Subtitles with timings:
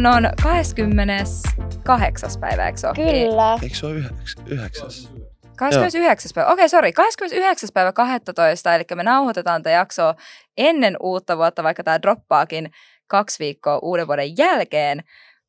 [0.00, 2.30] Silloin on 28.
[2.40, 2.94] päivä, eikö se ole?
[2.94, 3.58] Kyllä.
[3.62, 5.10] Eikö se ole yhdeks, yhdeksäs?
[5.56, 6.30] 29.
[6.34, 6.50] päivä.
[6.50, 6.92] Okei, sori.
[6.92, 7.68] 29.
[7.74, 8.74] päivä 12.
[8.74, 10.14] Eli me nauhoitetaan tätä jaksoa
[10.58, 12.70] ennen uutta vuotta, vaikka tämä droppaakin
[13.06, 15.04] kaksi viikkoa uuden vuoden jälkeen.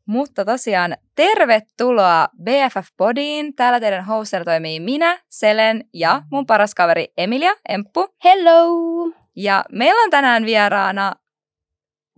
[0.06, 3.56] Mutta tosiaan tervetuloa BFF Podiin.
[3.56, 8.08] Täällä teidän hoster toimii minä, Selen ja mun paras kaveri Emilia Emppu.
[8.24, 9.12] Hello!
[9.36, 11.14] Ja meillä on tänään vieraana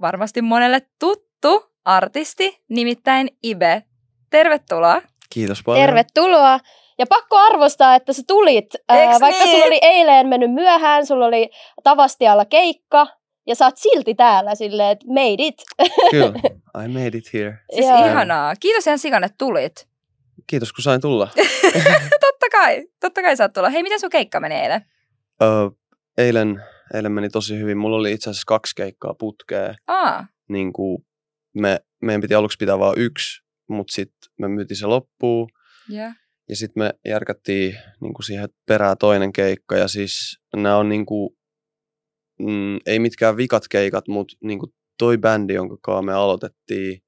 [0.02, 3.84] varmasti monelle tuttu artisti, nimittäin Ibe.
[4.30, 5.02] Tervetuloa.
[5.30, 5.86] Kiitos paljon.
[5.86, 6.60] Tervetuloa.
[7.00, 8.66] Ja pakko arvostaa, että sä tulit.
[8.90, 9.52] Ää, Eiks vaikka niin?
[9.56, 11.50] sulla oli eilen mennyt myöhään, sulla oli
[11.84, 13.08] Tavastialla keikka,
[13.48, 15.56] ja sä oot silti täällä silleen, että made it.
[16.12, 16.34] Kyllä,
[16.86, 17.58] I made it here.
[17.76, 18.06] Siis Joo.
[18.06, 18.54] ihanaa.
[18.60, 19.88] Kiitos ihan sikan, että tulit.
[20.48, 21.28] Kiitos kun sain tulla.
[22.26, 23.70] totta kai, totta kai saat tulla.
[23.70, 24.86] Hei, miten sun keikka meni eilen?
[25.42, 25.46] Ö,
[26.18, 27.78] eilen, eilen meni tosi hyvin.
[27.78, 29.76] Mulla oli itse asiassa kaksi keikkaa putkea.
[29.88, 31.06] Aa, Niin kuin
[31.54, 35.50] me, meidän piti aluksi pitää vain yksi, mutta sitten me myytiin se loppuun.
[35.92, 36.16] yeah.
[36.50, 39.78] Ja sitten me järkättiin niin kuin siihen perään toinen keikka.
[39.78, 41.38] Ja siis nämä on niin kuin,
[42.40, 47.04] mm, ei mitkään vikat keikat, mutta niin kuin toi bändi, jonka kanssa me aloitettiin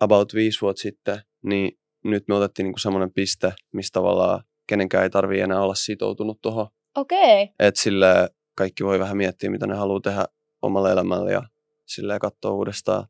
[0.00, 5.04] about viisi vuotta sitten, niin nyt me otettiin niin kuin semmoinen piste, mistä tavallaan kenenkään
[5.04, 6.66] ei tarvii enää olla sitoutunut tuohon.
[6.96, 7.42] Okei.
[7.42, 7.54] Okay.
[7.58, 10.24] Että sille kaikki voi vähän miettiä, mitä ne haluaa tehdä
[10.62, 11.42] omalle elämälle ja
[11.86, 13.06] silleen katsoa uudestaan.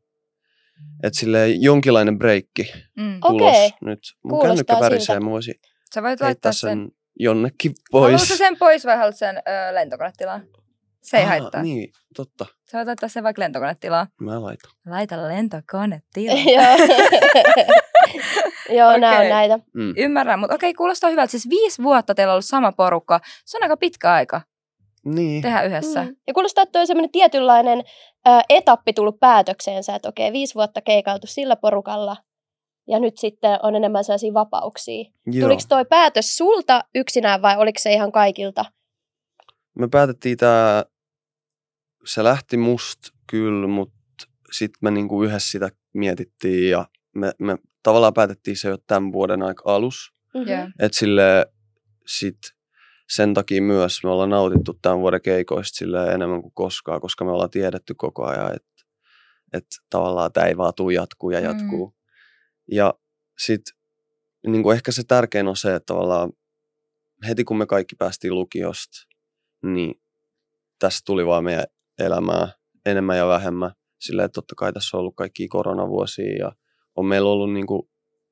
[1.03, 3.19] Että sille jonkinlainen breikki Mm.
[3.27, 3.99] Tulos nyt.
[4.23, 5.53] Mun Kuulostaa kännykkä värisee, mä voisin
[5.95, 6.91] Sä voit laittaa sen, sen.
[7.19, 8.37] jonnekin Haluatko pois.
[8.37, 10.43] sen pois vai haluat sen ö, lentokonetilaan?
[11.03, 11.61] Se ei Ah, haittaa.
[11.61, 12.45] Niin, totta.
[12.71, 14.07] Sä voit laittaa sen vaikka lentokonetilaan.
[14.21, 14.71] Mä laitan.
[14.85, 16.45] Laita lentokonetilaan.
[16.55, 16.77] Joo.
[18.77, 19.59] Joo, nää on näitä.
[19.73, 19.93] Mm.
[19.97, 21.31] Ymmärrän, mutta okei, kuulostaa hyvältä.
[21.31, 23.19] Siis viisi vuotta teillä on ollut sama porukka.
[23.45, 24.41] Se on aika pitkä aika
[25.05, 25.41] Niin.
[25.41, 26.03] tehdä yhdessä.
[26.03, 26.15] Mm.
[26.27, 27.83] Ja kuulostaa, että toi semmoinen tietynlainen
[28.49, 32.17] etappi tullut päätökseensä, että okei, viisi vuotta keikautu sillä porukalla,
[32.87, 35.11] ja nyt sitten on enemmän sellaisia vapauksia.
[35.25, 35.47] Joo.
[35.47, 38.65] Tuliko toi päätös sulta yksinään vai oliko se ihan kaikilta?
[39.79, 40.85] Me päätettiin tää,
[42.05, 43.95] se lähti musta kyllä, mutta
[44.51, 46.85] sitten me niinku yhdessä sitä mietittiin ja
[47.15, 50.13] me, me tavallaan päätettiin se jo tämän vuoden aika alus.
[50.33, 50.49] Mm-hmm.
[50.49, 50.69] Yeah.
[50.79, 51.45] Että sille
[52.07, 52.37] sit
[53.09, 57.31] sen takia myös me ollaan nautittu tämän vuoden keikoista sille enemmän kuin koskaan, koska me
[57.31, 58.83] ollaan tiedetty koko ajan, että
[59.53, 61.45] et tavallaan tämä ei vaan tuu jatkuu ja Mm.
[61.45, 61.87] jatkuu.
[61.87, 61.93] Mm.
[62.71, 62.93] Ja
[63.39, 63.75] sitten
[64.47, 66.31] niin ehkä se tärkein on se, että tavallaan
[67.27, 69.07] heti kun me kaikki päästiin lukiosta,
[69.63, 69.95] niin
[70.79, 71.65] tässä tuli vaan meidän
[71.99, 72.47] elämää
[72.85, 73.71] enemmän ja vähemmän.
[73.99, 76.51] Silleen, että totta kai tässä on ollut kaikki koronavuosia ja
[76.95, 77.89] on meillä ollut niin kuin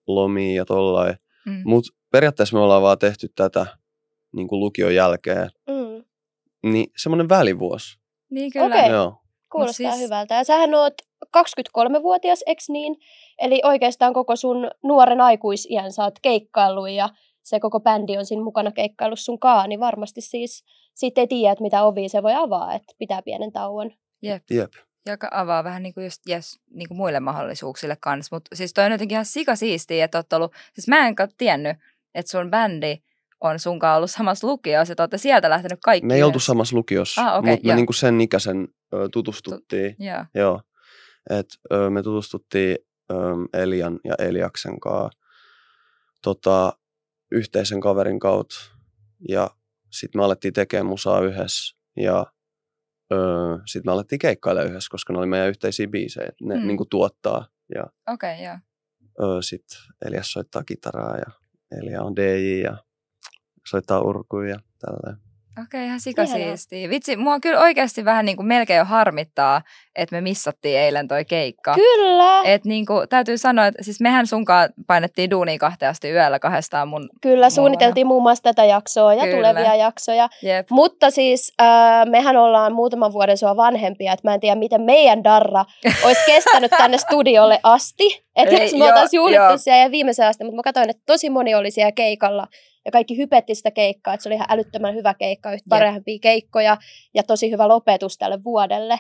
[0.07, 1.16] lomia ja tollain.
[1.45, 1.61] Mm.
[1.66, 3.78] Mutta periaatteessa me ollaan vaan tehty tätä
[4.33, 5.49] niin kuin lukion jälkeen.
[5.69, 6.03] Mm.
[6.71, 7.97] Niin semmoinen välivuosi.
[8.29, 8.66] Niin kyllä.
[8.66, 8.89] Okei.
[8.89, 9.16] Joo.
[9.51, 10.05] Kuulostaa siis- siis...
[10.05, 10.35] hyvältä.
[10.35, 10.94] Ja sähän oot
[11.38, 12.95] 23-vuotias, eks niin?
[13.41, 17.09] Eli oikeastaan koko sun nuoren aikuisiän sä oot keikkaillut ja
[17.43, 21.51] se koko bändi on siinä mukana keikkaillut sun kaa, niin varmasti siis siitä ei tiedä,
[21.51, 23.91] että mitä ovia se voi avaa, että pitää pienen tauon.
[24.22, 24.43] Jep.
[24.51, 24.72] Jep.
[25.05, 28.35] Joka avaa vähän niin kuin just, yes, niin kuin muille mahdollisuuksille kanssa.
[28.35, 31.77] Mutta siis toi on jotenkin ihan sikasiistiä, että oot ollut, siis mä en ka- tiennyt,
[32.16, 32.97] että sun bändi
[33.43, 37.21] on sunkaan ollut samassa lukiossa, että olette sieltä lähtenyt kaikki Me ei oltu samassa lukiossa,
[37.21, 39.95] Ah, okei, mutta me niinku sen ikäisen ö, tutustuttiin.
[39.99, 40.25] Joo.
[40.35, 40.61] Joo.
[41.29, 42.77] Et, ö, me tutustuttiin
[43.11, 43.15] ö,
[43.53, 45.19] Elian ja Eliaksen kanssa
[46.23, 46.73] tota,
[47.31, 48.55] yhteisen kaverin kautta.
[49.29, 49.49] Ja
[49.91, 51.77] sitten me alettiin tekemään musaa yhdessä.
[51.97, 52.25] Ja
[53.65, 56.27] sitten me alettiin keikkailemaan yhdessä, koska ne oli meidän yhteisiä biisejä.
[56.29, 56.67] että Ne Mm.
[56.67, 57.47] niinku tuottaa.
[57.75, 57.83] Ja
[58.13, 59.41] okay, joo.
[59.41, 61.25] sitten Elias soittaa kitaraa ja
[61.81, 62.77] Elia on DJ ja
[63.68, 65.24] soittaa urkuja ja tälleen.
[65.62, 66.90] Okei, okay, ihan sikasiistiä.
[66.90, 69.62] Vitsi, mua kyllä oikeasti vähän niin kuin melkein jo harmittaa,
[69.96, 71.73] että me missattiin eilen toi keikka.
[71.73, 76.40] Kyllä, Et niin kuin, täytyy sanoa, että siis mehän sunkaan painettiin duunia kahteen asti yöllä
[76.40, 77.09] kahdestaan mun...
[77.22, 79.35] kyllä suunniteltiin muun muassa tätä jaksoa ja Kyllä.
[79.35, 80.29] tulevia jaksoja.
[80.41, 80.70] Jep.
[80.70, 85.23] Mutta siis äh, mehän ollaan muutaman vuoden sua vanhempia, että mä en tiedä, miten meidän
[85.23, 85.66] darra
[86.05, 88.22] olisi kestänyt tänne studiolle asti.
[88.35, 89.28] Että Ei, jos joo, oltaisiin joo.
[89.28, 92.47] juhlittu siellä ja viimeisen asti, mutta mä katsoin, että tosi moni oli siellä keikalla
[92.85, 95.80] ja kaikki hypetti sitä keikkaa, että se oli ihan älyttömän hyvä keikka, yhtä Jep.
[95.80, 96.78] parhaimpia keikkoja
[97.14, 99.00] ja tosi hyvä lopetus tälle vuodelle.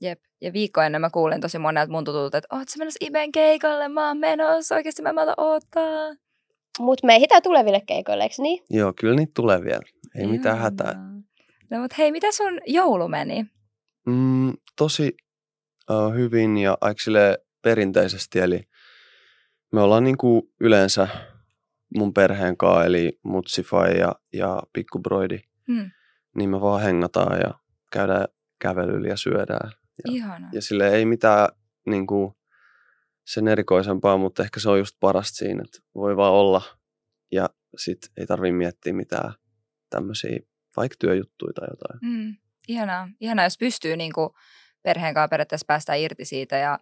[0.00, 0.20] Jep.
[0.40, 3.88] Ja viikko ennen mä kuulin tosi monelta mun tutulta, että oot sä menossa Iben keikalle?
[3.88, 4.74] Mä oon menossa.
[4.74, 6.14] Oikeasti mä en malta odottaa.
[6.78, 8.64] Mutta me ehditään tuleville keikoille, eikö niin?
[8.70, 9.82] Joo, kyllä niitä tulee vielä.
[10.18, 10.70] Ei mitään Ihanaa.
[10.70, 10.94] hätää.
[11.70, 13.46] No mut hei, mitä sun joulu meni?
[14.06, 15.16] Mm, tosi
[15.90, 18.68] uh, hyvin ja aika silleen perinteisesti, eli
[19.72, 21.08] me ollaan niinku yleensä
[21.96, 25.38] mun perheen kanssa, eli Mutsifai ja, ja Pikkubroidi,
[25.68, 25.90] Hmm.
[26.36, 27.54] niin me vaan hengataan ja
[27.92, 28.26] käydään
[28.58, 29.70] kävelyllä ja syödään.
[30.04, 30.48] Ja, Ihana.
[30.52, 31.48] ja sille ei mitään
[31.86, 32.38] niinku,
[33.26, 36.62] sen erikoisempaa, mutta ehkä se on just parasta siinä, että voi vaan olla
[37.32, 39.34] ja sit ei tarvii miettiä mitään
[39.90, 40.38] tämmöisiä
[40.76, 41.98] vaikka työjuttuja tai jotain.
[42.02, 42.36] Mm.
[42.68, 43.08] Ihanaa.
[43.20, 44.30] Ihanaa, jos pystyy niin kuin
[44.82, 46.78] perheen kanssa periaatteessa päästä irti siitä ja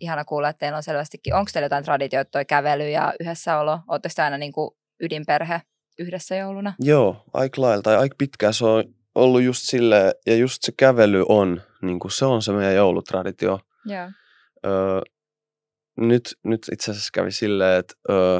[0.00, 3.80] ihana kuulla, että teillä on selvästikin, onko teillä jotain traditioita, toi kävely ja yhdessäolo?
[3.88, 5.60] Oletteko te aina niin kuin ydinperhe
[5.98, 6.74] yhdessä jouluna?
[6.80, 8.84] Joo, aika lailla tai aika pitkään se on
[9.14, 13.60] ollut just silleen, ja just se kävely on, niin kuin se on se meidän joulutraditio.
[13.84, 14.10] Joo.
[14.66, 15.00] Öö,
[15.96, 18.38] nyt, nyt itse asiassa kävi silleen, että, öö,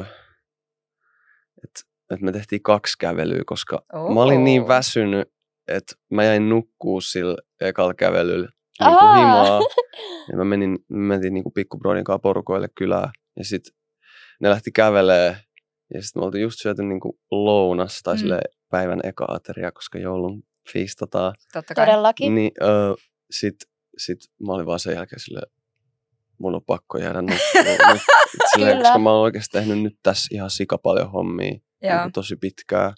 [1.63, 1.81] että,
[2.13, 4.13] että me tehtiin kaksi kävelyä, koska Oho.
[4.13, 5.31] mä olin niin väsynyt,
[5.67, 8.49] että mä jäin nukkuu sillä ekalla kävelyllä
[8.79, 9.15] niin kuin Aa.
[9.15, 9.59] himaa.
[10.31, 13.09] Ja mä menin, me mentiin niin kuin pikkubrodin kanssa porukoille kylään.
[13.37, 13.73] Ja sitten
[14.41, 15.37] ne lähti kävelee.
[15.93, 18.29] Ja sitten me oltiin just syöty niin kuin lounas tai Mm.
[18.29, 18.37] mm.
[18.69, 20.43] päivän eka ateria, koska joulun
[20.73, 21.33] fiistataan.
[21.53, 21.85] Totta kai.
[21.85, 22.35] Todellakin.
[22.35, 22.93] Niin öö,
[23.31, 23.55] sit,
[23.97, 24.17] sit
[24.47, 25.47] mä olin vaan sen jälkeen silleen,
[26.37, 27.93] mun on pakko jäädä nukkumaan.
[27.93, 28.01] nyt,
[28.55, 31.51] silleen, koska mä oon oikeasti tehnyt nyt tässä ihan sika paljon hommia.
[31.81, 32.93] Niin tosi pitkään.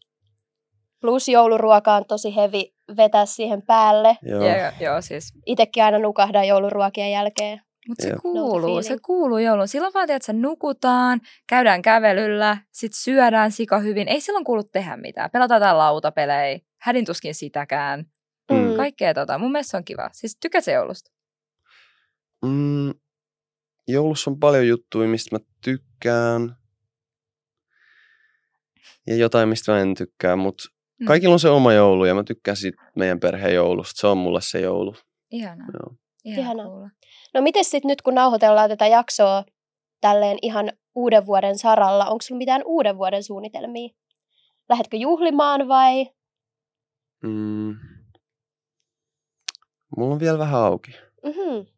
[1.01, 4.17] Plus jouluruoka on tosi hevi vetää siihen päälle.
[4.21, 4.43] Joo.
[4.43, 5.33] Joo, joo, siis.
[5.45, 7.61] Itekin aina nukahdan jouluruokien jälkeen.
[7.87, 9.67] Mutta se kuuluu, se kuuluu joulun.
[9.67, 14.07] Silloin vaan, että nukutaan, käydään kävelyllä, sit syödään sika hyvin.
[14.07, 15.31] Ei silloin kuulu tehdä mitään.
[15.31, 18.05] Pelataan jotain lautapelejä, hädin tuskin sitäkään.
[18.51, 18.57] Mm.
[18.57, 18.75] Mm.
[18.75, 19.37] Kaikkea tota.
[19.37, 20.09] Mun mielestä se on kiva.
[20.13, 21.11] Siis tykkää se joulusta.
[22.45, 22.93] Mm,
[23.87, 26.55] joulussa on paljon juttuja, mistä mä tykkään.
[29.07, 30.76] Ja jotain, mistä mä en tykkää, mutta.
[31.05, 33.99] Kaikilla on se oma joulu ja mä tykkään siitä meidän perheen joulusta.
[34.01, 34.95] Se on mulle se joulu.
[35.31, 35.67] Ihanaa.
[35.73, 35.95] Joo.
[36.25, 36.65] Ihanaa.
[36.65, 36.89] Ihanaa.
[37.33, 39.43] No miten sitten nyt, kun nauhoitellaan tätä jaksoa
[40.01, 43.89] tälleen ihan uuden vuoden saralla, onko sulla mitään uuden vuoden suunnitelmia?
[44.69, 46.05] Lähetkö juhlimaan vai?
[47.23, 47.75] Mm.
[49.97, 50.91] Mulla on vielä vähän auki.
[51.23, 51.76] Mm-hmm.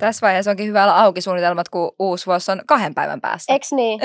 [0.00, 3.54] Tässä vaiheessa onkin hyvä olla auki suunnitelmat, kun uusi vuosi on kahden päivän päästä.
[3.54, 4.00] Eks niin?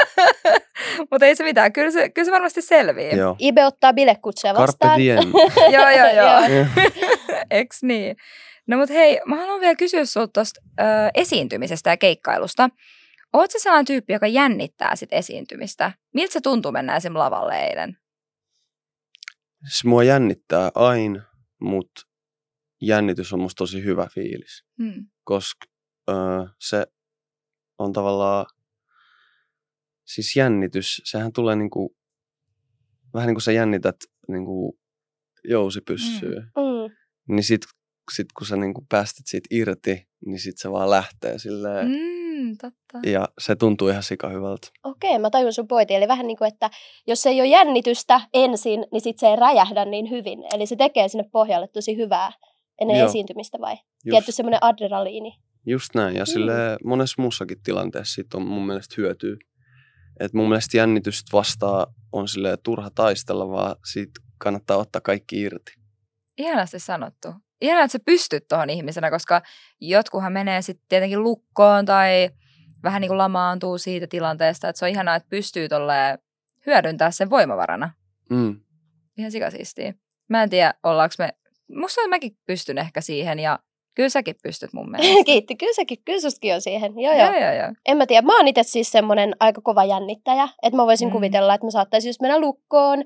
[1.10, 1.72] Mutta ei se mitään.
[1.72, 3.16] Kyllä se, kyllä se varmasti selviää.
[3.16, 3.36] Joo.
[3.38, 4.98] Ibe ottaa bilekutsuja Carpe vastaan.
[4.98, 5.32] diem.
[5.74, 6.08] joo, joo.
[6.14, 6.46] joo.
[6.48, 6.66] Joo.
[7.50, 8.16] Eks niin?
[8.66, 10.84] No mut hei, mä haluan vielä kysyä sulta tosta ö,
[11.14, 12.68] esiintymisestä ja keikkailusta.
[13.32, 15.92] Oot sä sellainen tyyppi, joka jännittää sit esiintymistä?
[16.14, 17.14] Miltä se tuntuu mennä esim.
[17.14, 17.96] lavalle eilen?
[19.68, 21.22] Siis mua jännittää aina,
[21.60, 22.02] mutta
[22.80, 24.64] jännitys on musta tosi hyvä fiilis.
[24.82, 25.06] Hmm.
[25.24, 25.66] koska
[26.10, 26.16] öö,
[26.58, 26.86] se
[27.78, 28.46] on tavallaan,
[30.06, 31.96] siis jännitys, sehän tulee niinku,
[33.14, 33.96] vähän niin kuin sä jännität
[34.28, 34.78] niinku
[35.44, 36.62] jousipyssyä, mm.
[36.62, 36.94] Mm.
[37.28, 37.62] niin sit,
[38.14, 42.20] sit kun sä niinku päästät siitä irti, niin sit se vaan lähtee silleen, mm.
[42.40, 43.10] Mm, totta.
[43.10, 44.68] ja se tuntuu ihan sika hyvältä.
[44.84, 45.96] Okei, mä tajun sun pointin.
[45.96, 46.70] Eli vähän niin kuin, että
[47.06, 50.44] jos ei ole jännitystä ensin, niin sit se ei räjähdä niin hyvin.
[50.54, 52.32] Eli se tekee sinne pohjalle tosi hyvää
[52.80, 53.08] ennen Joo.
[53.08, 53.72] esiintymistä vai?
[53.72, 55.32] Just, Tietty semmoinen adrenaliini.
[55.66, 56.26] just näin, ja Mm.
[56.26, 56.52] sille
[56.84, 59.36] monessa muussakin tilanteessa sit on mun mielestä hyötyä.
[60.20, 65.72] Et mun mielestä jännitystä vastaan on silleen turha taistella, vaan siitä kannattaa ottaa kaikki irti.
[66.38, 67.28] Ihanasti sanottu.
[67.60, 69.42] Ihanaa, että sä pystyt tuohon ihmisenä, koska
[69.80, 72.30] jotkuhan menee sitten tietenkin lukkoon tai
[72.82, 76.18] vähän niin kuin lamaantuu siitä tilanteesta, että se on ihanaa, että pystyy tolleen
[76.66, 77.90] hyödyntää sen voimavarana.
[78.30, 78.60] Mm.
[79.18, 79.94] Ihan sikasiistiä.
[80.28, 81.28] Mä en tiedä, ollaanko me,
[81.74, 83.58] musta mäkin pystyn ehkä siihen ja
[83.94, 85.24] kyllä säkin pystyt mun mielestä.
[85.24, 85.56] Kiitti.
[85.56, 86.92] Kyllä sekin, kyllä sustakin on siihen.
[86.96, 87.26] Joo, joo.
[87.26, 87.68] Joo, joo, joo.
[87.86, 91.10] En mä tiedä, mä oon itse siis semmoinen aika kova jännittäjä, että mä voisin Mm.
[91.10, 91.12] mm.
[91.16, 93.00] kuvitella, että mä saattaisin just mennä lukkoon,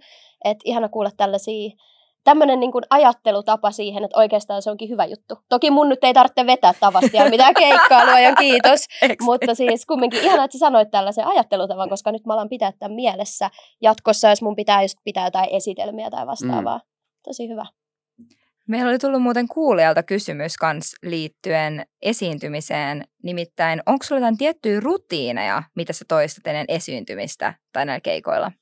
[0.44, 1.70] että ihana kuulla tällaisia,
[2.24, 5.34] tämmöinen niin kuin ajattelutapa siihen, että oikeastaan se onkin hyvä juttu.
[5.48, 8.80] Toki mun nyt ei tarvitse vetää tavasti ja mitään keikkailua ja kiitos,
[9.28, 12.94] mutta siis kumminkin ihana, että sä sanoit tällaisen ajattelutavan, koska nyt mä alan pitää tämän
[12.94, 13.50] mielessä
[13.82, 16.80] jatkossa, jos mun pitää just pitää jotain esitelmiä tai vastaavaa.
[17.24, 17.66] Tosi hyvä.
[18.68, 23.04] Meillä oli tullut muuten kuulijalta kysymys kans liittyen esiintymiseen.
[23.22, 28.52] Nimittäin, onko sulla jotain tiettyjä rutiineja, mitä sä toistat ennen esiintymistä tai näillä keikoilla?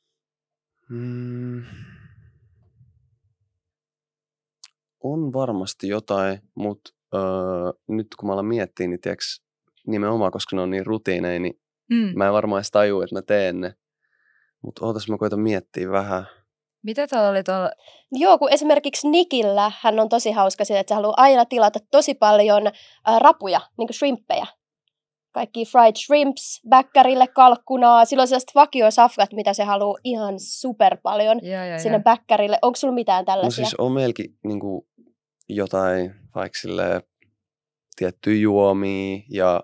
[0.89, 1.63] Mm.
[5.01, 7.21] On varmasti jotain, mutta öö,
[7.89, 9.43] nyt kun mä alan miettiä, niin tiiäks,
[9.87, 11.55] nimenomaan koska ne on niin rutiineja, niin
[11.91, 12.13] Mm.
[12.19, 13.75] mä en varmaan edes tajua, että mä teen ne.
[14.63, 16.27] Mutta ootas mä koitan miettiä vähän.
[16.83, 17.71] Mitä tuolla oli tuolla?
[18.13, 22.15] Joo, kun esimerkiksi Nikillä hän on tosi hauska siitä, että se haluaa aina tilata tosi
[22.15, 22.63] paljon
[23.07, 24.47] ää, rapuja, niin kuin shrimppejä.
[25.33, 28.05] Kaikki fried shrimps, bäkkärille kalkkunaa.
[28.05, 32.03] Sillä on sellaiset vakiosafkat, mitä se haluaa ihan super paljon Joo, joo, sinne joo.
[32.03, 32.59] bäkkärille.
[32.63, 33.65] Onko sulla mitään No tällaisia?
[33.65, 34.87] siis on meilläkin niinku,
[35.49, 37.03] jotain, vaikka silleen,
[37.97, 39.63] tiettyjä juomia ja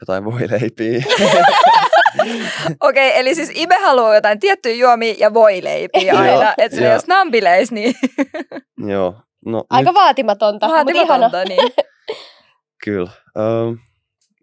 [0.00, 1.04] jotain voileipiä.
[2.18, 6.54] Okei, okay, eli siis Ibe haluaa jotain tiettyjä juomia ja voileipiä aina.
[6.58, 7.94] Että se jos nambileis, niin
[8.92, 11.08] Joo, no Aika nyt vaatimatonta, mutta ihana.
[11.08, 11.44] vaatimatonta.
[11.44, 11.72] Niin.
[12.84, 13.10] kyllä.
[13.38, 13.72] Öö,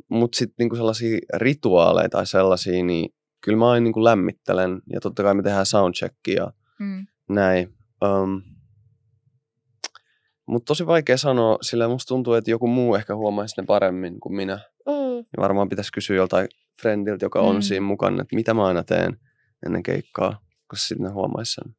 [0.10, 3.10] mutta sitten niinku sellaisia rituaaleja tai sellaisia, niin
[3.42, 4.82] kyllä mä aina niinku lämmittelen.
[4.94, 7.08] Ja totta kai me tehdään soundcheckia Mm.
[7.30, 7.74] näin.
[8.06, 8.42] Um,
[10.48, 14.36] mutta tosi vaikea sanoa, sillä musta tuntuu, että joku muu ehkä huomaisi ne paremmin kuin
[14.36, 14.60] minä.
[14.88, 15.18] Mm.
[15.18, 16.48] Ja varmaan pitäisi kysyä joltain
[16.82, 17.62] friendiltä, joka on Mm.
[17.62, 19.18] siinä mukana, että mitä mä aina teen
[19.66, 21.76] ennen keikkaa, koska sitten ne huomaisi sen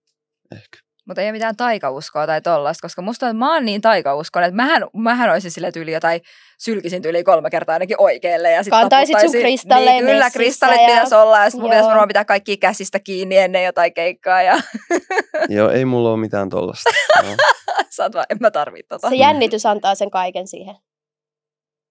[0.53, 0.79] ehkä.
[1.07, 4.49] Mutta ei ole mitään taikauskoa tai tollasta, koska musta on, että mä oon niin taikauskonen,
[4.49, 6.21] että mähän, mähän olisin sille tyyli jotain,
[6.59, 8.51] sylkisin tyyli kolme kertaa ainakin oikealle.
[8.53, 11.71] Ja sit Kantaisit sun taputtaisin- kristalleja Niin, kyllä, kristallit ja- pitäisi olla ja sitten mun
[11.71, 14.57] pitäisi varmaan pitää kaikki käsistä kiinni ennen jotain keikkaa ja
[15.49, 16.91] Joo, ei mulla ole mitään tollasta.
[17.97, 19.09] Sä oot vaan, en mä tarvii tota.
[19.09, 20.75] Se jännitys antaa sen kaiken siihen.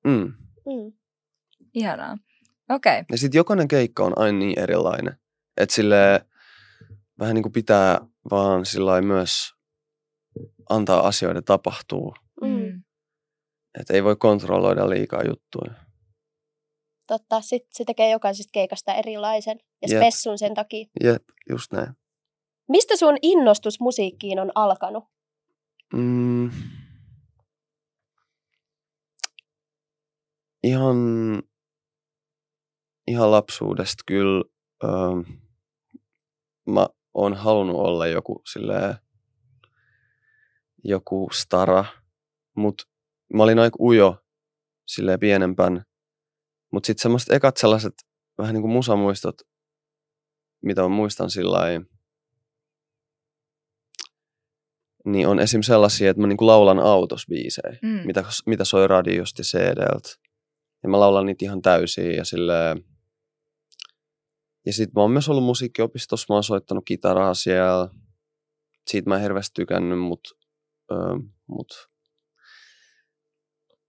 [0.03, 0.33] Mm.
[0.65, 0.91] Mm.
[1.73, 2.17] Ihanaa.
[2.69, 2.99] Okei.
[2.99, 3.05] Okay.
[3.11, 5.17] Ja sitten jokainen keikka on aina niin erilainen.
[5.57, 6.25] Että sille
[7.19, 9.53] vähän niin kuin pitää vaan sillä myös
[10.69, 12.15] antaa asioiden tapahtua.
[12.41, 12.47] Mm.
[12.47, 12.83] Mm.
[13.79, 15.73] Että ei voi kontrolloida liikaa juttuja.
[17.07, 20.01] Totta, sitten se tekee jokaisesta keikasta erilaisen ja Jep.
[20.01, 20.85] spessun sen takia.
[21.03, 21.93] Jep, just näin.
[22.69, 25.03] Mistä sun innostus musiikkiin on alkanut?
[25.93, 26.51] Mm.
[30.63, 30.97] Ihan,
[33.07, 34.43] ihan lapsuudesta kyllä
[34.83, 35.19] ähm,
[36.69, 38.95] mä oon halunnut olla joku silleen,
[40.83, 41.85] joku stara,
[42.55, 42.83] mutta
[43.33, 44.17] mä olin aika ujo
[44.87, 45.83] silleen pienempän.
[46.71, 47.93] Mutta sitten semmoiset ekat sellaiset
[48.37, 49.35] vähän niin kuin musamuistot,
[50.61, 51.59] mitä mä muistan sillä
[55.05, 55.61] niin on esim.
[55.61, 58.01] sellaisia, että mä niinku laulan autos biisejä, Mm.
[58.05, 60.09] mitä, mitä soi radiosta ja CD-ltä.
[60.83, 62.83] Ja mä laulan niitä ihan täysin ja silleen...
[64.67, 67.89] Ja sit mä oon myös ollut musiikkiopistossa, mä oon soittanut kitaraa siellä.
[68.87, 70.19] Siitä mä en hirveästi tykännyt, mut,
[70.91, 71.15] öö,
[71.47, 71.67] mut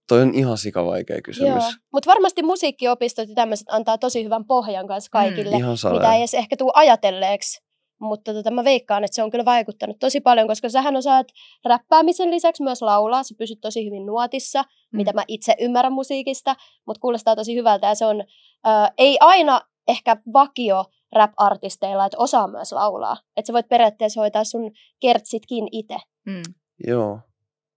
[0.09, 1.65] toi on ihan sikavaikea kysymys.
[1.65, 6.21] Joo, mutta varmasti musiikkiopistot ja tämmöiset antaa tosi hyvän pohjan kanssa kaikille, Ihan mitä ei
[6.21, 7.63] edes ehkä tule ajatelleeksi.
[8.01, 11.27] Mutta tota, mä veikkaan, että se on kyllä vaikuttanut tosi paljon, koska sähän osaat
[11.65, 13.23] räppäämisen lisäksi myös laulaa.
[13.23, 14.97] Sä pysyt tosi hyvin nuotissa, mm.
[14.97, 16.57] mitä mä itse ymmärrän musiikista,
[16.87, 17.87] mutta kuulostaa tosi hyvältä.
[17.87, 18.21] Ja se on
[18.67, 23.17] äh, ei aina ehkä vakio rap-artisteilla, että osaa myös laulaa.
[23.37, 25.97] Että sä voit periaatteessa hoitaa sun kertsitkin itse.
[26.27, 26.43] Mm.
[26.87, 27.21] Joo.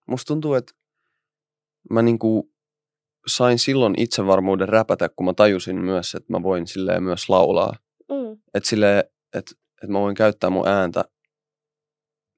[0.07, 0.73] Musta tuntuu, että
[1.89, 2.51] mä niinku
[3.27, 7.75] sain silloin itsevarmuuden räpätä, kun mä tajusin myös, että mä voin silleen myös laulaa.
[8.09, 8.41] Mm.
[8.53, 8.99] Että silleen,
[9.33, 9.51] että,
[9.83, 11.05] että mä voin käyttää mun ääntä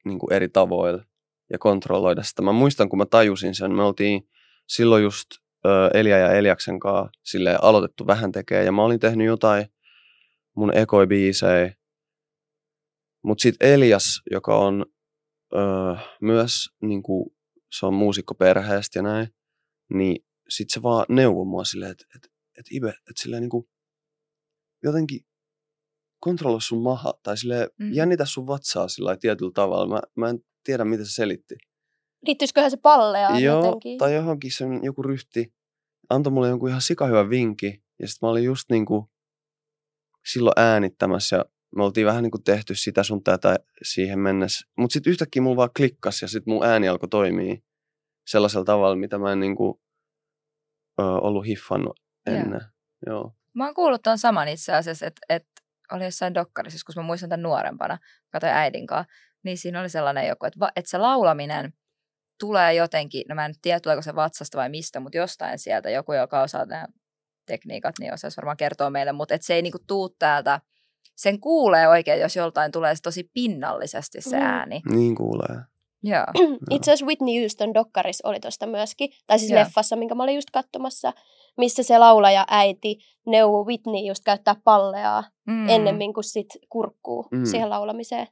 [0.06, 1.03] niinku eri tavoilla
[1.51, 2.42] ja kontrolloida sitä.
[2.42, 4.30] Mä muistan, kun mä tajusin sen, me oltiin
[4.68, 5.27] silloin just
[5.93, 9.65] Elia ja Eliaksen kanssa aloitettu vähän tekee ja mä olin tehnyt jotain
[10.55, 11.74] mun ekoi biisejä.
[13.24, 14.86] Mut sit Elias, joka on
[15.53, 15.58] ö,
[16.22, 17.36] myös niinku,
[17.72, 19.27] se on muusikko perheestä ja näin,
[19.93, 23.70] niin sit se vaan neuvoi mua silleen, että et, et Ibe, että silleen niinku,
[24.84, 25.22] jotenkin
[26.20, 27.93] kontrolloi sun maha tai sille Mm.
[27.93, 29.88] jännitä sun vatsaa sillä tietyllä tavalla.
[29.96, 31.55] Mä, mä en tiedä, mitä se selitti.
[32.27, 33.98] Liittyisiköhän se pallea Joo, jotenkin?
[33.98, 35.53] tai johonkin sen joku ryhti
[36.10, 37.84] antoi mulle jonkun ihan sikahyvän vinki.
[38.00, 39.12] Ja sitten mä olin just niinku
[40.25, 44.68] silloin äänittämässä ja me oltiin vähän niinku tehty sitä sun tätä siihen mennessä.
[44.77, 47.56] Mutta sitten yhtäkkiä mulla vaan klikkasi ja sitten mun ääni alkoi toimia
[48.27, 49.82] sellaisella tavalla, mitä mä en niinku,
[51.00, 52.36] ö, ollut hiffannut Joo.
[52.36, 52.62] ennen.
[53.06, 53.36] Joo.
[53.53, 55.62] Mä oon kuullut ton saman itse asiassa, että, että
[55.92, 57.98] oli jossain dokkarissa, kun mä muistan tämän nuorempana,
[58.32, 59.13] katsoin äidin kanssa,
[59.44, 61.74] niin siinä oli sellainen joku, että, va, että se laulaminen
[62.40, 65.90] tulee jotenkin, no mä en nyt tiedä tuleeko se vatsasta vai mistä, mutta jostain sieltä
[65.90, 66.88] joku, joka osaa nämä
[67.46, 70.60] tekniikat, niin osaisi varmaan kertoa meille, mutta että se ei niinku tuu täältä,
[71.16, 74.44] sen kuulee oikein, jos joltain tulee se tosi pinnallisesti se Mm.
[74.44, 74.82] ääni.
[74.90, 75.62] Niin kuulee.
[76.04, 76.25] Joo.
[76.72, 79.60] Itse asiassa Whitney Houston dokkaris oli tuosta myöskin, tai siis Joo.
[79.60, 81.13] leffassa, minkä mä olin just katsomassa,
[81.58, 82.98] missä se laulaja äiti
[83.28, 85.54] neuvoi Whitney just käyttää palleaa Mm.
[85.54, 85.70] mm.
[85.70, 87.46] ennemmin kuin sit kurkkuu mm.
[87.46, 88.28] siihen laulamiseen.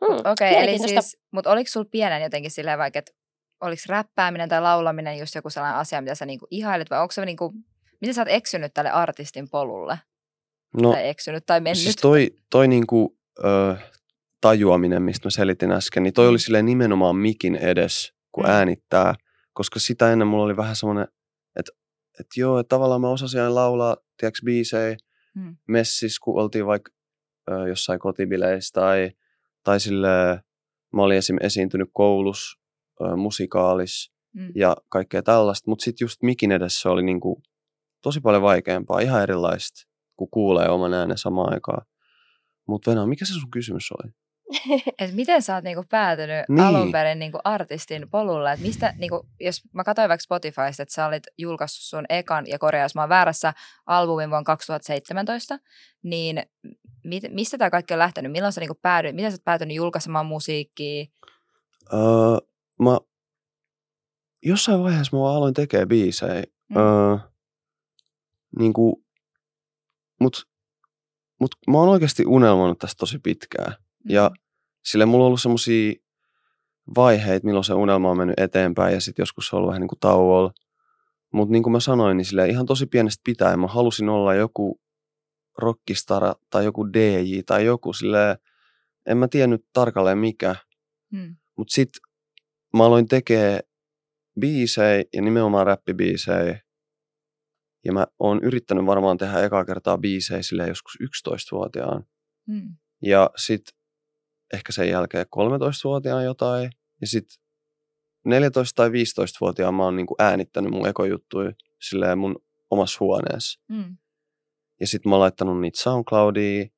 [0.00, 3.12] Okei, okay, eli siis, mutta oliko sulla pienen jotenkin silleen vaikka, että
[3.60, 7.24] oliko räppääminen tai laulaminen just joku sellainen asia, mitä sä niinku ihailet, vai onko se
[7.24, 7.52] niinku,
[8.00, 9.98] miten sä oot eksynyt tälle artistin polulle?
[10.82, 11.78] No, Tai eksynyt tai mennyt?
[11.78, 13.76] Siis toi, toi niinku, ö,
[14.40, 18.50] tajuaminen, mistä mä selitin äsken, niin toi oli silleen nimenomaan mikin edes, kun Mm.
[18.50, 19.14] äänittää.
[19.52, 21.08] Koska sitä ennen mulla oli vähän semmoinen,
[21.56, 21.72] että
[22.20, 24.96] et joo, että tavallaan mä osasin aina laulaa, tiedätkö, biisejä
[25.34, 25.56] Mm.
[25.68, 26.90] messissä, kun oltiin vaikka
[27.50, 29.10] ö, jossain kotibileissä tai,
[29.68, 30.08] tai sille
[30.94, 31.36] mä olin esim.
[31.40, 32.58] esiintynyt koulussa,
[33.00, 34.52] ö, musikaalissa Mm.
[34.54, 35.70] ja kaikkea tällaista.
[35.70, 37.42] Mutta sitten just mikin edessä oli niinku
[38.02, 41.86] tosi paljon vaikeampaa, ihan erilaista, kun kuulee oman äänen samaan aikaan.
[42.68, 44.12] Mutta Venä, mikä se sun kysymys oli?
[44.98, 46.60] Et miten sä oot niinku päätynyt Niin.
[46.60, 48.52] alun perin niinku artistin polulle?
[48.52, 52.58] Et mistä, niinku, jos mä katsoin vaikka Spotifysta, että sä olit julkaissut sun ekan, ja
[52.58, 53.52] korjaa, jos mä oon väärässä,
[53.86, 55.58] albumin vuonna 2017,
[56.02, 56.42] niin
[57.04, 58.32] mit, mistä tämä kaikki on lähtenyt?
[58.32, 61.06] Milloin sä niinku päädyit, miten sä oot päätynyt julkaisemaan musiikkia?
[61.92, 62.00] Öö,
[62.82, 62.98] mä
[64.42, 66.42] jossain vaiheessa mä aloin tekee biisejä.
[66.68, 66.76] Mm.
[66.76, 67.16] Öö,
[68.58, 69.04] niinku,
[70.20, 70.48] mut,
[71.40, 73.74] mut mä oon oikeasti unelmoinut tästä tosi pitkään.
[74.04, 74.30] Ja
[74.84, 75.92] sille mulla on ollut semmosia
[76.96, 79.88] vaiheita, milloin se unelma on mennyt eteenpäin ja sitten joskus se on ollut vähän niin
[79.88, 80.52] kuin tauolla.
[81.32, 84.80] Mutta niin kuin mä sanoin, niin sille ihan tosi pienestä pitäen mä halusin olla joku
[85.58, 88.38] rockistara tai joku DJ tai joku sille
[89.06, 90.56] en mä tiennyt tarkalleen mikä.
[91.12, 91.36] Mm.
[91.56, 92.00] Mutta sitten
[92.76, 93.60] mä aloin tekee
[94.40, 96.60] biisejä ja nimenomaan räppibiisejä.
[97.84, 102.04] Ja mä oon yrittänyt varmaan tehdä ekaa kertaa biisejä sille joskus 11-vuotiaan.
[102.46, 102.76] Mm.
[103.02, 103.77] Ja sitten
[104.54, 106.70] ehkä sen jälkeen 13-vuotiaan jotain.
[107.00, 107.36] Ja sitten
[108.28, 108.30] 14-
[108.74, 111.52] tai 15-vuotiaan mä oon niinku äänittänyt mun ekojuttuja
[111.88, 112.36] silleen mun
[112.70, 113.60] omassa huoneessa.
[113.68, 113.96] Mm.
[114.80, 116.72] Ja sitten mä oon laittanut niitä SoundCloudiin,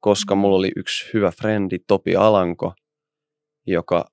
[0.00, 0.38] koska Mm.
[0.38, 2.74] mulla oli yksi hyvä frendi, Topi Alanko,
[3.66, 4.04] joka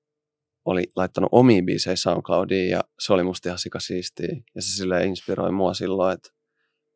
[0.64, 4.28] oli laittanut omia biisejä SoundCloudiin ja se oli musta ihan sikasiistiä.
[4.54, 6.28] Ja se silleen inspiroi mua silloin, että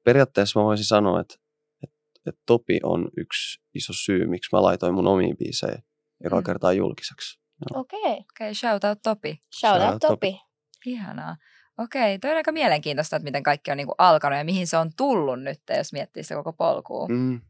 [0.04, 1.34] periaatteessa mä voisin sanoa, että,
[1.82, 1.96] että,
[2.26, 5.82] että Topi on yksi iso syy, miksi mä laitoin mun omia biisejä
[6.24, 6.44] eka Mm.
[6.44, 7.40] kertaa julkiseksi.
[7.74, 8.00] Okei.
[8.00, 8.12] Okay.
[8.12, 9.40] Okei, okay, shout out Topi.
[9.60, 10.40] Shout Shout out out Topi.
[10.86, 11.36] Ihanaa.
[11.78, 14.90] Okei, toi on aika mielenkiintoista, että miten kaikki on niinku alkanut ja mihin se on
[14.96, 17.06] tullut nyt, jos miettii sitä koko polkua.
[17.08, 17.40] Mm.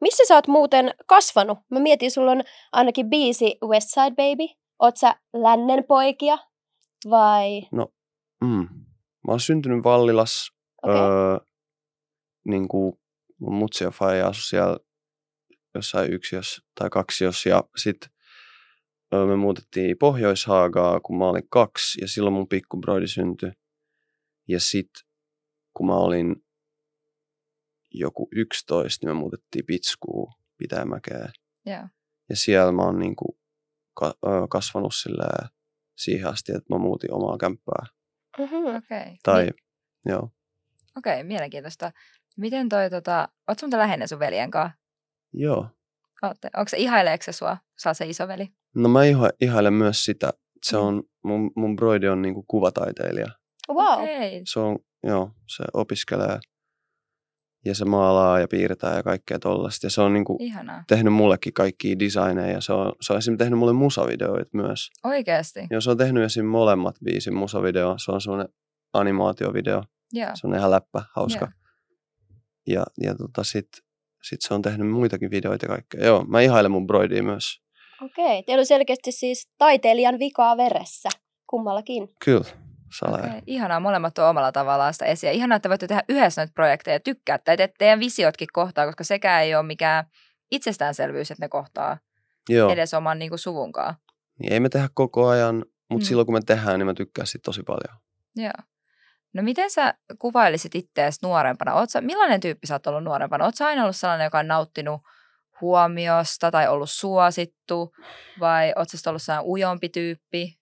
[0.00, 1.58] Missä sä oot muuten kasvanut?
[1.70, 2.42] Mä mietin, sulla on
[2.72, 4.54] ainakin biisi West Side Baby.
[4.78, 6.38] Oot sä lännen poikia
[7.10, 7.62] vai?
[8.40, 8.68] Mm.
[9.26, 10.50] Mä oon syntynyt Vallilas.
[10.82, 10.96] Okay.
[10.96, 11.38] Öö,
[12.44, 12.92] niin kuin
[13.40, 14.76] mun mutsi ja faija asui siellä
[15.74, 18.10] jossain yksiössä tai kaksiossa ja sitten
[19.12, 23.52] me muutettiin Pohjoishaagaa, kun mä olin kaksi ja silloin mun pikkubroidi syntyi.
[24.48, 25.02] Ja sitten
[25.74, 26.36] kun mä olin
[27.94, 31.28] joku 11, niin me muutettiin Pitskuun Pitäjämäkeen.
[31.66, 31.88] Joo.
[32.28, 33.38] Ja siellä mä oon niinku
[33.94, 34.18] ka-
[34.50, 35.48] kasvanut silleen
[35.96, 37.86] siihen asti, että mä muutin omaa kämppää.
[38.38, 38.54] Mhm.
[38.76, 39.16] Okei.
[39.22, 39.54] Tai, Niin,
[40.06, 40.30] joo.
[40.98, 41.92] Okei, mielenkiintoista.
[42.36, 43.70] Miten toi, tota, oot sun
[44.08, 44.78] sun veljen kanssa?
[45.32, 45.68] Joo.
[46.22, 46.50] Ootte.
[46.56, 48.48] Onko se ihaileeko se sua, oot se isoveli?
[48.74, 50.30] No mä iho, ihailen myös sitä.
[50.64, 50.82] Se Mm.
[50.82, 53.26] on, mun, mun broidi on niinku kuvataiteilija.
[53.68, 54.02] Wow.
[54.02, 54.42] Okei.
[54.44, 56.38] Se on, joo, se opiskelee
[57.64, 59.86] ja se maalaa ja piirtää ja kaikkea tollaista.
[59.86, 60.84] Ja se on niinku Ihanaa.
[60.88, 64.90] tehnyt mullekin kaikkia designeja ja se on, se on esimerkiksi tehnyt mulle musavideoita myös.
[65.04, 65.60] Oikeasti?
[65.70, 66.44] Ja se on tehnyt esim.
[66.46, 67.94] molemmat biisin musavideo.
[67.98, 68.48] Se on semmoinen
[68.92, 69.82] animaatiovideo.
[70.12, 70.30] Joo.
[70.34, 71.44] Se on ihan läppä, hauska.
[71.44, 71.52] Joo.
[72.66, 73.68] Ja, ja tota sit,
[74.22, 76.04] sit se on tehnyt muitakin videoita ja kaikkea.
[76.04, 77.60] Joo, mä ihailen mun broidia myös.
[78.02, 78.42] Okei.
[78.42, 81.08] Teillä on selkeästi siis taiteilijan vikaa veressä.
[81.46, 82.08] Kummallakin.
[82.24, 82.44] Kyllä.
[83.08, 85.32] Okei, ihanaa, molemmat tuo omalla tavallaan sitä esiin.
[85.32, 89.42] Ihanaa, että voitte tehdä yhdessä näitä projekteja ja tykkäätte, että teidän visiotkin kohtaa, koska sekään
[89.42, 90.04] ei ole mikään
[90.50, 91.98] itsestäänselvyys, että ne kohtaa
[92.48, 93.94] Joo, edes oman niin kuin, suvunkaan.
[94.38, 96.08] niin ei me tehdä koko ajan, mutta mm.
[96.08, 98.00] silloin kun me tehdään, niin mä tykkään siitä tosi paljon.
[98.36, 98.52] Joo.
[99.32, 101.74] No miten sä kuvailisit itseäsi nuorempana?
[101.74, 103.44] Oot sä, millainen tyyppi sä oot ollut nuorempana?
[103.44, 105.00] Oot sä aina ollut sellainen, joka on nauttinut
[105.60, 107.92] huomiosta tai ollut suosittu?
[108.40, 110.58] Vai oot sä ollut sellainen ujompi tyyppi?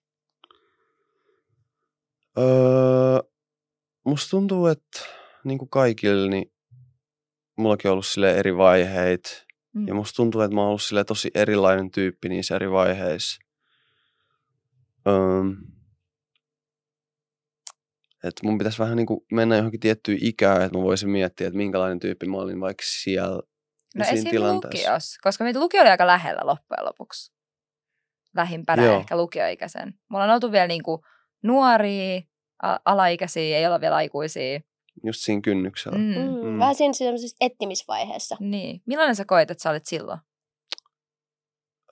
[2.37, 3.19] Öö,
[4.05, 4.99] musta tuntuu, että
[5.43, 6.53] niin kuin kaikilla, niin
[7.57, 9.29] mullakin on ollut sille eri vaiheita.
[9.73, 9.87] Mm.
[9.87, 13.41] Ja musta tuntuu, että mä oon ollut sille tosi erilainen tyyppi niissä eri vaiheissa.
[15.07, 15.13] Öö,
[18.27, 21.57] että mun pitäisi vähän niin kuin mennä johonkin tiettyyn ikään, että mä voisin miettiä, että
[21.57, 23.41] minkälainen tyyppi mä olin vaikka siellä
[23.95, 24.29] No siinä esim.
[24.31, 24.89] tilanteessa.
[24.89, 27.33] lukios, koska meitä lukio oli aika lähellä loppujen lopuksi.
[28.35, 28.99] Lähimpänä Joo.
[28.99, 29.93] ehkä lukioikäisen.
[30.09, 31.01] Mulla on oltu vielä niinku
[31.43, 32.21] nuoria,
[32.63, 34.59] a- alaikäisiä, ei olla vielä aikuisia.
[35.05, 35.97] Just siinä kynnyksellä.
[35.97, 36.03] Mm.
[36.03, 36.47] Mm.
[36.53, 36.59] Mm.
[36.59, 38.37] Vähän siinä semmoisessa etsimisvaiheessa.
[38.39, 38.81] Niin.
[38.85, 40.19] Millainen sä koit, että sä olit silloin?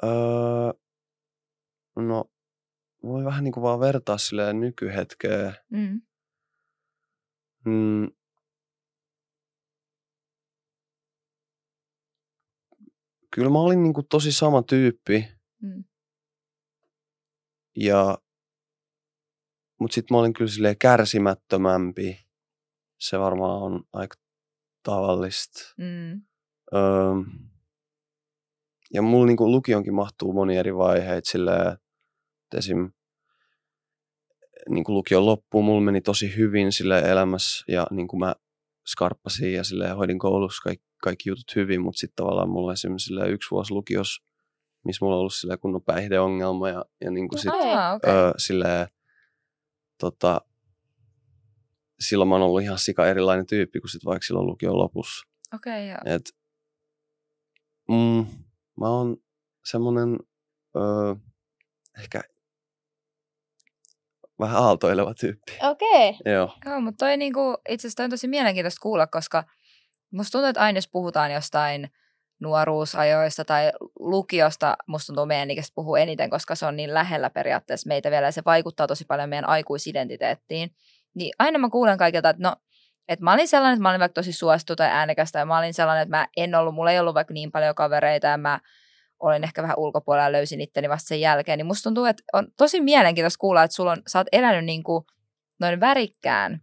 [0.04, 0.74] Öö,
[1.96, 2.26] no,
[3.04, 5.54] voi vähän niin kuin vaan vertaa silleen nykyhetkeen.
[5.72, 6.02] Mm.
[7.66, 8.08] Mm.
[13.32, 15.28] Kyllä mä olin niin kuin tosi sama tyyppi.
[15.62, 15.84] Mm.
[17.76, 18.18] Ja,
[19.80, 22.26] mutta sitten mä olin kyllä silleen kärsimättömämpi.
[23.00, 24.16] Se varmaan on aika
[24.84, 25.74] tavallista.
[25.78, 26.22] Mm.
[26.74, 26.82] Öö,
[28.94, 32.92] ja mulla niinku lukionkin mahtuu moni eri vaiheita silleen, että esim.
[34.70, 38.36] Niinku lukion loppuun mulla meni tosi hyvin sille elämässä ja niinku mä
[38.88, 43.32] skarppasin ja sille hoidin koulussa kaikki, kaikki jutut hyvin, mutta sitten tavallaan mulla esimerkiksi silleen
[43.32, 44.26] yksi vuosi lukios
[44.86, 47.74] missä mulla on ollut silleen kunnon päihdeongelma ja, ja niin kuin sit, Okei.
[47.74, 48.14] Ah, okei.
[48.14, 48.88] öö, silleen,
[50.00, 50.42] tota,
[52.00, 55.28] silloin mä oon ollut ihan sika erilainen tyyppi kuin sit vaikka silloin lukion lopussa.
[55.54, 55.98] Okei, joo.
[56.06, 56.22] Et,
[57.90, 58.26] mm,
[58.80, 59.18] mä oon
[59.66, 60.20] semmonen
[60.76, 61.16] öö,
[62.00, 62.22] ehkä
[64.40, 65.52] vähän aaltoileva tyyppi.
[65.64, 66.10] Okei.
[66.10, 66.34] Okay.
[66.34, 66.54] Joo.
[66.66, 69.44] Joo, mutta toi niinku, itse asiassa on tosi mielenkiintoista kuulla, koska
[70.12, 71.90] musta tuntuu, että aina jos puhutaan jostain
[72.40, 77.88] nuoruusajoista tai lukiosta, musta tuntuu meidän ikäistä puhuu eniten, koska se on niin lähellä periaatteessa
[77.88, 80.70] meitä vielä ja se vaikuttaa tosi paljon meidän aikuisidentiteettiin.
[81.16, 82.56] Niin aina mä kuulen kaikilta, että no,
[83.08, 85.74] että mä olin sellainen, että mä olin vaikka tosi suosittu tai äänekästä ja mä olin
[85.74, 88.60] sellainen, että mä en ollut, mulla ei ollut vaikka niin paljon kavereita ja mä
[89.20, 92.48] olin ehkä vähän ulkopuolella ja löysin itteni vasta sen jälkeen, niin musta tuntuu, että on
[92.58, 95.06] tosi mielenkiintoista kuulla, että sulla on, sä oot elänyt niin kuin
[95.60, 96.62] noin värikkään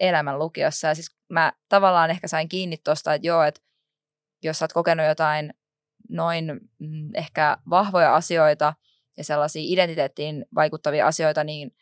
[0.00, 0.88] elämän lukiossa.
[0.88, 3.60] Ja siis mä tavallaan ehkä sain kiinni tuosta, että joo, että
[4.42, 5.54] jos sä oot kokenut jotain
[6.08, 8.74] noin mm, ehkä vahvoja asioita
[9.16, 11.74] ja sellaisia identiteettiin vaikuttavia asioita, niin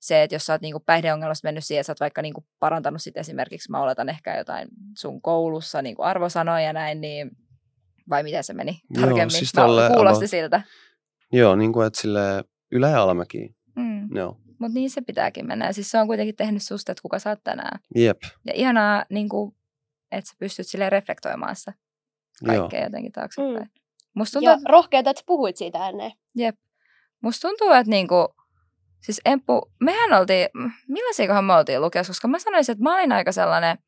[0.00, 3.02] se, että jos sä oot niinku päihdeongelmasta mennyt siihen, että sä oot vaikka niinku parantanut
[3.02, 7.30] sit esimerkiksi, mä oletan ehkä jotain sun koulussa niinku arvosanoja ja näin, niin
[8.08, 9.30] vai miten se meni Joo, tarkemmin?
[9.30, 10.62] siis Mä- tolleen kuulosti about- siltä.
[11.32, 13.56] Joo, niin kuin että sille ylä- ja alamäki.
[13.76, 14.16] Mm.
[14.16, 14.36] Joo.
[14.58, 15.66] Mutta niin se pitääkin mennä.
[15.66, 17.80] Ja siis se on kuitenkin tehnyt susta, että kuka sä oot tänään.
[17.96, 18.18] Jep.
[18.46, 19.56] Ja ihanaa, niin kuin,
[20.12, 21.72] että sä pystyt silleen reflektoimaan sitä
[22.42, 22.56] Joo.
[22.56, 23.54] kaikkea jotenkin taaksepäin.
[23.56, 23.68] Mm.
[24.14, 26.12] Musta tuntuu, Ja että, rohkeata, että sä puhuit siitä ennen.
[27.22, 28.34] musta tuntuu, että niinku,
[29.02, 30.48] siis Emppu, mehän oltiin,
[30.88, 33.78] millaisiakohan me oltiin lukiossa, koska mä sanoisin, että mä olin aika sellainen,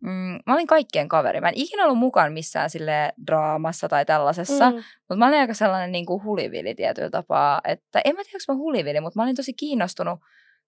[0.00, 1.40] mm, mä olin kaikkien kaveri.
[1.40, 4.76] Mä en ikinä ollut mukaan missään sille draamassa tai tällaisessa, mm.
[4.76, 8.52] Mutta mä olin aika sellainen niin kuin hulivili tietyllä tapaa, että en mä tiedä, onko
[8.52, 10.18] mä hulivili, mutta mä olin tosi kiinnostunut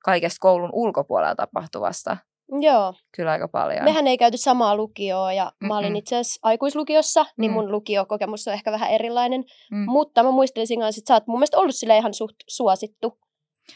[0.05, 2.17] kaikesta koulun ulkopuolella tapahtuvasta.
[2.61, 2.95] Joo.
[3.17, 3.85] Kyllä aika paljon.
[3.85, 5.97] Mehän ei käyty samaa lukioa ja mä olin Mm-mm.
[5.97, 7.55] itse asiassa aikuislukiossa, niin Mm.
[7.55, 9.45] mun lukiokokemus on ehkä vähän erilainen.
[9.71, 9.85] Mm.
[9.91, 13.19] Mutta mä muistelisin kanssa, että sä oot mun mielestä ollut sille ihan suht suosittu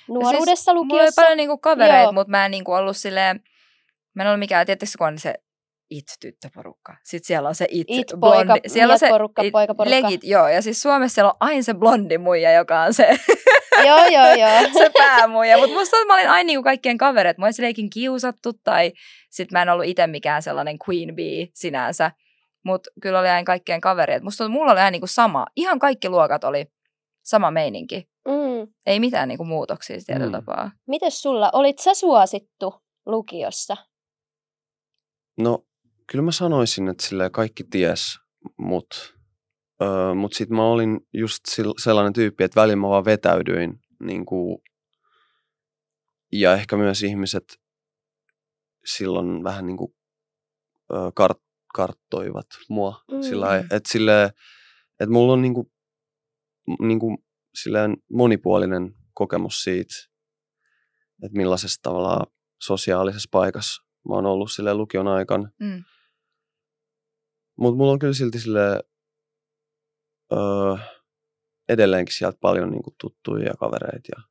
[0.08, 1.22] nuoruudessa siis, Mulla oli lukiossa.
[1.22, 3.40] paljon niinku kavereita, mutta mä en niinku ollut silleen,
[4.14, 5.35] mä en ollut mikään, tietysti kun on se
[5.90, 6.96] it-tyttöporukka.
[7.05, 8.44] Sitten siellä on se it, It, blondi.
[8.53, 10.03] poika- siellä on se miesporukka, it- poikaporukka.
[10.03, 10.48] Legit, joo.
[10.48, 13.09] Ja siis Suomessa siellä on aina se blondi muija, joka on se,
[13.87, 14.68] joo, joo, joo.
[14.79, 15.59] se päämuija.
[15.59, 17.40] Mutta musta mä olin aina niinku kaikkien kavereita.
[17.40, 18.92] Mua ei silleenkin kiusattu tai
[19.31, 22.11] sit mä en ollut itse mikään sellainen queen bee sinänsä.
[22.64, 24.24] Mutta kyllä oli aina kaikkien kavereita.
[24.24, 25.46] Musta mulla oli aina niinku sama.
[25.57, 26.66] Ihan kaikki luokat oli
[27.24, 28.09] sama meininki.
[28.29, 28.72] Mm.
[28.87, 30.44] Ei mitään niinku muutoksia tietyllä Mm.
[30.44, 30.70] tapaa.
[30.88, 31.50] Mites sulla?
[31.53, 32.74] Olit sä suosittu
[33.07, 33.77] lukiossa?
[35.38, 35.66] No,
[36.07, 38.18] kyllä mä sanoisin, että sille kaikki ties,
[38.59, 38.97] mutta
[39.83, 41.42] öö, mut sitten mä olin just
[41.79, 43.81] sellainen tyyppi, että välillä mä vaan vetäydyin.
[44.01, 44.59] Niin kuin,
[46.33, 47.61] ja ehkä myös ihmiset
[48.85, 49.94] silloin vähän niin kuin,
[50.92, 51.44] öö, kart-
[51.75, 53.01] karttoivat mua.
[53.11, 53.23] Mm.
[53.23, 54.25] Sillä että sille,
[55.01, 55.66] että mulla on niin kuin,
[56.81, 57.18] niin kuin,
[57.55, 59.94] silleen monipuolinen kokemus siitä,
[61.23, 62.27] että millaisessa tavallaan
[62.62, 65.50] sosiaalisessa paikassa mä oon ollut sille lukion aikana.
[65.60, 65.84] Mm.
[67.56, 68.82] Mutta mulla on kyllä silti sille
[70.32, 70.76] öö,
[71.68, 74.22] edelleenkin sieltä paljon niinku tuttuja ja kavereita ja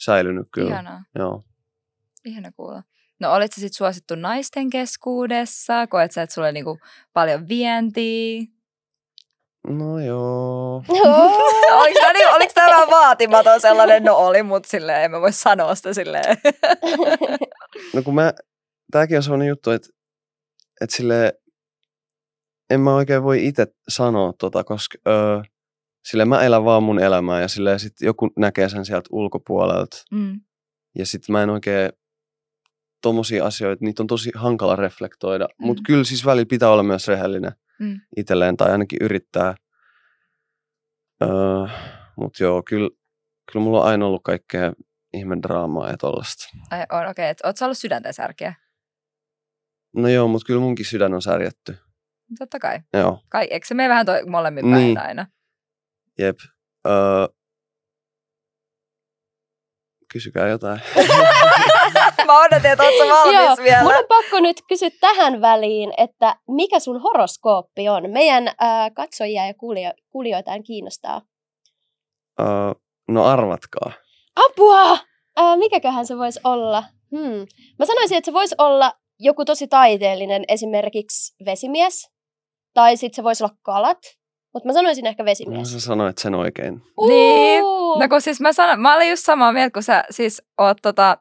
[0.00, 0.70] säilynyt kyllä.
[0.70, 1.04] Ihanaa.
[1.14, 1.44] Joo.
[2.24, 2.82] Ihana kuulla.
[3.20, 5.86] No olit sä sit suosittu naisten keskuudessa?
[5.86, 6.78] Koet sä, että sulla oli niinku
[7.12, 8.42] paljon vientiä?
[9.68, 10.76] No joo.
[11.80, 14.04] oliko, tämä, niin, oliko tämä vähän vaatimaton sellainen?
[14.04, 16.36] No oli, mutta silleen en mä voi sanoa sitä silleen.
[17.94, 18.32] No kun mä,
[18.90, 19.88] tääkin on sellainen juttu, että,
[20.80, 21.32] että sille
[22.70, 25.42] en mä oikein voi itse sanoa tota, koska öö,
[26.04, 30.40] sille mä elän vaan mun elämää ja sille sit joku näkee sen sieltä ulkopuolelta Mm.
[30.98, 31.90] ja sit mä en oikein
[33.02, 35.66] tommosia asioita, niitä on tosi hankala reflektoida, mm.
[35.66, 38.00] mutta kyllä siis välillä pitää olla myös rehellinen Mm.
[38.16, 39.54] itselleen tai ainakin yrittää.
[41.22, 41.28] Öö,
[42.16, 42.90] mutta joo, kyllä,
[43.52, 44.72] kyllä mulla on aina ollut kaikkea
[45.12, 46.44] ihme draamaa ja tollasta.
[46.70, 47.48] Ai, on, okei, okay.
[47.48, 48.54] oot sä ollut sydänten särkeä?
[49.96, 51.78] No joo, mutta kyllä munkin sydän on särjetty.
[52.38, 52.80] Totta kai.
[52.92, 53.46] Joo, kai.
[53.50, 54.98] Eikö se mene vähän toi molemmin päin Niin.
[54.98, 55.26] aina?
[56.18, 56.36] jep.
[56.88, 57.26] Öö,
[60.12, 60.80] kysykää jotain.
[62.26, 63.82] Mä odotin, että oot sä valmis Joo, vielä.
[63.82, 68.10] mun on pakko nyt kysyä tähän väliin, että mikä sun horoskooppi on?
[68.10, 68.54] Meidän äh,
[68.94, 71.22] katsojia ja kuulio- kuulijoitaan kiinnostaa.
[72.40, 72.46] öö,
[73.08, 73.92] no arvatkaa.
[74.36, 74.92] Apua!
[75.38, 76.84] Äh, mikäköhän se voisi olla?
[77.16, 77.46] Hmm.
[77.78, 82.10] Mä sanoisin, että se voisi olla joku tosi taiteellinen, esimerkiksi vesimies.
[82.74, 83.98] Tai sitten se voisi olla kalat.
[84.54, 85.72] Mutta mä sanoisin ehkä No, vesimies.
[85.72, 86.82] sä sanoit sen oikein.
[87.08, 87.64] Niin.
[87.64, 87.98] Uu!
[87.98, 91.16] No kun siis mä, sanon, mä olin just samaa mieltä, kun sä siis oot tota...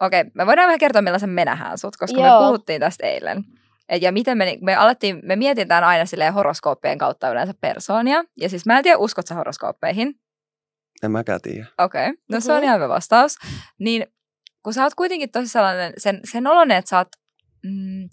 [0.00, 2.40] Okei, me voidaan vähän kertoa, millaisen me nähdään sut, koska Joo.
[2.40, 3.44] me puhuttiin tästä eilen.
[3.88, 8.24] Et ja miten me, me alettiin, me mietitään aina silleen horoskooppien kautta yleensä persoonia.
[8.36, 10.14] Ja siis mä en tiedä, uskot sä horoskooppeihin?
[11.02, 11.66] En mäkään tiedä.
[11.78, 12.16] Okei, okay.
[12.32, 12.64] no se on Mhm.
[12.64, 13.32] ihan hyvä vastaus.
[13.78, 14.06] Niin
[14.62, 17.08] kun sä oot kuitenkin tosi sellainen, sen, sen oloinen, että sä oot
[17.64, 18.08] mm,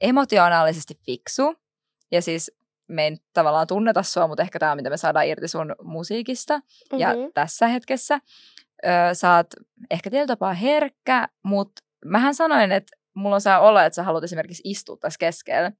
[0.00, 1.54] emotionaalisesti fiksu,
[2.12, 2.50] ja siis
[2.88, 6.60] me ei tavallaan tunneta sua, mutta ehkä tämä on, mitä me saadaan irti sun musiikista
[6.98, 7.20] ja Mhm.
[7.34, 8.18] tässä hetkessä.
[8.86, 9.46] Öö, sä oot
[9.90, 14.24] ehkä tietyllä tapaa herkkä, mutta mähän sanoin, että mulla on saa olla, että sä haluat
[14.24, 15.72] esimerkiksi istua tässä keskellä.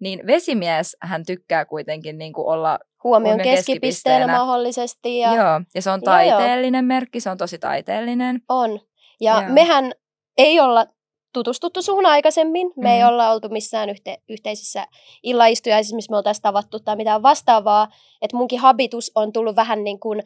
[0.00, 4.38] Niin vesimies hän tykkää kuitenkin niin kuin olla Huomion huomion keskipisteenä keskipisteenä.
[4.38, 5.18] mahdollisesti.
[5.18, 6.28] Ja joo, ja se on Joo, joo.
[6.38, 8.40] taiteellinen merkki, se on tosi taiteellinen.
[8.48, 8.80] On.
[9.20, 9.52] Ja Joo.
[9.52, 9.92] mehän
[10.38, 10.86] ei olla
[11.32, 12.70] tutustuttu suhun aikaisemmin.
[12.76, 13.08] Me ei Mm.
[13.08, 14.86] olla oltu missään yhte- yhteisissä
[15.22, 17.88] illaistujaisissa, missä me oltaisiin tavattu tai mitään vastaavaa.
[18.22, 20.22] Että munkin habitus on tullut vähän niin kuin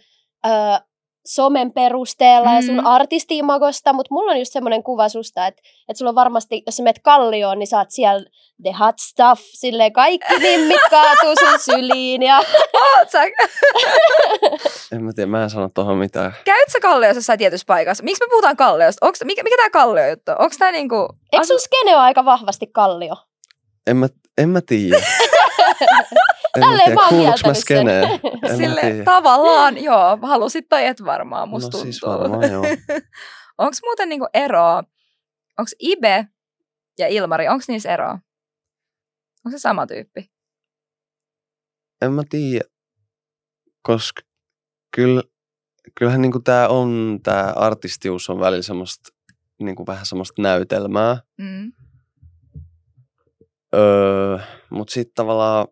[0.46, 0.50] ö,
[1.26, 2.87] somen perusteella ja sun Mm.
[2.87, 6.83] artistiimagosta, mutta mulla on just semmoinen kuva susta, että, että sulla on varmasti, jos sä
[6.83, 8.26] menet Kallioon, niin oot siellä
[8.62, 12.40] the hot stuff, silleen kaikki mimmit kaatuu sun syliin ja
[14.92, 16.33] En mä tiedä, mä en sano tuohon mitään.
[16.44, 18.04] käyt sä Kalliossa jossain tietyssä paikassa?
[18.04, 19.06] Miksi me puhutaan Kalliosta?
[19.06, 20.30] Onks, mikä, mikä tää Kallio juttu?
[20.38, 21.09] Onko tää niinku...
[21.33, 23.16] eikö sun skene ole aika vahvasti Kallio?
[23.87, 24.96] En mä, en mä tiedä.
[26.57, 28.09] en Tälleen mä oon mä skeneen.
[28.57, 29.05] Sille tiedä.
[29.05, 31.85] tavallaan, joo, halusit tai et varmaan, musta No tuntuu.
[31.85, 32.62] siis varmaan, joo.
[33.59, 34.77] onko muuten niinku eroa,
[35.59, 36.27] onko Ibe
[36.99, 38.18] ja Ilmari, onko niissä eroa?
[39.44, 40.31] Onko se sama tyyppi?
[42.03, 42.64] En mä tiedä,
[43.83, 44.23] koska
[44.96, 45.23] kyllä,
[45.94, 49.09] kyllähän niinku tää on, tää artistius on välillä semmoista
[49.61, 51.16] niinku vähän semmoista näytelmää.
[51.38, 51.73] Mm.
[53.74, 54.38] Öö,
[54.70, 55.66] mut sit tavallaan,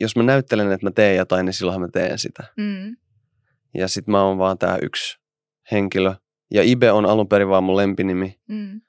[0.00, 2.44] jos mä näyttelen, että mä teen jotain, niin silloinhan mä teen sitä.
[2.56, 2.96] Mm.
[3.74, 5.18] Ja sit mä oon vaan tää yksi
[5.72, 6.14] henkilö.
[6.50, 8.40] Ja Ibe on alun perin vaan mun lempinimi.
[8.48, 8.80] Mm.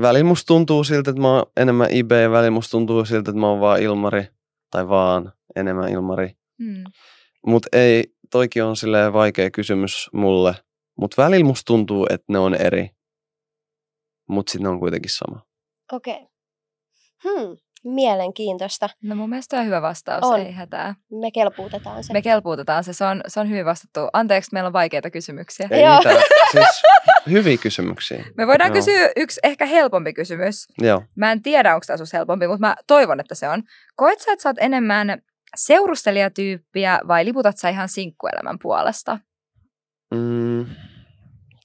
[0.00, 3.40] Välillä musta tuntuu siltä, että mä oon enemmän Ibe ja välillä musta tuntuu siltä, että
[3.40, 4.28] mä oon vaan Ilmari.
[4.70, 6.36] Tai vaan enemmän Ilmari.
[6.58, 6.84] Mm.
[7.46, 10.54] Mut ei, toikin on silleen vaikea kysymys mulle.
[10.98, 12.90] Mut välillä musta tuntuu, että ne on eri.
[14.28, 15.42] Mut sit ne on kuitenkin sama.
[15.92, 16.14] Okei.
[16.14, 16.26] Okay.
[17.24, 18.88] Hmm, mielenkiintoista.
[19.02, 20.40] No mun mielestä on hyvä vastaus, On.
[20.40, 20.94] ei hätää.
[21.20, 22.12] Me kelpuutetaan se.
[22.12, 24.00] Me kelpuutetaan se, se on, se on hyvin vastattu.
[24.12, 25.68] Anteeksi, meillä on vaikeita kysymyksiä.
[25.70, 25.98] Ei Joo.
[25.98, 26.22] mitään.
[26.52, 26.82] Siis
[27.30, 28.24] hyviä kysymyksiä.
[28.36, 28.74] Me voidaan Joo.
[28.74, 30.66] kysyä yksi ehkä helpompi kysymys.
[30.78, 31.02] Joo.
[31.16, 33.62] Mä en tiedä, onko tämä helpompi, mutta mä toivon, että se on.
[33.96, 35.22] Koet sä, että sä oot enemmän
[35.56, 39.18] seurustelijatyyppiä vai liputat sä ihan sinkkuelämän puolesta?
[40.14, 40.66] Mm,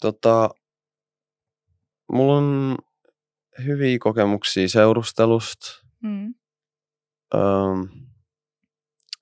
[0.01, 0.49] tota,
[2.13, 2.77] mulla on
[3.65, 6.33] hyviä kokemuksia seurustelusta Mm.
[7.35, 7.89] öm,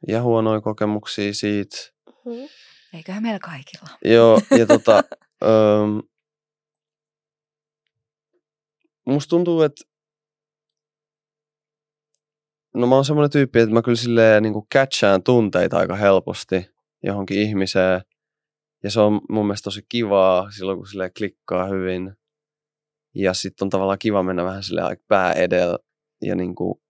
[0.07, 1.77] ja huonoja kokemuksia siitä.
[2.25, 2.49] Hmm.
[2.93, 3.89] Eiköhän meillä kaikilla.
[4.05, 5.03] Joo, ja tota,
[5.43, 6.01] öm,
[9.05, 9.83] musta tuntuu, että
[12.75, 16.69] no mä oon semmoinen tyyppi, että mä kyllä silleen niin catchaan tunteita aika helposti
[17.03, 18.01] johonkin ihmiseen.
[18.83, 22.13] Ja se on mun mielestä tosi kivaa silloin, kun sille klikkaa hyvin.
[23.15, 25.77] Ja sitten on tavallaan kiva mennä vähän sille aika pää edellä
[26.21, 26.81] ja niin kuin,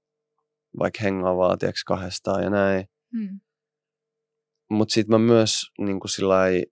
[0.79, 2.85] vaikka hengaa tiedätkö, kahdestaan ja näin.
[3.13, 3.39] Mm.
[4.69, 6.65] Mutta sitten mä myös niin kuin sillai,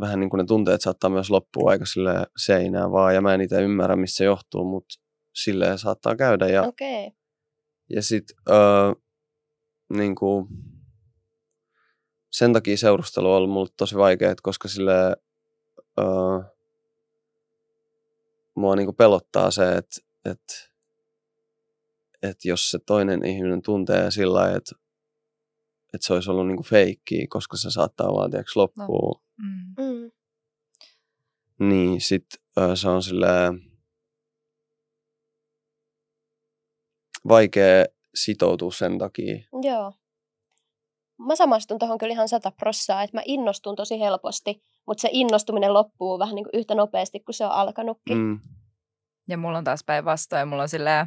[0.00, 3.14] vähän niin kuin ne tunteet saattaa myös loppua aika sille seinään vaan.
[3.14, 4.94] Ja mä en itse ymmärrä, missä se johtuu, mutta
[5.34, 6.46] silleen saattaa käydä.
[6.46, 6.62] Ja.
[6.62, 7.10] Okay.
[7.90, 8.92] ja sitten öö,
[9.96, 10.48] niin kuin,
[12.32, 15.16] sen takia seurustelu on ollut mulle tosi vaikeaa, koska sille
[15.98, 16.57] öö,
[18.58, 20.54] mua niin kuin pelottaa se, että, että,
[22.22, 24.74] että jos se toinen ihminen tuntee sillä lailla, että,
[25.94, 29.84] että se olisi ollut niin kuin feikkiä, koska se saattaa vaan tiiäks, loppua, Mm.
[29.84, 30.10] Mm.
[31.68, 32.26] niin sit
[32.74, 33.62] se on silleen
[37.28, 39.36] vaikea sitoutua sen takia.
[39.62, 39.92] Joo.
[41.18, 45.74] Mä samastun tuohon kyllä ihan sata prossaa, että mä innostun tosi helposti, mutta se innostuminen
[45.74, 48.18] loppuu vähän niin kuin yhtä nopeasti kuin se on alkanutkin.
[48.18, 48.40] Mm.
[49.28, 50.48] Ja mulla on taas päinvastoin.
[50.48, 51.06] Mulla on silleen,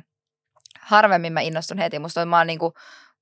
[0.81, 1.99] harvemmin mä innostun heti.
[1.99, 2.73] Musta on, mä oon niinku,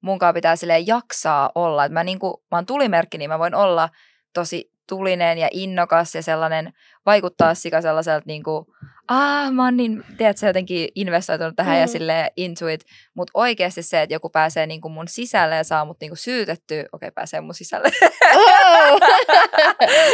[0.01, 1.85] munkaan pitää silleen jaksaa olla.
[1.85, 3.89] Et mä, niinku, mä oon tulimerkki, niin mä voin olla
[4.33, 6.73] tosi tulinen ja innokas ja sellainen,
[7.05, 8.65] vaikuttaa sika sellaiselta niinku,
[9.07, 11.81] ah, mä oon niin, tiedätkö, jotenkin investoitunut tähän mm.
[11.81, 12.81] ja sille into it.
[13.15, 16.89] Mutta oikeasti se, että joku pääsee niinku mun sisälle ja saa mut niinku syytettyä, okei,
[16.93, 17.89] okay, pääsee mun sisälle,
[18.35, 18.99] Oh!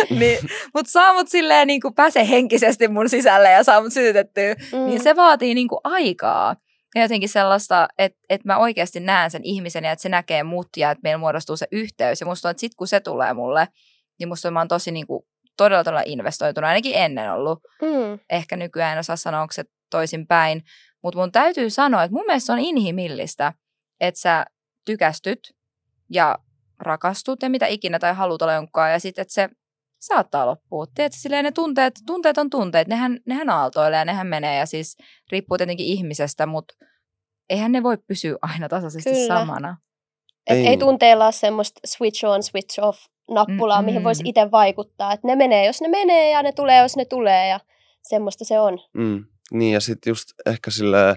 [0.19, 0.39] niin,
[0.73, 4.85] mutta saa mut silleen niinku, pääsee henkisesti mun sisälle ja saa mut syytettyä mm.
[4.85, 6.55] niin se vaatii niinku aikaa.
[6.95, 10.67] Ja jotenkin sellaista, että et mä oikeasti näen sen ihmisen ja että se näkee mut
[10.77, 12.21] ja että meillä muodostuu se yhteys.
[12.21, 13.67] Ja musta on, että sit kun se tulee mulle,
[14.19, 17.59] niin musta mä oon tosi niinku todella, todella investoituna, ainakin ennen ollut.
[17.81, 18.19] Mm.
[18.29, 20.63] Ehkä nykyään en osaa sanoa, onko se toisinpäin.
[21.03, 23.53] Mutta mun täytyy sanoa, että mun mielestä on inhimillistä,
[23.99, 24.45] että sä
[24.85, 25.39] tykästyt
[26.09, 26.39] ja
[26.79, 29.49] rakastut ja mitä ikinä tai haluat olla jonkaan ja sitten, että se
[29.99, 30.85] saattaa loppua.
[30.95, 34.97] Tiedätkö, silleen ne tunteet, tunteet on tunteet, nehän, nehän aaltoilee ja nehän menee ja siis
[35.31, 36.73] riippuu tietenkin ihmisestä, mutta
[37.49, 39.27] eihän ne voi pysyä aina tasaisesti Kyllä.
[39.27, 39.77] samana.
[40.47, 40.67] Et Ei.
[40.67, 42.99] ei tunteilla ole semmoista switch on, switch off
[43.31, 44.03] nappulaa, Mm, mihin mm.
[44.03, 45.13] voisi itse vaikuttaa.
[45.13, 47.59] Et ne menee, jos ne menee ja ne tulee, jos ne tulee ja
[48.01, 48.79] semmoista se on.
[48.93, 49.25] Mm.
[49.51, 51.15] Niin ja sitten just ehkä sille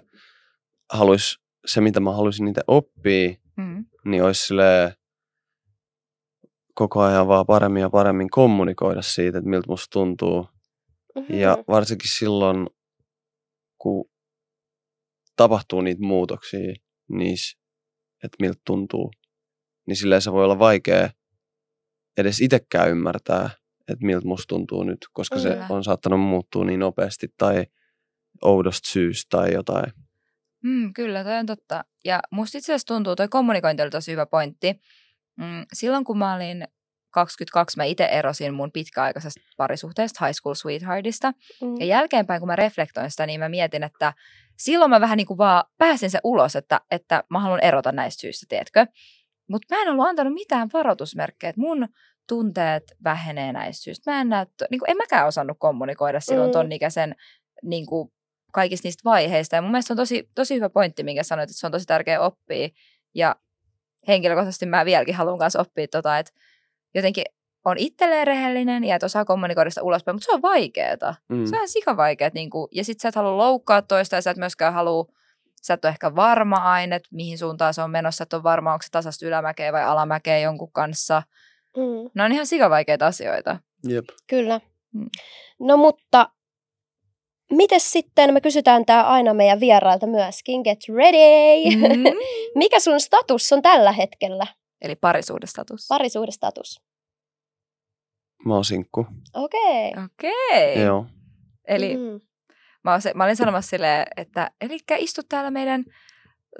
[0.92, 3.84] haluais, se mitä mä haluaisin niitä oppia, Mm.
[4.04, 4.94] niin olisi sille
[6.74, 10.46] koko ajan vaan paremmin ja paremmin kommunikoida siitä, että miltä musta tuntuu.
[11.14, 11.34] Mhm.
[11.34, 12.66] Ja varsinkin silloin,
[13.78, 14.10] kun
[15.36, 16.74] tapahtuu niitä muutoksia
[17.08, 17.58] niissä,
[18.24, 19.10] että miltä tuntuu,
[19.86, 21.10] niin silleen se voi olla vaikea
[22.18, 23.50] edes itsekään ymmärtää,
[23.88, 25.66] että miltä musta tuntuu nyt, koska se Kyllä.
[25.70, 27.66] on saattanut muuttua niin nopeasti tai
[28.42, 29.92] oudosta syystä tai jotain.
[30.64, 31.84] Mm, kyllä, toi on totta.
[32.04, 34.80] Ja musta itse asiassa tuntuu, toi kommunikointi oli tosi hyvä pointti.
[35.36, 36.64] Mm, silloin kun mä olin
[37.10, 41.32] 22, mä itse erosin mun pitkäaikaisesta parisuhteesta, high school sweetheartista.
[41.62, 41.74] Mm.
[41.80, 44.12] Ja jälkeenpäin, kun mä reflektoin sitä, niin mä mietin, että
[44.58, 48.20] silloin mä vähän niin kuin vaan pääsin se ulos, että, että mä haluan erota näistä
[48.20, 48.86] syistä, tiedätkö?
[49.48, 51.88] Mutta mä en ollut antanut mitään varoitusmerkkejä, että mun
[52.28, 54.10] tunteet vähenee näistä syistä.
[54.10, 56.52] Mä en, näe, niin kuin, en mäkään osannut kommunikoida silloin Mm.
[56.52, 57.14] ton ikäisen
[57.62, 58.12] niin kuin,
[58.52, 59.56] kaikista niistä vaiheista.
[59.56, 62.20] Ja mun mielestä on tosi, tosi hyvä pointti, minkä sanoit, että se on tosi tärkeä
[62.20, 62.68] oppia.
[63.14, 63.36] Ja
[64.08, 66.32] henkilökohtaisesti mä vieläkin haluan kanssa oppia tota, että
[66.94, 67.24] jotenkin
[67.64, 71.14] on itselleen rehellinen ja että osaa kommunikoida sitä ulospäin, mutta se on vaikeeta.
[71.28, 71.44] Mm.
[71.46, 72.34] Se on ihan sikavaikeet.
[72.34, 75.06] Niin kuin, ja sit sä et halua loukkaa toista ja sä et myöskään halua,
[75.66, 78.72] sä et ole ehkä varma aina, että mihin suuntaan se on menossa, että on varma,
[78.72, 81.22] onko se tasasta ylämäkeä vai alamäkeä jonkun kanssa.
[81.76, 82.10] Mm.
[82.14, 83.56] Ne on ihan sikavaikeita asioita.
[83.88, 84.04] Jep.
[84.26, 84.60] Kyllä.
[84.92, 85.08] Mm.
[85.60, 86.30] No mutta,
[87.50, 91.76] mites sitten, me kysytään tämä aina meidän vierailta myöskin, get ready!
[91.76, 92.02] Mm.
[92.54, 94.46] Mikä sun status on tällä hetkellä?
[94.82, 95.86] Eli parisuudestatus.
[95.88, 96.80] Parisuudestatus.
[98.44, 99.06] Mä oon sinkku.
[99.34, 99.92] Okei.
[100.04, 100.82] Okei.
[100.82, 101.06] Joo.
[101.68, 102.20] Eli Mm.
[102.90, 105.84] Mä, se, mä olin sanomassa silleen, että eli istu täällä meidän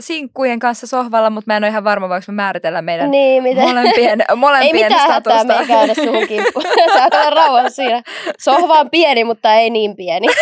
[0.01, 3.65] sinkkujen kanssa sohvalla, mutta mä en ole ihan varma, voiko me määritellä meidän Niin, miten?
[3.65, 6.65] molempien, Ei molempien mitään hätää, me ei käydä suhun kimppuun.
[6.99, 8.03] Saat olla rauhassa siinä.
[8.39, 10.27] Sohva on pieni, mutta ei niin pieni.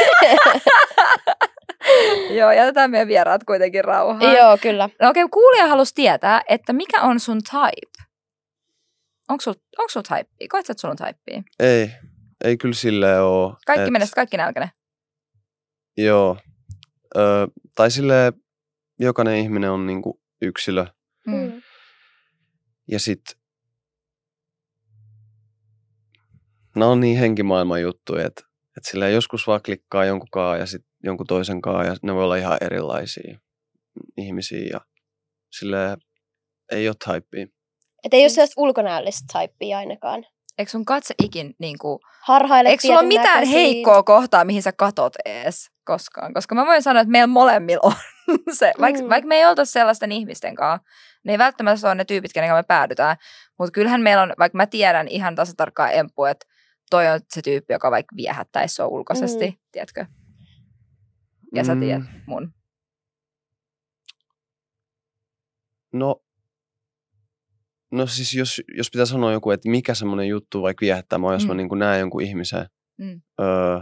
[2.39, 4.37] Joo, jätetään meidän vieraat kuitenkin rauhaan.
[4.37, 4.89] Joo, kyllä.
[5.03, 8.05] No okei, kuulija halusi tietää, että mikä on sun type?
[9.29, 10.49] Onko sul, onko sul type?
[10.49, 11.43] Koetko, että sulla on type?
[11.61, 11.91] Ei,
[12.45, 13.57] ei kyllä silleen oo.
[13.67, 14.71] Kaikki et- mennessä, kaikki nälkäne.
[15.97, 16.37] Joo.
[17.17, 17.21] Ö,
[17.75, 18.33] tai silleen
[18.99, 20.87] jokainen ihminen on niinku yksilö.
[21.27, 21.35] Mm.
[21.35, 21.63] Mm.
[22.89, 23.21] Ja sit
[26.77, 28.43] ne on niin henkimaailman juttuja, että
[28.77, 32.25] et silleen joskus vaan klikkaa jonkun kaa ja sit jonkun toisen kaa ja ne voi
[32.25, 33.39] olla ihan erilaisia
[34.17, 34.81] ihmisiä ja
[35.59, 35.97] silleen
[36.73, 37.47] ei ole typea.
[38.05, 40.25] Et ei ole sellaista ulkonäöllistä typea ainakaan.
[40.59, 43.59] Eikö sun katse ikin, niin kuin, Harhaile eikö sulla ole mitään näköisiin.
[43.61, 46.35] heikkoa kohtaa, mihin sä katot ees koskaan?
[46.35, 47.93] Koska mä voin sanoa, että meillä molemmilla on
[48.59, 48.73] se.
[48.81, 49.09] Vaikka, Mm.
[49.09, 50.89] vaikka me ei oltaisi sellaisten ihmisten kanssa,
[51.25, 53.17] ne ei välttämättä ole ne tyypit, kenen kanssa me päädytään.
[53.59, 56.47] Mutta kyllähän meillä on, vaikka mä tiedän ihan tasatarkkaan empu, että
[56.91, 59.57] toi on se tyyppi, joka vaikka viehättäisi sua ulkoisesti, mm.
[59.73, 60.07] tiedätkö?
[61.55, 61.81] Ja sä Mm.
[61.81, 62.53] tiedät mun.
[65.93, 66.23] No,
[67.93, 71.43] no siis jos, jos pitää sanoa joku, että mikä semmoinen juttu vaikka viehättää mua, jos
[71.43, 71.49] mm.
[71.49, 72.67] mä niin näen jonkun ihmisen,
[72.99, 73.23] Mm.
[73.41, 73.81] öö,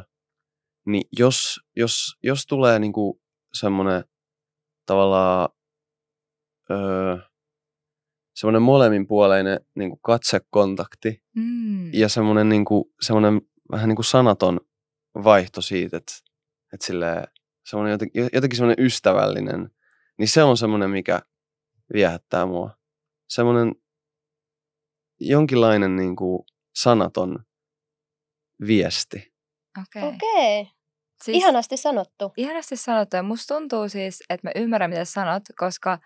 [0.87, 2.93] niin jos, jos, jos tulee niin
[3.59, 4.05] semmoinen
[4.87, 5.49] tavallaan
[6.71, 7.17] öö,
[8.35, 11.93] semmoinen molemminpuoleinen niin katsekontakti Mm.
[11.93, 12.65] ja semmoinen, niin
[13.01, 13.41] semmoinen
[13.73, 14.61] vähän niin kuin sanaton
[15.25, 16.13] vaihto siitä, että,
[16.73, 17.25] että silleen,
[17.67, 19.71] semmoinen jotenkin, jotenkin semmoinen ystävällinen,
[20.19, 21.21] niin se on semmoinen, mikä
[21.93, 22.71] viehättää mua.
[23.29, 23.75] Semmoinen
[25.21, 26.43] jonkinlainen niin kuin
[26.75, 27.45] sanaton
[28.67, 29.33] viesti.
[29.83, 30.03] Okei.
[30.03, 30.15] Okay.
[30.15, 30.69] Okei.
[31.25, 32.33] Siis, Ihanasti sanottu.
[32.37, 33.17] Ihanasti sanottu.
[33.17, 35.99] Ja musta tuntuu siis, että mä ymmärrän, mitä sanot, koska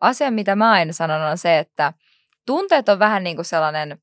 [0.00, 1.92] asia, mitä mä aina sanon, on se, että
[2.46, 3.98] tunteet on vähän niin kuin sellainen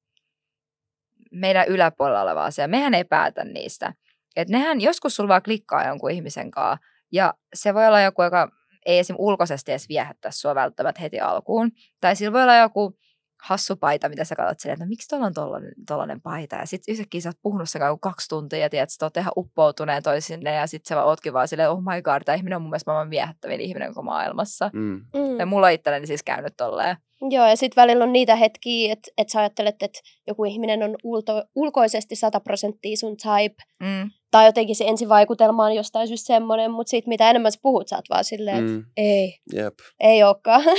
[1.32, 2.68] meidän yläpuolella oleva asia.
[2.68, 3.94] Mehän ei päätä niistä.
[4.36, 8.52] Et nehän joskus sulla vaan klikkaa jonkun ihmisen kanssa, ja se voi olla joku, joka
[8.86, 9.16] ei esim.
[9.20, 11.72] ulkoisesti edes viehättä sua välttämättä heti alkuun.
[12.02, 12.98] Tai sillä voi olla joku
[13.46, 16.56] hassu paita, mitä sä katsot silleen, että no, miksi tuolla on tollanen, tollanen paita.
[16.56, 19.34] Ja sitten yhtäkkiä sä oot puhunut sen kanssa kaksi tuntia ja tiedät, että oot ihan
[19.38, 22.62] uppoutuneen toisinne ja sitten sä vaan ootkin vaan silleen, oh my god, tämä ihminen on
[22.62, 24.70] mun mielestä maailman viehättävin ihminen koko maailmassa.
[24.74, 25.02] Mm.
[25.16, 25.40] Mm.
[25.40, 26.98] Ja mulla on itselleni siis käynyt tolleen.
[27.30, 30.96] Joo, ja sitten välillä on niitä hetkiä, että et sä ajattelet, että joku ihminen on
[31.04, 34.10] ulto, ulkoisesti 100 prosenttia sun type, Mm.
[34.32, 37.96] tai jotenkin se ensivaikutelma on jostain syystä semmoinen, mutta sitten mitä enemmän sä puhut, sä
[37.96, 38.84] oot vaan silleen, että Mm.
[38.98, 39.74] ei, Jep.
[40.00, 40.64] ei olekaan.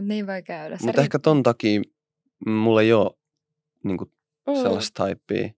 [0.00, 0.78] Mutta niin voi käydä.
[0.82, 1.80] Mutta ehkä ton takia
[2.46, 3.10] mulla ei ole
[3.84, 4.12] niinku
[4.46, 4.54] Mm.
[4.54, 5.48] sellaista typea,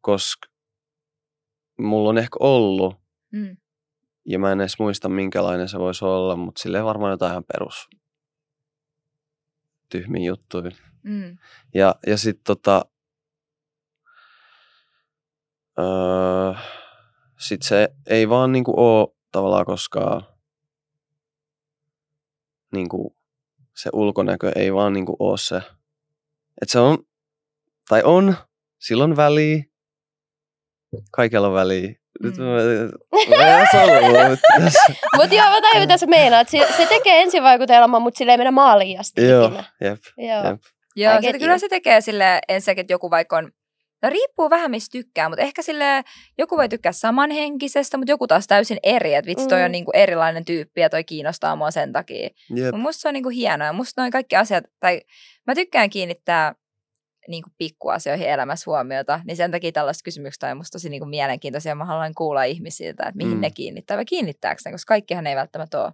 [0.00, 0.48] koska
[1.78, 2.96] mulla on ehkä ollut,
[3.32, 3.56] Mm.
[4.24, 7.88] ja mä en edes muista minkälainen se voisi olla, mutta silleen varmaan jotain ihan perus
[9.88, 10.70] tyhmiä juttuja.
[11.02, 11.38] Mm.
[11.74, 12.84] Ja, ja sitten tota,
[15.78, 16.54] öö,
[17.38, 20.22] sit se ei vaan niinku oo tavallaan koskaan
[22.72, 23.17] niinku,
[23.82, 25.56] se ulkonäkö ei vaan niinku oo se.
[26.62, 26.98] Et se on,
[27.88, 28.34] tai on,
[28.78, 29.62] silloin väliä,
[31.12, 31.94] kaikella on väliä.
[32.22, 32.44] Nyt Mm.
[32.44, 32.50] mä,
[33.38, 34.92] mä mutta tässä-
[35.36, 36.48] joo, mä tajun, mitä sä meinaat.
[36.48, 39.64] Se, se tekee ensivaikutelman, mutta sille ei mennä maaliin asti Joo, ikinä.
[39.80, 39.98] jep.
[40.16, 40.44] Joo.
[40.50, 40.60] Jep.
[40.96, 43.52] Joo, get kyllä se tekee sille ensinnäkin, että joku vaikka on,
[44.02, 46.02] no riippuu vähän mistä tykkää, mutta ehkä sille
[46.38, 49.64] joku voi tykkää samanhenkisestä, mutta joku taas täysin eri, että vitsi toi Mm.
[49.64, 52.28] on niinku erilainen tyyppi ja toi kiinnostaa mua sen takia.
[52.54, 52.72] Jep.
[52.74, 55.00] Mut musta se on niinku hienoa ja musta noin kaikki asiat, tai
[55.46, 56.54] mä tykkään kiinnittää
[57.28, 61.74] niinku pikkuasioihin elämässä huomiota, niin sen takia tällaiset kysymykset on musta tosi niinku mielenkiintoisia.
[61.74, 63.40] Mä haluan kuulla ihmisiltä, että mihin Mm.
[63.40, 65.92] ne kiinnittää vai kiinnittääkö ne, koska kaikkihan ei välttämättä ole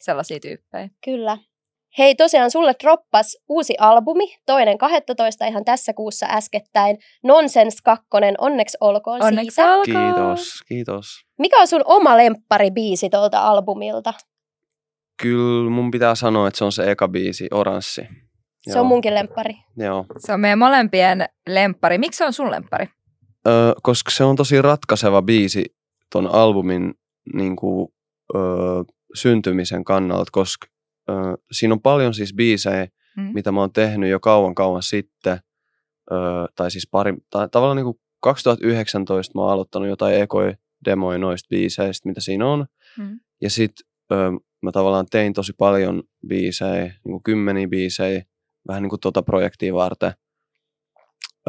[0.00, 0.88] sellaisia tyyppejä.
[1.04, 1.38] Kyllä.
[1.98, 6.98] Hei, tosiaan sulle droppas uusi albumi, toinen 12 ihan tässä kuussa äskettäin.
[7.24, 8.06] Nonsense 2,
[8.38, 9.74] onneksi olkoon Onneksi siitä.
[9.74, 10.14] olkoon!
[10.14, 11.06] Kiitos, kiitos.
[11.38, 14.14] Mikä on sun oma lempparibiisi tuolta albumilta?
[15.22, 18.08] Kyllä mun pitää sanoa, että se on se eka biisi, Oranssi.
[18.72, 19.54] Se on munkin lemppari.
[19.76, 20.06] Joo.
[20.18, 21.98] Se on meidän molempien lemppari.
[21.98, 22.86] Miksi se on sun lemppari?
[23.48, 25.64] Öö, koska se on tosi ratkaiseva biisi
[26.12, 26.94] ton albumin
[27.34, 27.88] niin kuin,
[28.34, 28.42] öö,
[29.14, 30.66] syntymisen kannalta, koska
[31.52, 33.30] siinä on paljon siis biisejä, Mm.
[33.34, 35.38] mitä mä oon tehnyt jo kauan kauan sitten,
[36.12, 36.18] öö,
[36.54, 40.54] tai siis pari, tai tavallaan niin kuin 2019 mä oon aloittanut jotain ekoja
[40.84, 42.66] demoja noista biiseistä, mitä siinä on,
[42.98, 43.20] Mm.
[43.42, 43.86] ja sitten
[44.62, 48.22] mä tavallaan tein tosi paljon biisejä, niin kuin kymmeniä biisejä,
[48.68, 50.12] vähän niin kuin tota projektia varten.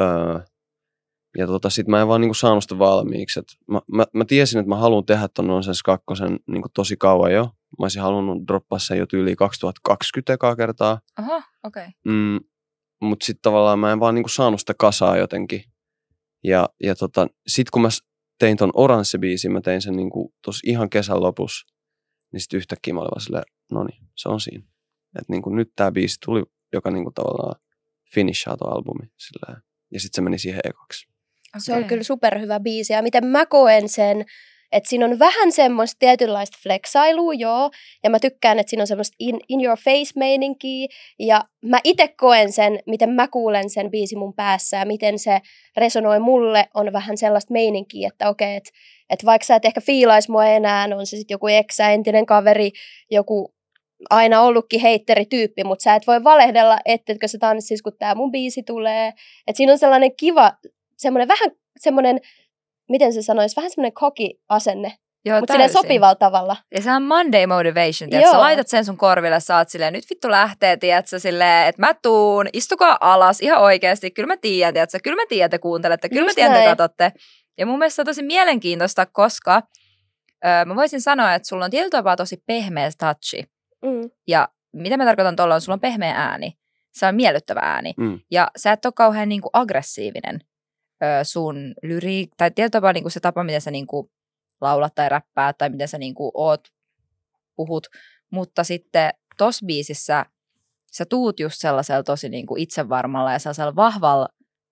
[0.00, 0.40] Öö,
[1.38, 3.40] ja tota, sit mä en vaan niinku saanut sitä valmiiksi.
[3.40, 6.04] Et mä, mä, mä, tiesin, että mä haluan tehdä ton Nonsense 2
[6.46, 7.50] niinku tosi kauan jo.
[7.78, 11.00] Mä olisin halunnut droppaa sen jo yli 2020 ekaa kertaa.
[11.16, 11.82] Aha, okei.
[11.82, 11.92] Okay.
[12.04, 12.40] Mm,
[13.00, 15.64] Mutta sitten tavallaan mä en vaan niinku saanut sitä kasaa jotenkin.
[16.44, 17.88] Ja, ja tota, sitten kun mä
[18.38, 21.66] tein ton Oranssi-biisin, mä tein sen niinku tos ihan kesän lopussa.
[22.32, 24.64] Niin sitten yhtäkkiä mä olin vaan silleen, no niin, se on siinä.
[25.18, 26.42] Että niinku nyt tää biisi tuli,
[26.72, 27.60] joka niinku tavallaan
[28.14, 29.10] finishaa ton albumi.
[29.16, 29.62] Silleen.
[29.92, 31.08] Ja sitten se meni siihen ekoksi.
[31.58, 32.92] Se on kyllä superhyvä biisi.
[32.92, 34.24] Ja miten mä koen sen,
[34.72, 37.70] että siinä on vähän semmoista tietynlaista flexailua, joo.
[38.04, 40.88] Ja mä tykkään, että siinä on semmoista in, in your face meininkiä.
[41.18, 45.40] Ja mä itse koen sen, miten mä kuulen sen biisi mun päässä ja miten se
[45.76, 48.70] resonoi mulle, on vähän sellaista meininkiä, että okei, että
[49.10, 52.70] että vaikka sä et ehkä fiilais mua enää, on se sitten joku eksä, entinen kaveri,
[53.10, 53.54] joku
[54.10, 58.62] aina ollutkin heitterityyppi, mutta sä et voi valehdella, ettetkö sä tanssis, kun tää mun biisi
[58.62, 59.12] tulee.
[59.46, 60.52] Et siinä on sellainen kiva,
[60.96, 62.20] semmoinen vähän semmoinen,
[62.88, 64.92] miten se sanoisi, vähän semmoinen koki-asenne,
[65.24, 66.56] Joo, mutta silleen sopivalla tavalla.
[66.74, 68.30] Ja se on Monday motivation, tiedätkö?
[68.30, 71.94] Sä laitat sen sun korville, sä oot silleen, nyt vittu lähtee, tiedätkö, silleen, että mä
[72.02, 74.98] tuun, istukaa alas ihan oikeasti, kyllä mä tiedän, tiedätkö?
[75.04, 76.76] kyllä mä tiedän, että kuuntelette, kyllä Just mä tiedän, näin.
[76.76, 77.12] katsotte.
[77.58, 79.62] Ja mun mielestä se on tosi mielenkiintoista, koska
[80.46, 83.44] öö, mä voisin sanoa, että sulla on tietyllä tapaa tosi pehmeä touchi.
[83.84, 84.10] Mm.
[84.28, 86.52] Ja mitä mä tarkoitan tuolla on, sulla on pehmeä ääni.
[86.92, 87.94] Se on miellyttävä ääni.
[87.96, 88.20] Mm.
[88.30, 90.40] Ja sä et ole kauhean niin kuin aggressiivinen
[91.02, 94.10] ö, sun lyri, tai tietyllä tapaa niin kuin se tapa, miten sä niin kuin
[94.60, 96.68] laulat tai räppäät, tai miten sä niin kuin oot,
[97.56, 97.86] puhut.
[98.30, 100.26] Mutta sitten tossa biisissä
[100.92, 104.28] sä tuut just sellaisella tosi niin kuin itsevarmalla ja sellaisella vahvalla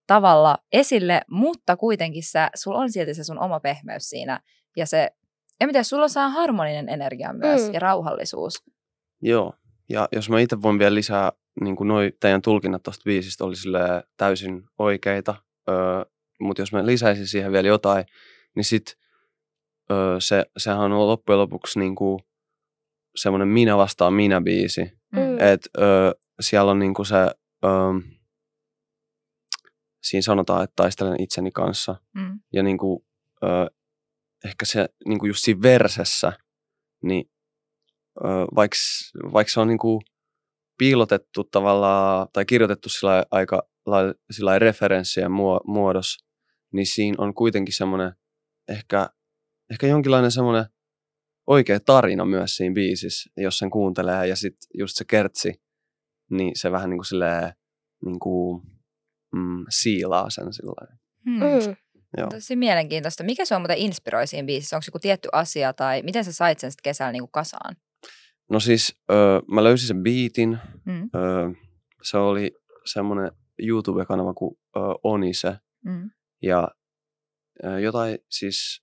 [0.06, 4.40] tavalla esille, mutta kuitenkin sä, sulla on silti se sun oma pehmeys siinä.
[4.76, 5.10] Ja se,
[5.60, 7.74] en tiedä, sulla on sellainen harmoninen energia myös Mm.
[7.74, 8.62] ja rauhallisuus.
[9.22, 9.52] Joo.
[9.88, 13.54] Ja jos mä itse voin vielä lisää, niin kuin noi teidän tulkinnat tuosta biisistä oli
[14.16, 15.34] täysin oikeita,
[15.68, 15.76] öö,
[16.40, 18.04] mutta jos mä lisäisin siihen vielä jotain,
[18.54, 18.98] niin sit
[19.90, 22.18] öö, se, sehän on loppujen lopuksi niin kuin
[23.16, 24.92] semmoinen minä vastaan minä biisi.
[25.12, 25.38] Mm.
[25.40, 27.16] Et öö, siellä on niinku se,
[27.64, 27.72] öö,
[30.02, 31.96] siinä sanotaan, että taistelen itseni kanssa.
[32.14, 32.40] Mm.
[32.52, 33.06] Ja niinku,
[33.42, 33.66] öö,
[34.44, 36.32] ehkä se niinku just siinä versessä,
[37.02, 37.30] niin
[38.24, 38.76] öö, vaikka
[39.32, 40.00] vaik se on niinku
[40.78, 43.68] piilotettu tavallaan, tai kirjoitettu sillä aika
[44.30, 45.30] sillä referenssien
[45.66, 46.25] muodossa,
[46.76, 48.12] niin siinä on kuitenkin semmoinen
[48.68, 49.10] ehkä,
[49.70, 50.64] ehkä jonkinlainen semmoinen
[51.46, 54.26] oikea tarina myös siinä biisissä, jos sen kuuntelee.
[54.26, 55.62] Ja sitten just se kertsi,
[56.30, 57.52] niin se vähän niin kuin silleen,
[58.04, 58.62] niin kuin,
[59.32, 61.34] mm, siilaa sen sillä hmm.
[61.34, 61.76] mm.
[62.16, 62.28] Joo.
[62.30, 63.24] Tosi mielenkiintoista.
[63.24, 64.76] Mikä se on muuten inspiroi siinä biisissä?
[64.76, 67.76] Onko joku tietty asia tai miten sä sait sen sitten kesällä niin kuin kasaan?
[68.50, 70.58] No siis öö, mä löysin sen beatin.
[70.84, 71.10] Mm.
[71.14, 71.50] Öö,
[72.02, 72.52] se oli
[72.84, 75.56] semmoinen YouTube-kanava kuin öö, Onise.
[75.84, 76.10] Mm.
[76.42, 76.68] Ja
[77.82, 78.82] jotain siis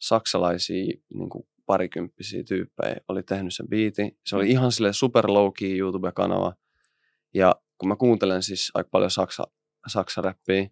[0.00, 4.18] saksalaisia niin kuin parikymppisiä tyyppejä oli tehnyt sen biitin.
[4.26, 4.50] Se oli mm.
[4.50, 6.54] ihan sille super low key YouTube-kanava.
[7.34, 9.44] Ja kun mä kuuntelen siis aika paljon saksa,
[9.86, 10.68] saksaräppiä,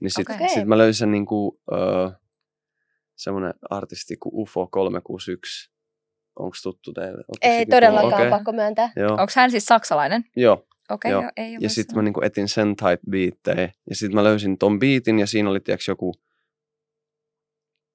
[0.00, 0.48] niin sitten okay.
[0.48, 2.10] sit mä löysin niin kuin, öö,
[3.16, 5.70] semmoinen artisti kuin UFO 361.
[6.38, 7.18] Onko tuttu teille?
[7.18, 8.30] Onko ei todellakaan, okay.
[8.30, 8.90] pakko myöntää.
[9.10, 10.24] Onko hän siis saksalainen?
[10.36, 10.67] Joo.
[10.90, 13.72] Okei, okay, ei Ja sitten mä niinku etin sen type biittejä.
[13.90, 16.14] Ja sitten mä löysin ton biitin ja siinä oli tiiäks, joku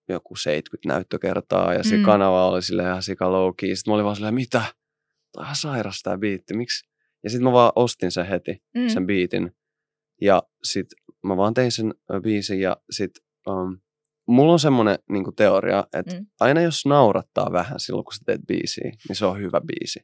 [0.09, 2.03] joku 70 näyttökertaa ja se mm.
[2.03, 3.75] kanava oli sille ihan sika low key.
[3.75, 4.63] Sitten mä olin vaan silleen, mitä?
[5.31, 6.89] Tämä on sairas tää biitti, miksi?
[7.23, 8.87] Ja sitten mä vaan ostin sen heti, mm.
[8.87, 9.51] sen biitin.
[10.21, 13.79] Ja sitten mä vaan tein sen biisin ja sitten um,
[14.27, 16.25] mulla on semmoinen niinku teoria, että mm.
[16.39, 19.99] aina jos naurattaa vähän silloin, kun sä teet biisiä, niin se on hyvä biisi.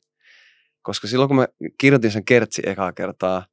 [0.81, 3.45] Koska silloin, kun mä kirjoitin sen kertsi ekaa kertaa,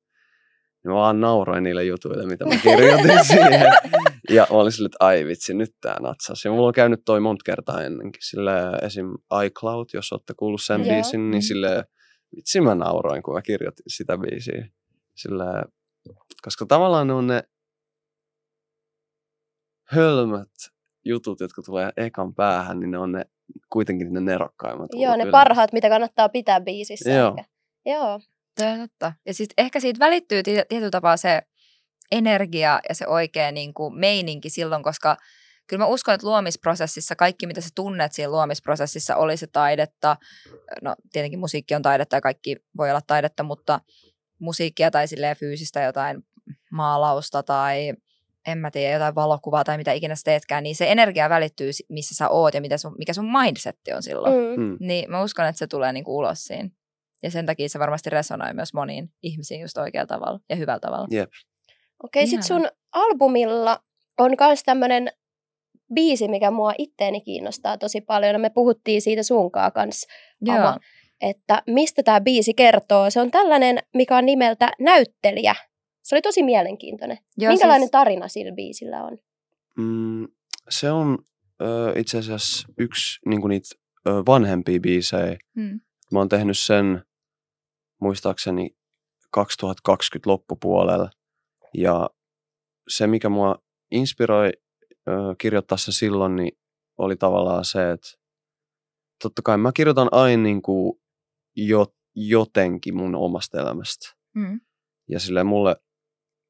[0.85, 3.73] niin mä vaan nauroin niille jutuille, mitä mä kirjoitin siihen.
[4.31, 6.45] Ja mä olin silleen, että ai vitsi, nyt tää natsas.
[6.45, 8.23] Ja mulla on käynyt toi monta kertaa ennenkin.
[8.23, 8.53] Sille
[8.83, 9.07] esim.
[9.45, 10.95] iCloud, jos olette kuullut sen yeah.
[10.95, 11.47] biisin, niin mm.
[11.47, 11.85] sille
[12.37, 14.69] vitsi mä nauroin, kun mä kirjoitin sitä biisiä.
[15.17, 15.45] Sille,
[16.43, 17.43] koska tavallaan ne on ne
[19.91, 20.53] hölmät
[21.05, 23.25] jutut, jotka tulee ekan päähän, niin ne on ne
[23.73, 24.91] kuitenkin ne nerokkaimmat.
[24.93, 25.31] Joo, ne kyllä.
[25.31, 27.11] parhaat, mitä kannattaa pitää biisissä.
[27.11, 27.35] Joo.
[27.39, 27.51] Ehkä.
[27.87, 28.21] Joo.
[28.55, 29.13] Tämä totta.
[29.27, 31.43] Ja sitten ehkä siitä välittyy tietyllä tapaa se
[32.13, 35.17] energia ja se oikea niin kuin meininki silloin, koska
[35.67, 40.17] kyllä mä uskon, että luomisprosessissa kaikki, mitä sä tunnet siinä luomisprosessissa, oli se taidetta,
[40.83, 43.81] no tietenkin musiikki on taidetta ja kaikki voi olla taidetta, mutta
[44.39, 46.23] musiikkia tai silleen fyysistä jotain
[46.71, 47.93] maalausta tai
[48.47, 52.15] en mä tiedä, jotain valokuvaa tai mitä ikinä sä teetkään, niin se energia välittyy, missä
[52.15, 54.35] sä oot ja mitä sun, mikä sun mindsetti on silloin.
[54.35, 54.63] Mm.
[54.63, 54.77] mm.
[54.81, 56.71] Niin mä uskon, että se tulee niinku ulos siinä.
[57.23, 61.09] Ja sen takia se varmasti resonoi myös moniin ihmisiin just oikealla tavalla ja hyvällä tavalla.
[61.13, 61.31] Yep.
[62.03, 63.79] Okei, okay, sit sun albumilla
[64.19, 65.13] on myös tämmönen
[65.95, 68.41] biisi, mikä mua itteeni kiinnostaa tosi paljon.
[68.41, 70.13] Me puhuttiin siitä sunkaa kanssa,
[70.49, 70.79] Ama,
[71.21, 73.11] että mistä tämä biisi kertoo.
[73.11, 75.55] Se on tällainen, mikä on nimeltä Näyttelijä.
[76.07, 77.19] Se oli tosi mielenkiintoinen.
[77.37, 77.91] Joo, Minkälainen siis...
[77.91, 79.19] tarina sillä biisillä on?
[79.77, 80.29] Mm,
[80.69, 81.19] se on
[81.63, 83.69] ö, itse asiassa yksi niin niitä
[84.09, 85.37] ö, vanhempia biisejä.
[85.55, 85.81] Mm.
[86.13, 87.03] Mä oon tehnyt sen
[88.01, 88.77] muistaakseni
[89.31, 91.11] 2020 loppupuolella.
[91.75, 92.11] Ja
[92.89, 93.57] se, mikä mua
[93.91, 94.53] inspiroi
[95.09, 96.59] ö, kirjoittaa se silloin, niin
[96.99, 98.09] oli tavallaan se, että
[99.23, 101.01] totta kai mä kirjoitan aina niin kuin
[101.57, 104.17] jo, jotenkin mun omasta elämästä.
[104.35, 104.61] Mm.
[105.09, 105.77] Ja sille mulle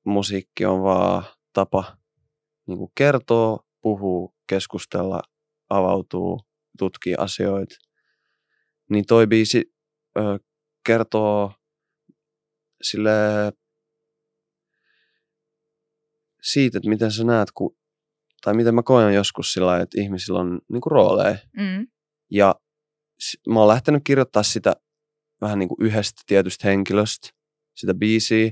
[0.06, 1.96] musiikki on vaan tapa
[2.66, 5.22] niin kuin kertoa, puhua, keskustella,
[5.70, 6.40] avautuu,
[6.78, 7.74] tutkii asioita.
[8.90, 9.72] Niin toi biisi
[10.18, 10.38] ö,
[10.86, 11.52] kertoo
[12.82, 13.10] sille
[16.42, 17.76] siitä, että miten sä näet, kun,
[18.44, 21.38] tai miten mä koen joskus sillä että ihmisillä on niin kuin rooleja.
[21.56, 21.86] Mm.
[22.30, 22.54] Ja
[23.48, 24.76] mä oon lähtenyt kirjoittaa sitä
[25.40, 27.28] vähän niin kuin yhdestä tietystä henkilöstä,
[27.74, 28.50] sitä biisiä,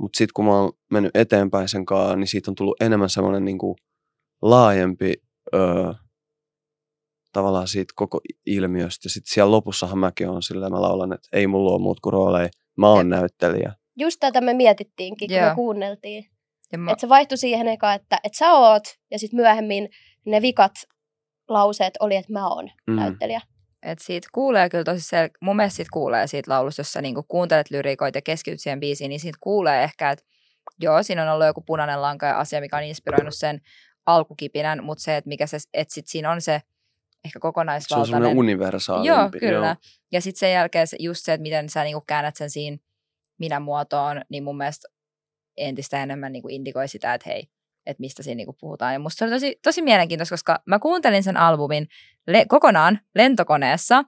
[0.00, 3.44] mutta sitten kun mä oon mennyt eteenpäin sen kanssa, niin siitä on tullut enemmän semmoinen
[3.44, 3.76] niin kuin
[4.42, 5.14] laajempi
[5.54, 5.92] öö,
[7.32, 9.06] tavallaan siitä koko ilmiöstä.
[9.06, 12.12] Ja sitten siellä lopussahan mäkin on sillä mä laulan, että ei mulla ole muut kuin
[12.12, 13.16] rooleja, mä oon ja.
[13.16, 13.72] näyttelijä.
[13.98, 15.50] Just tätä me mietittiinkin, kun yeah.
[15.50, 16.24] me kuunneltiin.
[16.76, 16.90] Mä...
[16.90, 19.88] Että se vaihtui siihen eka, että, että sä oot, ja sitten myöhemmin
[20.26, 20.72] ne vikat
[21.48, 22.94] lauseet oli, että mä oon mm.
[22.96, 23.40] näyttelijä.
[23.82, 25.28] Et siitä kuulee kyllä tosi sel...
[25.40, 29.08] mun mielestä siitä kuulee siitä laulusta, jos sä niinku kuuntelet lyrikoita ja keskityt siihen biisiin,
[29.08, 30.24] niin siitä kuulee ehkä, että
[30.80, 33.60] joo, siinä on ollut joku punainen lanka ja asia, mikä on inspiroinut sen
[34.06, 36.62] alkukipinän, mutta se, että mikä se, että sit siinä on se
[37.24, 38.22] ehkä kokonaisvaltainen.
[38.22, 39.08] Se on universaalimpi.
[39.08, 39.66] Joo, kyllä.
[39.66, 39.76] Joo.
[40.12, 42.76] Ja sitten sen jälkeen se, just se, että miten sä niinku käännät sen siinä
[43.38, 44.88] minä-muotoon, niin mun mielestä
[45.56, 47.48] entistä enemmän niinku indikoi sitä, että hei,
[47.90, 48.92] että mistä siinä niinku puhutaan.
[48.92, 51.88] Ja musta se oli tosi, tosi mielenkiintoista, koska mä kuuntelin sen albumin
[52.26, 54.04] le- kokonaan lentokoneessa,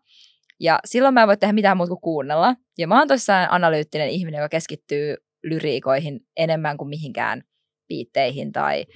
[0.61, 2.55] ja silloin mä en voi tehdä mitään muuta kuin kuunnella.
[2.79, 7.43] Ja mä oon tosissaan analyyttinen ihminen, joka keskittyy lyriikoihin enemmän kuin mihinkään
[7.89, 8.87] biitteihin tai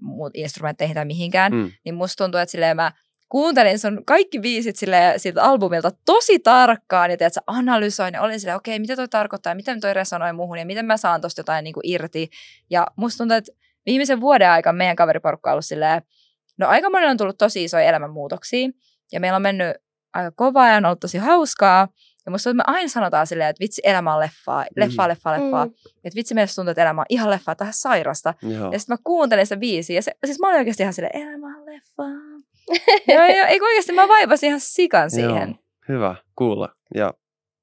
[0.00, 1.52] muut instrumentteihin tai mihinkään.
[1.52, 1.72] Mm.
[1.84, 2.92] Niin musta tuntuu, että silleen mä
[3.28, 8.56] kuuntelin sun kaikki biisit sille, siltä albumilta tosi tarkkaan ja tiedätkö, analysoin ja olin silleen,
[8.56, 11.64] okei, okay, mitä toi tarkoittaa, miten toi resonoi muuhun ja miten mä saan tosta jotain
[11.64, 12.30] niin kuin irti.
[12.70, 13.52] Ja musta tuntuu, että
[13.86, 16.02] viimeisen vuoden aikana meidän kaveriporukka on ollut silleen,
[16.58, 18.68] no aika monella on tullut tosi isoja elämänmuutoksia
[19.12, 19.76] ja meillä on mennyt
[20.14, 21.88] aika kovaa ja on ollut tosi hauskaa.
[22.26, 25.32] Ja musta tuntuu, että me aina sanotaan silleen, että vitsi, elämä on leffaa, leffaa, leffaa,
[25.32, 25.66] leffaa.
[25.66, 25.72] Mm.
[26.04, 28.34] Että vitsi, meistä tuntuu, että elämä on ihan leffaa, tähän sairasta.
[28.42, 28.72] Joo.
[28.72, 31.58] Ja sitten mä kuuntelin sitä biisiä ja se, siis mä olin oikeasti ihan silleen, elämä
[31.58, 32.06] on leffaa.
[33.14, 35.48] joo, joo, ei oikeasti mä vaivasin ihan sikan siihen.
[35.48, 35.64] Joo.
[35.88, 36.68] Hyvä kuulla.
[36.94, 37.14] Ja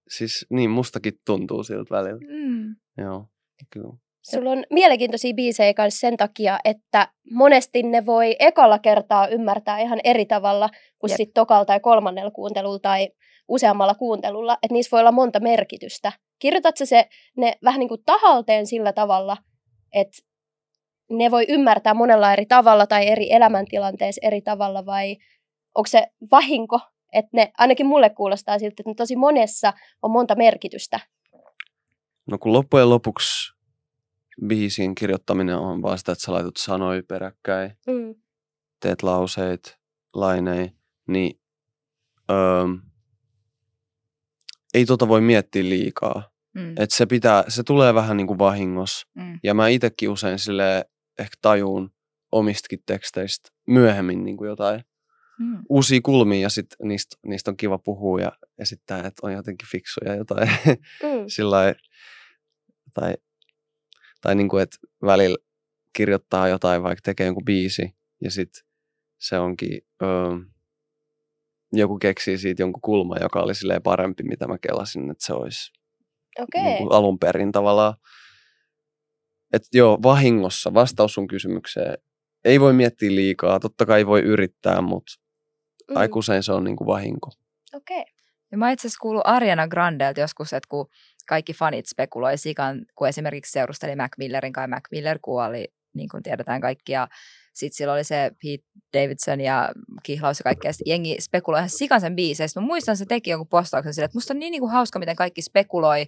[0.10, 2.20] siis niin mustakin tuntuu siltä välillä.
[2.30, 2.76] Mm.
[2.98, 3.28] Joo,
[3.70, 3.94] kyllä.
[4.24, 10.00] Sulla on mielenkiintoisia biisejä kanssa sen takia, että monesti ne voi ekalla kertaa ymmärtää ihan
[10.04, 10.70] eri tavalla
[11.00, 11.18] kuin Jep.
[11.18, 13.10] sitten tokalla tai kolmannella kuuntelulla tai
[13.48, 16.12] useammalla kuuntelulla, että niissä voi olla monta merkitystä.
[16.40, 19.38] Kirjoitat sä se ne vähän niin kuin tahalteen sillä tavalla,
[19.94, 20.18] että
[21.10, 25.18] ne voi ymmärtää monella eri tavalla tai eri elämäntilanteessa eri tavalla vai
[25.76, 26.80] onko se vahinko,
[27.14, 31.00] että ne ainakin mulle kuulostaa siltä, että ne tosi monessa on monta merkitystä.
[32.32, 33.53] No kun loppujen lopuksi
[34.48, 38.16] biisin kirjoittaminen on vaan sitä, että sä laitat sanoja peräkkäin, Mm.
[38.80, 39.78] teet lauseet,
[40.14, 40.72] lainei,
[41.08, 41.40] niin
[42.32, 42.66] öö,
[44.74, 46.32] ei tota voi miettiä liikaa.
[46.56, 46.74] Mm.
[46.80, 49.08] Et se, pitää, se tulee vähän niin kuin vahingossa.
[49.16, 49.40] Mm.
[49.44, 50.86] Ja mä itsekin usein sille
[51.20, 51.92] ehkä tajuun
[52.32, 54.84] omistakin teksteistä myöhemmin niin kuin jotain
[55.40, 55.58] Mm.
[55.70, 60.16] uusia kulmia ja sit niistä, niistä on kiva puhua ja esittää, että on jotenkin fiksuja
[60.16, 60.48] jotain
[61.04, 61.26] Mm.
[61.36, 61.76] sillä
[62.94, 63.14] tai,
[64.24, 65.38] tai niin kuin, että välillä
[65.98, 68.64] kirjoittaa jotain, vaikka tekee jonkun biisi ja sitten
[69.20, 70.10] se onkin, öö,
[71.74, 75.72] joku keksii siitä jonkun kulman, joka oli silleen parempi, mitä mä kelasin, että se olisi
[76.40, 76.64] Okei.
[76.64, 77.94] niin kuin alun perin tavallaan.
[79.54, 81.98] Että joo, vahingossa, vastaus sun kysymykseen,
[82.46, 85.14] ei voi miettiä liikaa, totta kai voi yrittää, mutta
[85.90, 85.98] Mm.
[85.98, 87.30] aika usein se on niin kuin vahinko.
[87.74, 88.06] Okei.
[88.52, 90.88] Ja mä itse asiassa kuullut Ariana Grandelta joskus, että kun
[91.28, 96.24] kaikki fanit spekuloi sikan, kun esimerkiksi seurusteli Mac Millerin kanssa, Mac Miller kuoli, niin kuin
[96.24, 97.08] tiedetään kaikki, ja
[97.54, 98.64] sitten sillä oli se Pete
[98.94, 99.72] Davidson ja
[100.04, 102.60] kihlaus ja kaikkea, ja sit jengi spekuloi ihan sikan sen biiseistä.
[102.60, 105.16] Mä muistan, se teki jonkun postauksen sille, että musta on niin, niin kuin hauska, miten
[105.16, 106.08] kaikki spekuloi,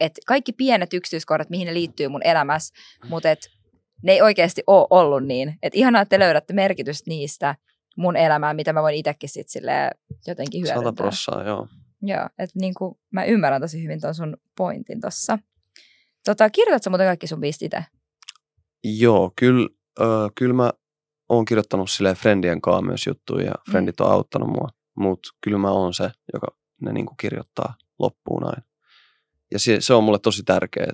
[0.00, 2.74] että kaikki pienet yksityiskohdat, mihin ne liittyy mun elämässä,
[3.08, 3.38] mutta et
[4.02, 5.58] ne ei oikeasti ole ollut niin.
[5.62, 7.54] Että ihanaa, että te löydätte merkitystä niistä
[7.96, 9.62] mun elämään, mitä mä voin itsekin sitten
[10.26, 10.82] jotenkin hyödyntää.
[10.82, 11.68] Sata prossaa, joo.
[12.02, 15.38] Joo, että niin kuin mä ymmärrän tosi hyvin tuon sun pointin tossa.
[16.24, 17.84] Tota, kirjoitatko muuten kaikki sun biisit itse?
[18.84, 19.68] Joo, kyllä,
[20.00, 20.70] öö, kyllä mä
[21.28, 23.70] oon kirjoittanut silleen friendien kanssa myös juttuja ja Mm.
[23.70, 24.68] friendit on auttanut mua.
[24.96, 26.46] Mutta kyllä mä oon se, joka
[26.80, 28.62] ne niinku kirjoittaa loppuun aina.
[29.52, 30.92] Ja se, se on mulle tosi tärkeää.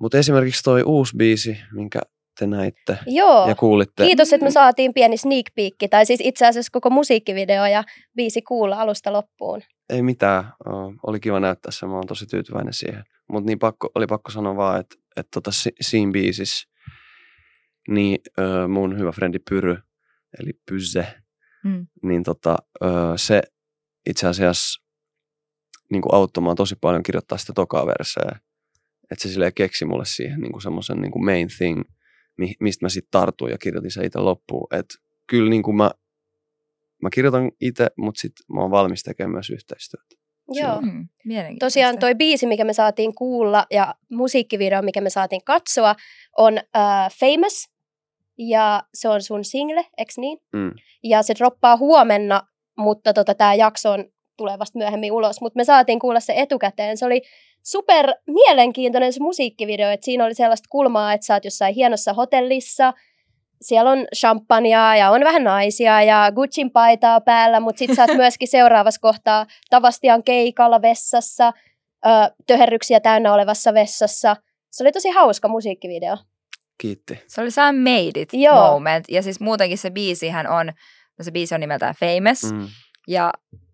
[0.00, 2.00] Mutta esimerkiksi toi uusi biisi, minkä
[2.38, 3.48] te näitte Joo.
[3.48, 4.06] ja kuulitte.
[4.06, 7.84] Kiitos, että me saatiin pieni sneak peek, tai siis itse asiassa koko musiikkivideo ja
[8.16, 9.60] biisi kuulla alusta loppuun.
[9.90, 10.44] Ei mitään,
[11.06, 13.04] oli kiva näyttää se, mä oon tosi tyytyväinen siihen.
[13.28, 16.68] Mutta niin pakko, oli pakko sanoa vaan, että et tota, si- siinä biisissä
[17.88, 19.76] niin ö, mun hyvä frendi Pyry,
[20.40, 21.06] eli Pyse,
[21.64, 21.86] Mm.
[22.02, 23.42] niin tota, ö, se
[24.06, 24.82] itse asiassa
[25.90, 26.02] niin
[26.40, 28.38] mua tosi paljon kirjoittaa sitä tokaa verseä.
[29.10, 31.82] Että se silleen keksi mulle siihen niin semmoisen niin main thing,
[32.36, 34.66] mi- mistä mä sitten tartuin ja kirjoitin se itse loppuun.
[34.72, 34.94] Että
[35.26, 35.90] kyllä niin kuin mä,
[37.02, 40.24] mä kirjoitan itse, mutta sitten mä oon valmis tekemään myös yhteistyötä.
[40.48, 40.80] Joo.
[40.80, 41.66] Mm, mielenkiintoista.
[41.66, 45.94] Tosiaan toi biisi, mikä me saatiin kuulla ja musiikkivideo, mikä me saatiin katsoa,
[46.38, 47.68] on uh, Famous.
[48.38, 50.38] Ja se on sun single, eks niin?
[50.52, 50.72] Mm.
[51.02, 52.42] Ja se droppaa huomenna,
[52.78, 54.04] mutta tota, tämä jakso on,
[54.36, 55.40] tulee vasta myöhemmin ulos.
[55.40, 56.96] Mutta me saatiin kuulla se etukäteen.
[56.96, 57.22] Se oli
[57.64, 62.92] super mielenkiintoinen se musiikkivideo, että siinä oli sellaista kulmaa, että sä oot jossain hienossa hotellissa,
[63.62, 68.16] siellä on champagnea ja on vähän naisia ja Gucciin paitaa päällä, mutta sit sä oot
[68.24, 71.52] myöskin seuraavassa kohtaa Tavastian keikalla vessassa,
[72.06, 72.08] ö,
[72.46, 74.36] töherryksiä täynnä olevassa vessassa.
[74.70, 76.16] Se oli tosi hauska musiikkivideo.
[76.78, 77.22] Kiitti.
[77.26, 78.72] Se oli Sam Made It Joo.
[78.72, 79.04] moment.
[79.08, 80.66] Ja siis muutenkin se biisihän on,
[81.18, 82.52] no se biisi on nimeltään Famous.
[82.52, 82.68] Mm.
[83.08, 83.32] Ja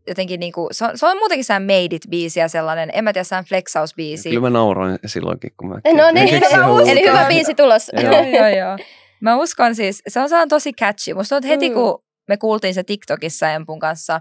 [0.09, 3.24] jotenkin niinku, se on, se on muutenkin Sam Made It-biisi ja sellainen, en mä tiedä,
[3.24, 4.28] Sam Flexaus-biisi.
[4.28, 6.34] Kyllä mä nauroin silloinkin, kun mä No ke- niin,
[6.90, 7.90] eli hyvä biisi tulos.
[8.03, 8.12] Joo.
[8.12, 8.78] joo, joo, joo.
[9.20, 11.14] Mä uskon siis, se on sellainen tosi catchy.
[11.14, 11.74] Musta että heti Mm.
[11.74, 14.20] kun me kuultiin se TikTokissa Empun kanssa,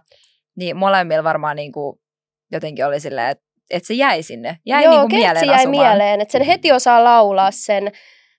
[0.57, 1.99] niin molemmilla varmaan niinku
[2.51, 4.57] jotenkin oli silleen, että että se jäi sinne.
[4.65, 5.87] Jäi Joo, niinku mieleen jäi asumaan.
[5.87, 7.91] mieleen, että sen heti osaa laulaa sen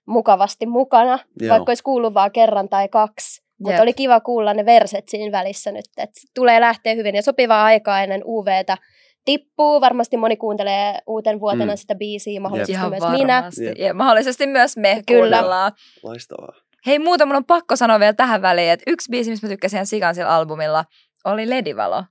[0.06, 1.50] mukavasti mukana, Joo.
[1.50, 3.42] vaikka olisi kuullut vaan kerran tai kaksi.
[3.60, 3.82] Mutta Jep.
[3.82, 8.02] oli kiva kuulla ne verset siinä välissä nyt, että tulee lähteä hyvin ja sopivaa aikaa
[8.02, 8.76] ennen UVtä
[9.24, 9.80] tippuu.
[9.80, 11.76] Varmasti moni kuuntelee uuten vuotena Mm.
[11.76, 13.34] sitä biisiä, mahdollisesti Ihan myös minä.
[13.36, 13.64] varmasti.
[13.64, 13.78] Jep.
[13.78, 15.20] Ja mahdollisesti myös me Kyllä.
[15.20, 15.72] kuunnellaan.
[16.02, 16.54] Loistavaa.
[16.86, 19.76] Hei muuta, mun on pakko sanoa vielä tähän väliin, että yksi biisi, missä mä tykkäsin
[19.76, 20.84] ihan sikan sillä albumilla,
[21.24, 22.04] oli Ledivalo.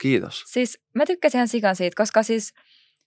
[0.00, 0.42] Kiitos.
[0.46, 2.52] Siis mä tykkäsin ihan sikan siitä, koska siis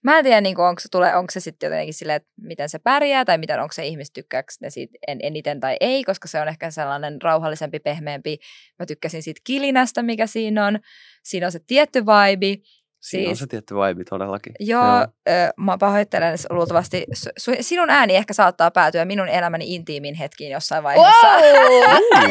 [0.02, 2.78] mä en tiedä, niin onko, se, tulee, onko se sitten jotenkin silleen, että miten se
[2.78, 6.40] pärjää tai miten onko se ihmiset tykkääkö ne siitä en, eniten tai ei, koska se
[6.40, 8.38] on ehkä sellainen rauhallisempi, pehmeämpi.
[8.78, 10.78] Mä tykkäsin siitä kilinästä, mikä siinä on.
[11.22, 12.62] Siinä on se tietty vibe.
[13.00, 14.52] Siinä on Siis- se tietty vibe todellakin.
[14.60, 15.06] Joo, Joo.
[15.28, 17.04] Ö, mä pahoittelen, että luultavasti
[17.38, 21.26] su, sinun ääni ehkä saattaa päätyä minun elämäni intiimiin hetkiin jossain vaiheessa.
[21.26, 22.30] Wow!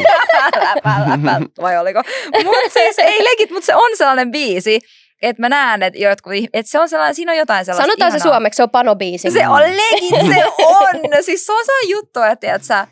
[0.64, 2.02] läpä, läpä, vai oliko?
[2.44, 4.80] Mutta siis ei legit, mutta se on sellainen biisi,
[5.22, 8.16] että mä näen, että, jotkut, että se on sellainen, siinä on jotain sellaista Sanotaan se
[8.16, 8.32] ihanaa.
[8.34, 9.30] suomeksi, se on panobiisi.
[9.30, 11.24] Se on legit, se on.
[11.24, 12.86] Siis se on sellainen juttu, että tiedät sä,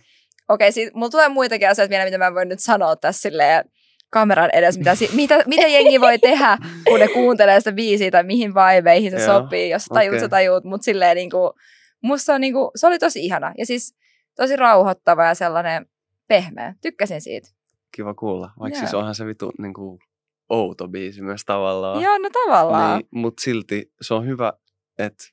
[0.49, 3.65] okei, siis mulla tulee muitakin asioita vielä, mitä mä voin nyt sanoa tässä silleen
[4.11, 8.25] kameran edessä, mitä, si- mitä, mitä jengi voi tehdä, kun ne kuuntelee sitä biisiä tai
[8.25, 9.71] mihin vibeihin se Joo, sopii.
[9.71, 10.21] Jos sä tajut, okei.
[10.21, 11.53] sä tajut, mutta silleen niinku,
[12.03, 13.53] musta on niinku, se oli tosi ihana.
[13.59, 13.97] Ja siis
[14.37, 15.87] tosi rauhoittava ja sellainen
[16.29, 16.75] pehmeä.
[16.83, 17.49] Tykkäsin siitä.
[17.97, 18.51] Kiva kuulla.
[18.61, 18.81] Vaikka Joo.
[18.81, 19.99] siis onhan se vitu niin kuin,
[20.49, 22.03] outo biisi myös tavallaan.
[22.03, 22.99] Joo, no tavallaan.
[22.99, 24.53] Niin, mutta silti se on hyvä,
[24.99, 25.25] että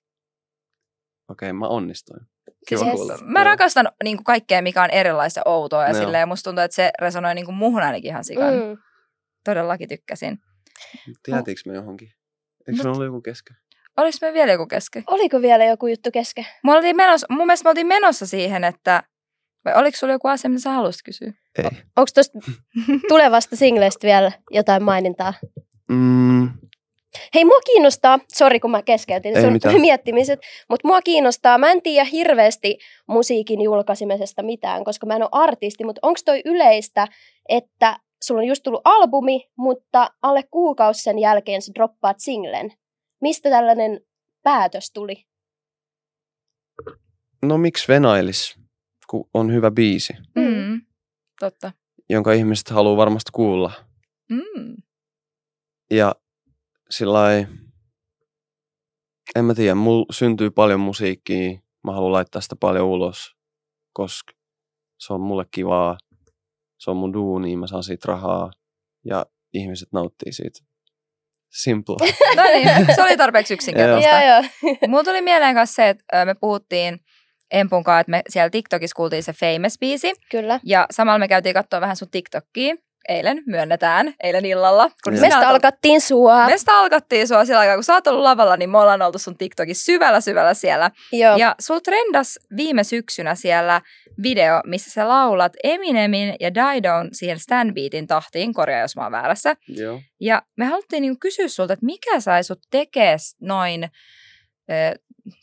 [1.30, 2.22] okei, mä onnistuin.
[2.66, 3.18] Kiva Siis kuulla.
[3.22, 3.44] Mä Joo.
[3.44, 5.84] rakastan niin kuin kaikkea, mikä on erilaista ja outoa.
[5.84, 6.00] Ja Joo.
[6.00, 8.54] silleen, musta tuntuu, että se resonoi niin kuin muhun ainakin ihan sikan.
[8.54, 8.78] Mm.
[9.44, 10.40] Todellakin tykkäsin.
[11.24, 12.08] Tiedätkö me johonkin?
[12.68, 13.58] Eikö Mut- me ollut joku kesken?
[13.98, 15.04] Olis me vielä joku kesken?
[15.08, 16.46] Oliko vielä joku juttu kesken?
[16.64, 19.04] Me oltiin menossa, mun mielestä me oltiin menossa siihen, että...
[19.66, 21.34] Vai oliko sulla joku asia, mitä sä haluaisit kysyä?
[21.58, 21.64] Ei.
[21.96, 22.40] Onko tuosta
[23.08, 25.34] tulevasta singlestä vielä jotain mainintaa?
[25.90, 26.50] Mm,
[27.36, 29.82] Hei, mua kiinnostaa, sori kun mä keskeytin Ei sun mitään.
[29.82, 30.40] miettimiset,
[30.70, 35.84] mutta mua kiinnostaa, mä en tiedä hirveästi musiikin julkaisemisesta mitään, koska mä en ole artisti,
[35.84, 37.08] mutta onko toi yleistä,
[37.50, 42.72] että sulla on just tullut albumi, mutta alle kuukausi sen jälkeen sä droppaat singlen.
[43.22, 44.00] Mistä tällainen
[44.44, 45.16] päätös tuli?
[47.46, 48.56] no miksi venailis,
[49.10, 50.42] kun on hyvä biisi, Mm.
[50.44, 50.82] Mm.
[51.40, 51.72] Totta.
[52.10, 53.72] jonka ihmiset haluaa varmasti kuulla.
[54.30, 54.76] Mm.
[55.92, 56.16] Ja
[56.90, 57.20] sillä
[59.36, 63.36] en mä tiedä, mulla syntyy paljon musiikkia, mä haluan laittaa sitä paljon ulos,
[63.94, 64.34] koska
[65.00, 65.98] se on mulle kivaa,
[66.78, 68.52] se on mun duuni, mä saan siitä rahaa
[69.06, 70.60] ja ihmiset nauttii siitä.
[71.52, 71.96] Simple.
[72.36, 74.10] No niin, se oli tarpeeksi yksinkertaista.
[74.10, 74.78] Joo, joo.
[74.88, 77.00] Mulla tuli mieleen myös se, että me puhuttiin
[77.52, 80.14] Empun kanssa, että me siellä TikTokissa kuultiin se Famous-biisi.
[80.32, 80.60] Kyllä.
[80.64, 82.76] Ja samalla me käytiin katsoa vähän sun TikTokia.
[83.10, 84.90] Eilen, myönnetään, eilen illalla.
[85.04, 86.46] Kun Mestä oot- alkattiin sua.
[86.46, 89.38] Mestä alkattiin sua sillä aikaa, kun sä oot ollut lavalla, niin me ollaan oltu sun
[89.38, 90.92] TikTokissa syvällä syvällä siellä.
[91.12, 91.36] Joo.
[91.38, 93.82] Ja sul trendas viime syksynä siellä
[94.24, 99.12] video, missä sä laulat Eminemin ja Didon siihen Stan Beatin tahtiin, korjaa jos mä oon
[99.12, 99.56] väärässä.
[99.68, 100.02] Joo.
[100.20, 103.90] Ja me haluttiin niinku kysyä sulta, että mikä sai sut tekee noin,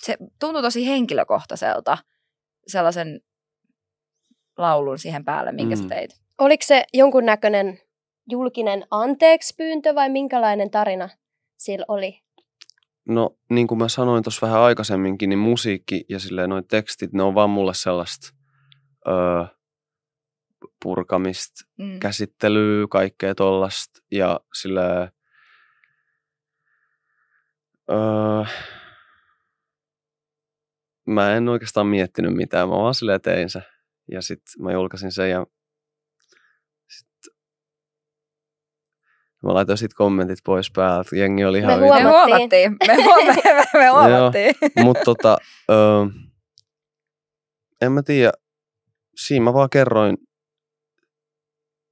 [0.02, 1.98] se tuntui tosi henkilökohtaiselta,
[2.66, 3.20] sellaisen
[4.58, 5.88] laulun siihen päälle, minkä sä Mm.
[5.88, 6.21] teit.
[6.38, 7.78] Oliko se jonkunnäköinen
[8.30, 11.08] julkinen anteeksi pyyntö vai minkälainen tarina
[11.58, 12.22] sillä oli?
[13.08, 17.22] No niin kuin mä sanoin tuossa vähän aikaisemminkin, niin musiikki ja silleen noin tekstit, ne
[17.22, 18.28] on vaan mulle sellaista
[19.08, 19.44] öö,
[20.82, 21.98] purkamista, Mm.
[22.00, 24.00] käsittelyä, kaikkea tollasta.
[24.10, 25.08] Ja silleen,
[27.90, 28.44] öö,
[31.06, 33.62] mä en oikeastaan miettinyt mitään, mä vaan silleen tein se.
[34.10, 35.46] Ja sitten mä julkaisin sen ja
[39.42, 41.16] mä laitoin sit kommentit pois päältä.
[41.16, 42.76] Jengi oli ihan Me Me Huomattiin.
[42.86, 43.54] Me, huomattiin.
[43.56, 44.54] me, me huomattiin.
[44.82, 45.36] Mutta tota,
[45.70, 46.06] öö,
[47.80, 48.32] en mä tiedä.
[49.16, 50.16] Siinä mä vaan kerroin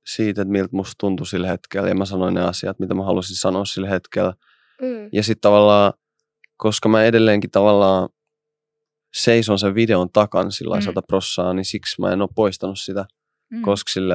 [0.07, 1.88] siitä, että miltä musta tuntui sillä hetkellä.
[1.88, 4.32] Ja mä sanoin ne asiat, mitä mä halusin sanoa sillä hetkellä.
[4.82, 5.09] Mm.
[5.12, 5.92] Ja sitten tavallaan,
[6.57, 8.09] koska mä edelleenkin tavallaan
[9.14, 10.82] seison sen videon takan sillä Mm.
[10.82, 13.05] sata prossaa, niin siksi mä en ole poistanut sitä.
[13.51, 13.62] Mm.
[13.62, 14.14] Koska sille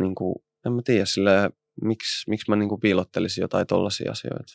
[0.00, 0.34] niin kuin,
[0.66, 1.50] en mä tiedä, sille
[1.82, 4.54] miksi, miksi mä niin kuin piilottelisin jotain tollaisia asioita.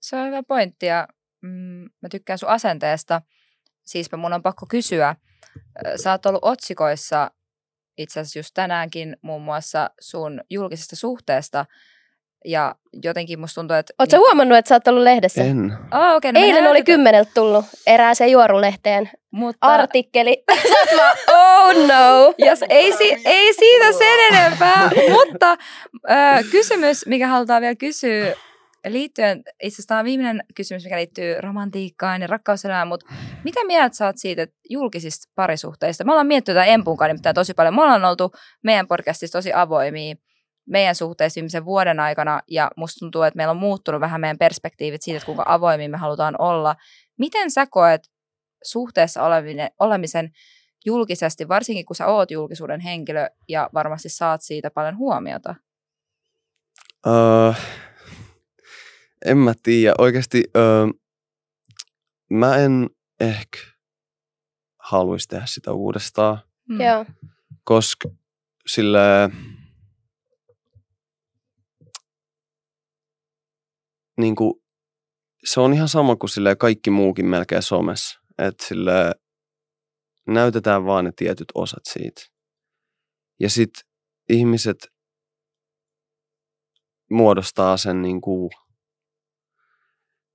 [0.00, 1.08] Se on hyvä pointti ja
[1.40, 3.22] mm, mä tykkään sun asenteesta.
[3.84, 5.16] Siispä mun on pakko kysyä.
[6.02, 7.30] Sä oot ollut otsikoissa
[7.98, 11.66] itse asiassa just tänäänkin muun muassa sun julkisesta suhteesta.
[12.44, 13.94] Ja jotenkin musta tuntuu, että...
[13.98, 15.44] Oletko huomannut, että sä oot ollut lehdessä?
[15.44, 15.72] En.
[15.94, 20.44] Oh, okay, no Eilen oli kymmeneltä tullut erääseen juorulehteen Mutta, artikkeli.
[20.98, 22.34] Vaan, oh no.
[22.46, 25.56] Yes, ei, si- ei siitä sen enempää, mutta
[26.10, 28.34] ö, kysymys, mikä halutaan vielä kysyä
[28.88, 33.06] liittyen, itse asiassa tämä on viimeinen kysymys, mikä liittyy romantiikkaan ja rakkauselämään, mutta
[33.44, 36.04] mitä mieltä sä oot siitä että julkisista parisuhteista?
[36.04, 37.74] Me ollaan miettinyt tätä Empun kanssa tosi paljon.
[37.74, 38.32] Me ollaan oltu
[38.62, 40.14] meidän podcastissa tosi avoimia
[40.66, 45.02] meidän suhteessa viimeisen vuoden aikana ja musta tuntuu, että meillä on muuttunut vähän meidän perspektiivit
[45.02, 46.76] siitä, että kuinka avoimia me halutaan olla.
[47.18, 48.02] Miten sä koet
[48.64, 50.30] suhteessa oleminen, olemisen
[50.84, 55.54] julkisesti, varsinkin kun sä oot julkisuuden henkilö ja varmasti saat siitä paljon huomiota?
[57.06, 57.52] Öö,
[59.24, 59.94] en mä tiedä.
[59.98, 60.86] Oikeasti öö,
[62.30, 62.90] mä en
[63.20, 63.58] ehkä
[64.78, 66.38] haluaisi tehdä sitä uudestaan,
[66.68, 66.80] Mm.
[66.80, 67.04] Joo.
[67.64, 68.08] koska
[68.66, 68.98] sille
[74.16, 74.54] niin kuin,
[75.44, 78.20] se on ihan sama kuin sille kaikki muukin melkein somessa.
[78.38, 79.14] Että sille
[80.26, 82.22] näytetään vaan ne tietyt osat siitä.
[83.40, 83.82] Ja sitten
[84.28, 84.92] ihmiset
[87.10, 88.50] muodostaa sen niin kuin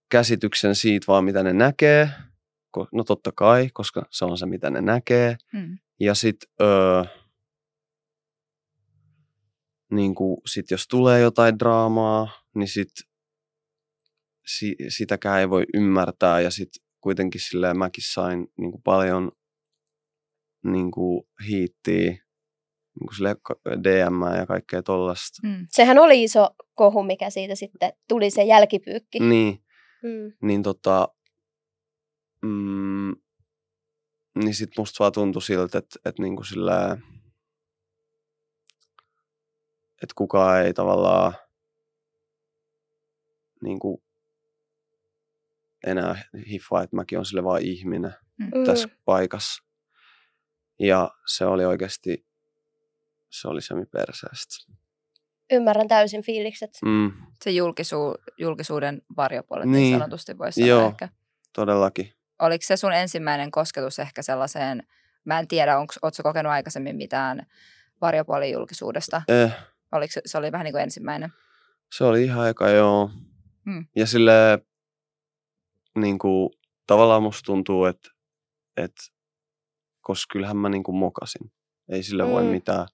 [0.10, 2.10] käsityksen siitä vaan, mitä ne näkee.
[2.92, 5.38] No totta kai, koska se on se, mitä ne näkee.
[5.54, 5.78] Mm.
[6.00, 7.04] Ja sitten öö,
[9.92, 12.90] niin kuin, sit jos tulee jotain draamaa, niin sit,
[14.48, 16.42] si, sitäkään ei voi ymmärtää.
[16.42, 19.32] Ja sitten kuitenkin silleen mäkin sain niin kuin paljon
[20.64, 22.10] niin kuin hiittiä,
[23.00, 25.48] niin kuin DM ja kaikkea tollasta.
[25.48, 25.68] Mm.
[25.70, 29.20] Sehän oli iso kohu, mikä siitä sitten tuli se jälkipyykki.
[29.20, 29.64] Niin,
[30.04, 30.34] Mm.
[30.48, 31.08] niin tota,
[32.42, 33.16] mm,
[34.36, 36.98] niin sit musta vaan tuntui siltä, että, että niinku sillä,
[40.04, 41.34] että kukaan ei tavallaan
[43.64, 44.04] niinku
[45.88, 48.64] enää hiffaa, että mäkin on sille vaan ihminen Mm.
[48.66, 49.64] tässä paikassa.
[50.80, 52.26] Ja se oli oikeasti,
[53.30, 54.74] se oli semi perseestä.
[55.52, 56.70] Ymmärrän täysin fiilikset.
[56.86, 57.12] Mm,
[57.44, 60.00] Se julkisu, julkisuuden varjopuolet niin, Niin.
[60.00, 60.88] sanotusti voisi sanoa Joo.
[60.90, 61.10] ehkä.
[61.54, 62.14] todellakin.
[62.40, 64.84] Oliko se sun ensimmäinen kosketus ehkä sellaiseen,
[65.26, 67.46] mä en tiedä, onko, ootko kokenut aikaisemmin mitään
[68.02, 69.22] varjopuolijulkisuudesta?
[69.28, 69.52] Eh,
[69.92, 71.30] Oliko se, se oli vähän niin kuin ensimmäinen?
[71.98, 73.12] Se oli ihan eka, joo.
[73.66, 73.86] Mm.
[73.96, 74.60] Ja sille
[75.98, 76.50] niin kuin,
[76.88, 78.10] tavallaan musta tuntuu, että,
[78.78, 79.02] että
[80.02, 81.52] koska kyllähän mä niin kuin mokasin.
[81.90, 82.50] Ei sille voi Mm.
[82.50, 82.88] mitään.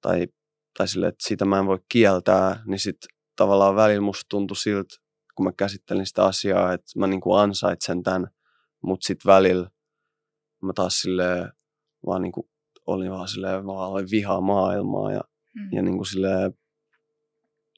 [0.00, 0.26] Tai,
[0.78, 2.96] tai sille, että sitä mä en voi kieltää, niin sit
[3.36, 4.94] tavallaan välillä musta tuntui siltä,
[5.34, 8.26] kun mä käsittelin sitä asiaa, että mä niin kuin ansaitsen tämän,
[8.82, 9.70] mutta sit välillä
[10.62, 11.52] mä taas sille
[12.06, 12.50] vaan niin kuin,
[12.86, 15.20] olin vaan silleen, vaan aloin vihaa maailmaa ja
[15.54, 15.68] Mm.
[15.72, 16.54] ja niin kuin silleen,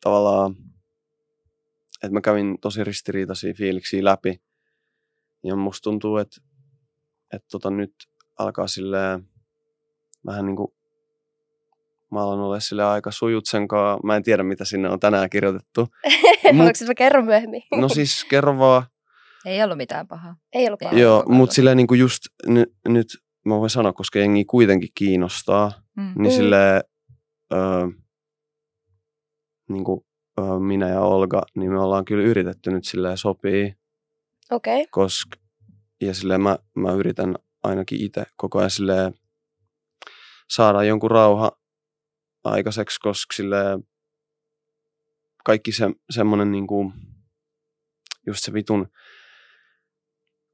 [0.00, 0.54] tavallaan,
[2.02, 4.40] että mä kävin tosi ristiriitaisia fiiliksiä läpi.
[5.44, 6.40] Ja musta tuntuu, että,
[7.32, 7.94] että tota nyt
[8.38, 9.28] alkaa silleen
[10.26, 10.68] vähän niin kuin,
[12.10, 13.98] mä alan olla sille aika sujut sen kaa.
[14.04, 15.80] Mä en tiedä, mitä sinne on tänään kirjoitettu.
[16.52, 17.62] Mut- Voinko mä kerron myöhemmin?
[17.74, 18.82] No siis kerro vaan.
[19.44, 20.36] Ei ollut mitään pahaa.
[20.52, 20.88] Ei ollut Ei.
[20.88, 21.00] paha.
[21.00, 23.06] Joo, mutta silleen niin kuin just ny, nyt
[23.44, 26.02] mä voin sanoa, koska jengi kuitenkin kiinnostaa, Mm.
[26.16, 26.36] niin Mm.
[26.36, 26.84] sille
[27.52, 27.86] öö,
[29.68, 30.00] niin kuin,
[30.58, 33.76] minä ja Olga, niin me ollaan kyllä yritetty nyt silleen sopii,
[34.50, 34.82] Okei.
[34.82, 34.86] Okay.
[34.90, 35.36] koska
[36.00, 39.14] ja silleen mä, mä yritän ainakin itse koko ajan silleen
[40.50, 41.52] saada jonkun rauha
[42.44, 43.84] aikaiseksi, koska silleen
[45.44, 46.92] kaikki se, semmoinen niin kuin,
[48.26, 48.88] just se vitun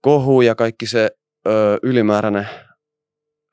[0.01, 1.11] kohu ja kaikki se
[1.47, 2.49] ö, ylimääräinen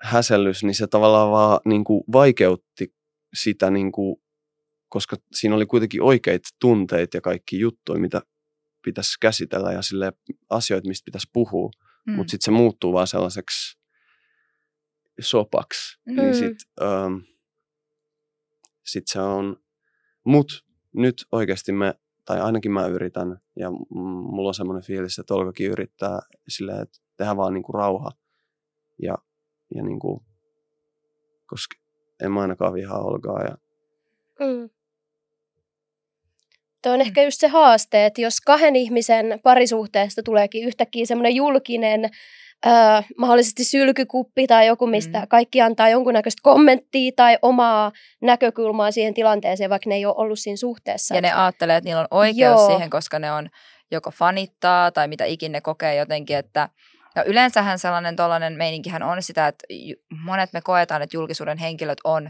[0.01, 2.95] häsellys, niin se tavallaan vaan niin kuin vaikeutti
[3.33, 4.21] sitä, niin kuin,
[4.91, 8.21] koska siinä oli kuitenkin oikeita tunteita ja kaikki juttuja, mitä
[8.85, 10.13] pitäisi käsitellä ja sille
[10.49, 11.69] asioita, mistä pitäisi puhua,
[12.07, 12.13] Mm.
[12.13, 13.79] mutta sitten se muuttuu vaan sellaiseksi
[15.21, 16.15] sopaksi, mm.
[16.15, 16.33] niin Mm.
[16.33, 17.13] sitten ähm,
[18.85, 19.57] sit se on,
[20.23, 21.93] mut nyt oikeasti me,
[22.25, 27.37] tai ainakin mä yritän, ja mulla on semmoinen fiilis, että Olkakin yrittää silleen, että tehdään
[27.37, 28.11] vaan niinku rauha,
[29.01, 29.17] ja,
[29.75, 30.25] ja niinku,
[31.45, 31.75] koska
[32.23, 33.57] en mä ainakaan vihaa Olgaa, ja
[34.39, 34.69] Mm.
[36.81, 42.09] Tuo on ehkä just se haaste, että jos kahden ihmisen parisuhteesta tuleekin yhtäkkiä semmoinen julkinen,
[42.65, 42.71] öö,
[43.17, 45.27] mahdollisesti sylkykuppi tai joku, mistä Mm.
[45.27, 50.57] kaikki antaa jonkunnäköistä kommenttia tai omaa näkökulmaa siihen tilanteeseen, vaikka ne ei ole ollut siinä
[50.57, 51.15] suhteessa.
[51.15, 52.67] Ja ne ajattelee, että niillä on oikeus Joo.
[52.67, 53.49] siihen, koska ne on
[53.91, 56.69] joko fanittaa tai mitä ikinä ne kokee jotenkin, että
[57.15, 59.65] ja yleensähän sellainen tollainen meininkihän on sitä, että
[60.23, 62.29] monet me koetaan, että julkisuuden henkilöt on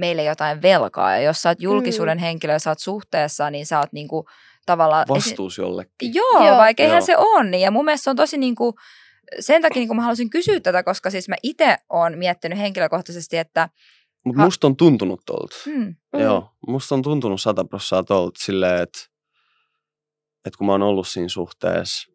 [0.00, 1.10] meille jotain velkaa.
[1.16, 2.20] Ja jos sä oot julkisuuden Mm.
[2.20, 4.24] henkilö ja sä oot suhteessa, niin sä oot niinku
[4.66, 5.04] tavallaan...
[5.08, 6.14] vastuus jollekin.
[6.14, 6.56] Joo, Joo.
[6.56, 7.06] vaikka eihän Joo.
[7.06, 7.60] se on niin.
[7.60, 8.74] Ja mun mielestä se on tosi niinku,
[9.40, 13.68] sen takia niinku mä halusin kysyä tätä, koska siis mä itse oon miettinyt henkilökohtaisesti, että
[14.24, 15.56] Mutta Ha- musta on tuntunut tolta.
[15.66, 16.20] hmm, Mm.
[16.20, 18.98] Joo, musta on tuntunut sata prosenttia tolta silleen, että,
[20.46, 22.10] että kun mä oon ollut siinä suhteessa,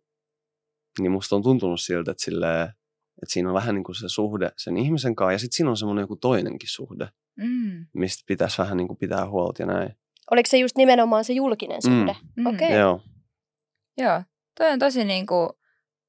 [0.99, 4.51] niin musta on tuntunut siltä, että, silleen, että siinä on vähän niin kuin se suhde
[4.57, 8.77] sen ihmisen kanssa, ja sitten siinä on semmoinen joku toinenkin suhde, mm, mistä pitäisi vähän
[8.77, 9.95] niin kuin pitää huolta ja näin.
[10.31, 12.15] Oliko se just nimenomaan se julkinen suhde?
[12.35, 12.73] mm, Okei.
[12.73, 13.01] Joo,
[13.97, 14.23] Joo,
[14.57, 15.59] toi on tosi niinku,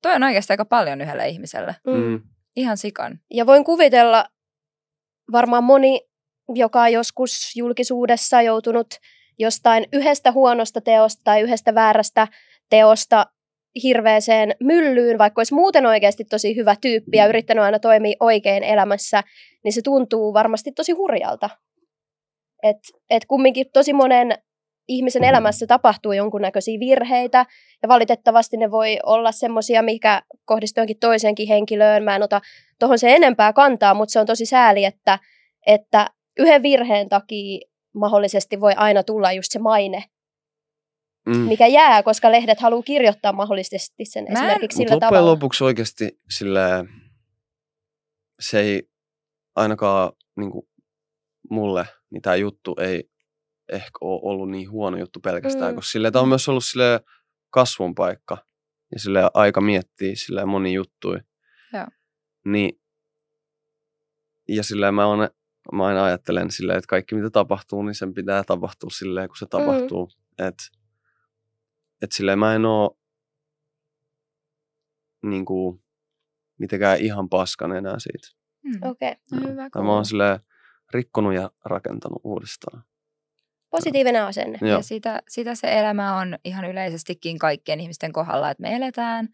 [0.03, 1.77] toi on oikeasti aika paljon yhdelle ihmiselle.
[1.87, 1.93] Mm.
[1.93, 2.21] mm.
[2.57, 3.21] Ihan sikan.
[3.31, 4.27] Ja voin kuvitella,
[5.33, 6.01] varmaan moni,
[6.55, 8.87] joka on joskus julkisuudessa joutunut
[9.39, 12.29] jostain yhdestä huonosta teosta tai yhdestä väärästä
[12.71, 13.27] teosta
[13.83, 19.23] hirveäseen myllyyn, vaikka olisi muuten oikeasti tosi hyvä tyyppi ja yrittänyt aina toimia oikein elämässä,
[19.65, 21.51] niin se tuntuu varmasti tosi hurjalta.
[22.63, 22.77] Et,
[23.11, 24.33] et kumminkin tosi monen
[24.89, 27.47] ihmisen elämässä tapahtuu jonkunnäköisiä virheitä,
[27.83, 32.05] ja valitettavasti ne voi olla semmoisia, mikä kohdistuu jonkin toiseenkin henkilöön.
[32.05, 32.41] Mä en ota
[32.79, 35.19] tuohon se enempää kantaa, mutta se on tosi sääli, että,
[35.67, 37.61] että yhden virheen takia
[37.95, 40.05] mahdollisesti voi aina tulla just se maine,
[41.27, 41.37] Mm.
[41.37, 45.31] mikä jää, koska lehdet haluaa kirjoittaa mahdollisesti sen Mä esimerkiksi Mutta sillä loppujen tavalla.
[45.31, 46.85] lopuksi oikeasti sillä
[48.41, 48.89] se ei
[49.57, 50.69] ainakaan niin kuin
[51.51, 53.11] mulle, niin tämä juttu ei
[53.73, 55.73] ehkä ole ollut niin huono juttu pelkästään, Mm.
[55.73, 55.77] mm.
[55.77, 57.01] koska sille tämä on myös ollut sille
[57.51, 58.39] kasvun paikka
[58.93, 61.19] ja sille aika miettiä sille moni juttui.
[61.73, 61.87] Joo.
[62.45, 62.81] Niin,
[64.49, 65.29] ja sillä mä, on,
[65.73, 69.47] mä aina ajattelen silleen, että kaikki mitä tapahtuu, niin sen pitää tapahtua silleen, kun se
[69.47, 70.07] tapahtuu.
[70.39, 70.47] Mm.
[70.49, 70.63] Että
[72.03, 72.99] et silleen mä en oo
[75.23, 75.83] niin kuin,
[76.59, 78.29] mitenkään ihan paskan enää siitä.
[78.63, 78.89] Mm.
[78.91, 79.41] Okei, okay.
[79.41, 79.87] No, hyvä kuulla.
[79.87, 80.41] mä oon silleen
[80.91, 82.85] rikkonut ja rakentanut uudestaan.
[83.71, 84.59] positiivinen asenne.
[84.61, 84.71] Joo.
[84.71, 89.29] Ja sitä, sitä se elämä on ihan yleisestikin kaikkien ihmisten kohdalla, että me eletään,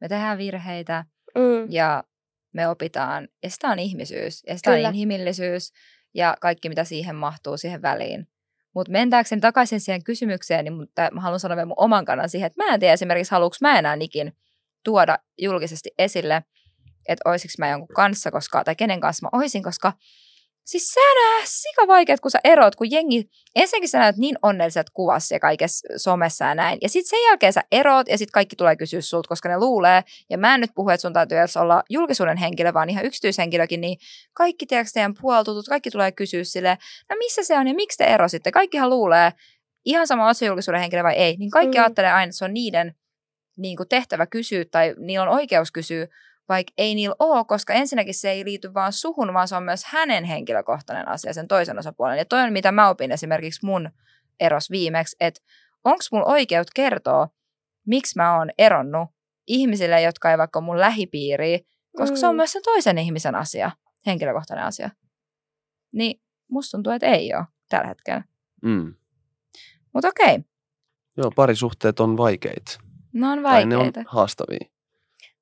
[0.00, 1.04] me tehdään virheitä
[1.34, 1.72] Mm.
[1.72, 2.04] ja
[2.52, 3.28] me opitaan.
[3.42, 4.88] Ja sitä on ihmisyys ja sitä Kyllä.
[4.88, 5.72] on inhimillisyys
[6.14, 8.28] ja kaikki, mitä siihen mahtuu siihen väliin.
[8.74, 12.46] Mutta mentääkseni takaisin siihen kysymykseen, niin mutta mä haluan sanoa vielä mun oman kannan siihen,
[12.46, 14.36] että mä en tiedä esimerkiksi, haluuks mä enää nikin
[14.84, 16.42] tuoda julkisesti esille,
[17.08, 19.92] että olisiko mä jonkun kanssa, koska, tai kenen kanssa mä oisin, koska
[20.70, 24.90] siis sehän on sika vaikeet, kun sä erot, kun jengi, ensinnäkin sä näyt niin onnelliset
[24.90, 28.56] kuvassa ja kaikessa somessa ja näin, ja sitten sen jälkeen sä erot, ja sitten kaikki
[28.56, 31.56] tulee kysyä sulta, koska ne luulee, ja mä en nyt puhu, että sun täytyy edes
[31.56, 33.98] olla julkisuuden henkilö, vaan ihan yksityishenkilökin, niin
[34.32, 36.78] kaikki tiedätkö teidän puoltutut, kaikki tulee kysyä sille,
[37.10, 39.32] no missä se on ja miksi te erositte, kaikkihan luulee,
[39.84, 41.80] ihan sama on se julkisuuden henkilö vai ei, niin kaikki Mm.
[41.80, 41.84] mm.
[41.84, 42.94] ajattelee aina, että se on niiden
[43.56, 46.06] niin kuin tehtävä kysyä tai niillä on oikeus kysyä,
[46.50, 49.84] vaikka ei niillä ole, koska ensinnäkin se ei liity vaan suhun, vaan se on myös
[49.84, 52.18] hänen henkilökohtainen asia, sen toisen osapuolen.
[52.18, 53.90] Ja toi on, mitä mä opin esimerkiksi mun
[54.40, 55.40] eros viimeksi, että
[55.84, 57.28] onko mulla oikeut kertoa,
[57.86, 59.08] miksi mä oon eronnut
[59.46, 61.58] ihmisille, jotka ei vaikka ole mun lähipiiriä,
[61.96, 62.36] koska se on Mm.
[62.36, 63.70] myös sen toisen ihmisen asia,
[64.06, 64.90] henkilökohtainen asia.
[65.92, 66.20] Niin
[66.50, 68.22] musta tuntuu, että ei ole tällä hetkellä.
[68.62, 68.94] Mm.
[69.94, 70.40] Mutta okei,
[71.16, 72.78] Joo, parisuhteet on vaikeita.
[73.12, 74.10] ne on Tai ne on vaikeita.
[74.10, 74.68] haastavia.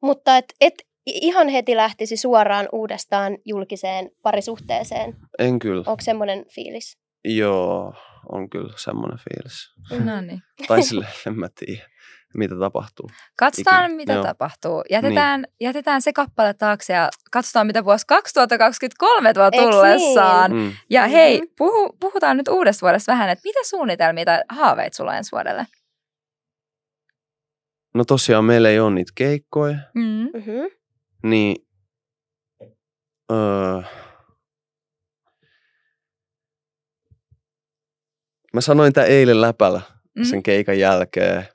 [0.02, 0.74] Mutta et, et
[1.14, 5.16] ihan heti lähtisi suoraan uudestaan julkiseen parisuhteeseen.
[5.38, 5.82] En kyllä.
[5.86, 6.98] Onko semmoinen fiilis?
[7.24, 7.94] Joo,
[8.32, 9.74] on kyllä semmoinen fiilis.
[10.04, 10.42] No niin.
[10.68, 11.82] Tai sille, en mä tiedä,
[12.34, 13.10] mitä tapahtuu.
[13.38, 14.22] Katsotaan, Ikinä, mitä joo.
[14.22, 14.82] tapahtuu.
[14.90, 15.54] Jätetään, niin.
[15.60, 20.52] jätetään se kappale taakse ja katsotaan, mitä vuosi 2023 tuo tullessaan.
[20.52, 20.72] Mm.
[20.90, 25.32] Ja hei, puhu, puhutaan nyt uudesta vuodesta vähän, että mitä suunnitelmia tai haaveita sulla ensi
[25.32, 25.66] vuodelle?
[27.94, 30.02] No tosiaan meillä ei ole niitä keikkoja, Mm.
[30.34, 30.70] Mm-hmm.
[31.22, 31.56] Niin
[33.32, 33.82] öö,
[38.54, 39.80] mä sanoin tämän eilen läpällä
[40.18, 40.24] Mm.
[40.24, 41.48] sen keikan jälkeen,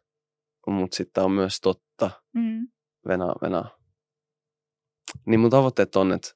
[0.68, 2.12] mutta sitten on myös totta.
[2.34, 2.68] Mm.
[3.08, 3.78] Venaa, venaa.
[5.26, 6.30] Niin mun tavoitteet on, että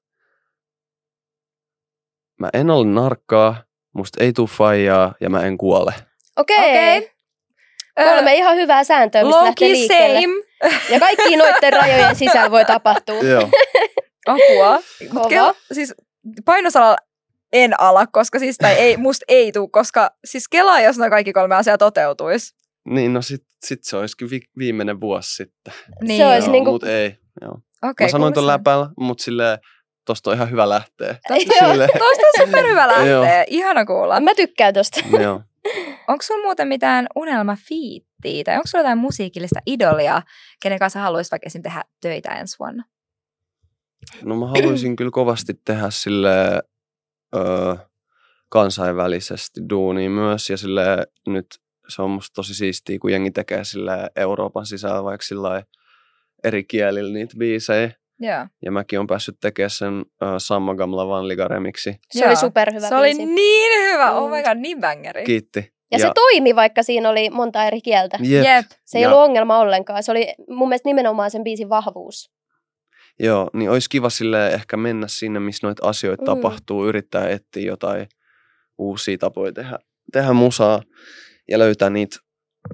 [2.39, 3.63] mä en ole narkkaa,
[3.93, 5.93] musta ei tuu faijaa ja mä en kuole.
[6.37, 6.57] Okei.
[6.57, 6.97] Okei.
[6.97, 7.09] Okay.
[8.15, 10.21] Kolme ihan hyvää sääntöä, mistä lähtee liikkeelle.
[10.21, 10.46] same.
[10.89, 13.15] Ja kaikki noiden rajojen sisällä voi tapahtua.
[13.15, 13.49] Joo.
[14.27, 14.79] Apua.
[15.11, 15.29] Mut.
[15.29, 15.93] Kela, siis
[16.45, 16.95] painosala
[17.53, 21.33] en ala, koska siis, tai ei, musta ei tuu, koska siis kelaa, jos nämä kaikki
[21.33, 22.55] kolme asiaa toteutuisi.
[22.89, 25.73] Niin, no sit, sit se olisikin vi- viimeinen vuosi sitten.
[26.01, 26.17] Niin.
[26.17, 27.15] Se olisi joo, niinku- mut ei.
[27.41, 27.57] Joo.
[27.83, 29.57] Okei, Mä sanoin ton läpällä, mutta silleen,
[30.05, 31.15] tosta on ihan hyvä lähteä.
[31.39, 33.21] Silleen, Tuosta on superhyvä Joo.
[33.21, 33.43] lähteä.
[33.47, 34.19] Ihana kuulla.
[34.19, 34.99] Mä tykkään tosta.
[35.21, 35.41] joo.
[36.07, 40.21] Onko sulla muuten mitään unelmafiittiä tai onko sulla jotain musiikillista idolia,
[40.61, 41.61] kenen kanssa haluaisit vaikka esim.
[41.61, 42.83] tehdä töitä ensi vuonna?
[44.23, 46.61] No mä haluaisin kyllä kovasti tehdä sille
[47.35, 47.75] öö,
[48.49, 51.45] kansainvälisesti duunia myös ja sille nyt
[51.87, 55.63] se on musta tosi siistiä, kun jengi tekee sille Euroopan sisällä vaikka sillä
[56.43, 57.91] eri kielillä niitä biisejä.
[58.19, 58.47] Joo.
[58.65, 61.95] Ja mäkin on päässyt tekemään sen öö, Samma Gamla Van Liga remiksi.
[62.11, 63.25] Se oli superhyvä Se oli biisi.
[63.25, 64.11] niin hyvä.
[64.11, 64.35] Oh Mm.
[64.35, 65.23] my god, niin bangeri.
[65.23, 65.73] Kiitti.
[65.91, 68.17] Ja, se toimi, vaikka siinä oli monta eri kieltä.
[68.21, 68.45] Jep.
[68.45, 68.65] Jep.
[68.85, 70.03] Se ei Ja- ollut ongelma ollenkaan.
[70.03, 72.31] Se oli mun mielestä nimenomaan sen biisin vahvuus.
[73.19, 76.25] Joo, niin olisi kiva sille ehkä mennä sinne, missä noita asioita mm.
[76.25, 78.07] tapahtuu, yrittää etsiä jotain
[78.77, 79.79] uusia tapoja tehdä,
[80.13, 80.81] tehdä musaa
[81.49, 82.17] ja löytää niitä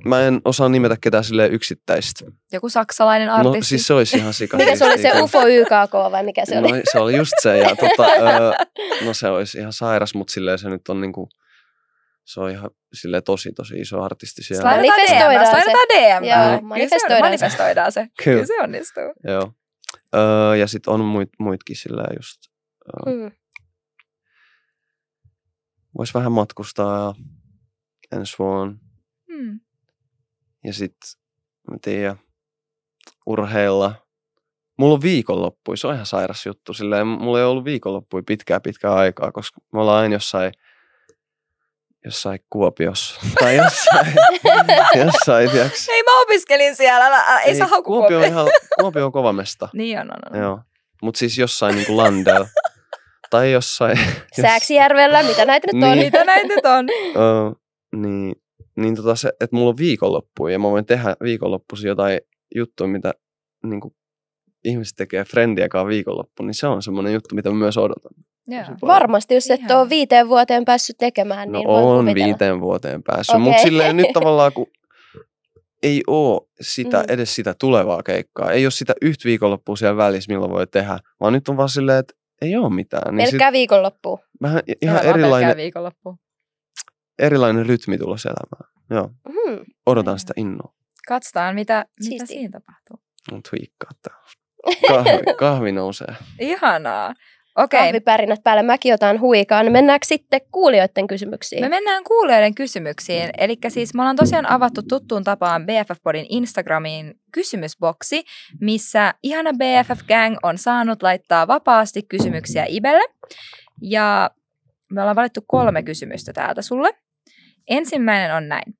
[0.05, 2.25] mä en osaa nimetä ketään sille yksittäistä.
[2.51, 3.57] Joku saksalainen artisti.
[3.57, 4.57] No siis se olisi ihan sika.
[4.57, 5.21] Mikä se oli se.
[5.21, 6.71] UFO YKK vai mikä se oli?
[6.71, 7.57] No se oli just se.
[7.57, 8.51] Ja tota, öö,
[9.05, 11.29] no se olisi ihan sairas, mutta silleen se nyt on niinku,
[12.25, 14.69] se on ihan silleen tosi tosi iso artisti siellä.
[14.69, 15.49] Manifestoidaan DM, se.
[15.51, 16.23] slaidataan DM.
[16.23, 18.07] Joo, manifestoidaan manifestoidaan se.
[18.23, 18.35] Kyllä.
[18.35, 19.13] Kyllä se onnistuu.
[19.27, 19.51] Joo.
[20.15, 22.39] Öö, ja sitten on muit, muitkin silleen just,
[23.07, 23.31] öö, Mm.
[25.97, 27.13] vois vähän matkustaa
[28.11, 28.75] ensi vuonna.
[29.33, 29.59] Hmm.
[30.63, 31.09] Ja sitten,
[31.71, 32.19] mä tiedän,
[33.25, 33.95] urheilla.
[34.77, 36.73] Mulla on viikonloppui, se on ihan sairas juttu.
[36.73, 40.51] Silleen, mulla ei ollut viikonloppui pitkää pitkää aikaa, koska me ollaan aina jossain,
[42.05, 43.21] jossain Kuopiossa.
[43.39, 44.13] Tai jossain,
[45.05, 45.89] jossain tiiäks.
[45.89, 48.47] Ei mä opiskelin siellä, älä, älä, ei, saa haukua Kuopio on, ihan,
[48.79, 49.69] Kuopio on kova mesta.
[49.73, 50.43] Niin on, on, on.
[50.43, 50.59] Joo.
[51.01, 52.47] Mutta siis jossain niinku Landella.
[53.29, 53.99] tai jossain...
[54.41, 55.91] Sääksijärvellä, mitä näitä nyt on?
[55.97, 56.05] Niin.
[56.05, 56.85] Mitä näitä nyt on?
[57.15, 57.51] Öö,
[57.95, 58.35] niin,
[58.75, 62.19] niin tota se, että mulla on viikonloppu ja mä voin tehdä viikonloppuisin jotain
[62.55, 63.13] juttuja, mitä
[63.63, 63.93] niin kuin,
[64.63, 68.11] ihmiset tekee friendien kanssa viikonloppu, niin se on semmoinen juttu, mitä mä myös odotan.
[68.47, 68.63] Joo.
[68.81, 73.43] Varmasti, jos et ole viiteen vuoteen päässyt tekemään, No niin on viiteen vuoteen päässyt, Okei.
[73.43, 74.67] mutta silleen nyt tavallaan kun
[75.83, 77.05] ei ole sitä, Mm.
[77.13, 81.33] edes sitä tulevaa keikkaa, ei ole sitä yhtä viikonloppua siellä välissä, milloin voi tehdä, vaan
[81.33, 83.15] nyt on vaan silleen, että ei ole mitään.
[83.15, 84.19] Niin sit Pelkkää viikonloppua.
[84.41, 86.17] vähän Ihan ihan vaan pelkkää erilainen, viikonloppu.
[87.19, 88.73] Erilainen rytmi tulossa elämään.
[88.89, 89.65] Joo, Hmm.
[89.85, 90.73] odotan sitä innoa.
[91.07, 92.99] Katsotaan, mitä, mitä siinä tapahtuu.
[93.31, 94.17] Mut huikkaa tää.
[94.87, 96.15] Kahvi, kahvi nousee.
[96.39, 97.13] Ihanaa.
[97.55, 97.87] Okei, okay.
[97.87, 99.71] Kahvipärinät päälle, mäkin otan huikaan.
[99.71, 101.61] Mennäänkö sitten kuulijoiden kysymyksiin?
[101.61, 103.29] me mennään kuulijoiden kysymyksiin.
[103.37, 108.23] Eli siis me ollaan tosiaan avattu tuttuun tapaan BFF-podin Instagramiin kysymysboksi,
[108.61, 113.03] missä ihana BFF-gang on saanut laittaa vapaasti kysymyksiä Ibelle.
[113.81, 114.29] Ja
[114.91, 116.89] me ollaan valittu kolme kysymystä täältä sulle.
[117.67, 118.77] Ensimmäinen on näin.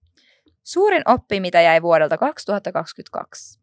[0.63, 3.59] Suurin oppi, mitä jäi vuodelta 2022?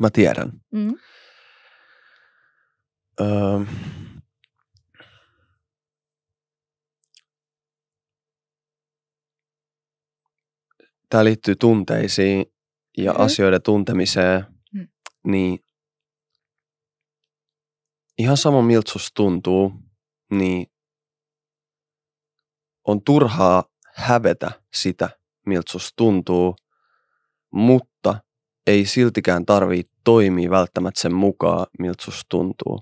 [0.00, 0.52] Mä tiedän.
[0.72, 0.94] Mm.
[3.20, 3.26] Öö,
[11.08, 12.46] Tämä liittyy tunteisiin
[12.98, 13.20] ja Mhm.
[13.22, 14.44] asioiden tuntemiseen.
[14.74, 14.88] Mm.
[15.26, 15.58] Niin
[18.18, 19.72] ihan sama miltä tuntuu,
[20.30, 20.66] niin
[22.84, 23.64] on turhaa
[23.94, 25.10] hävetä sitä,
[25.46, 26.56] miltä susta tuntuu,
[27.50, 28.14] mutta
[28.66, 32.80] ei siltikään tarvii toimia välttämättä sen mukaan, miltä susta tuntuu.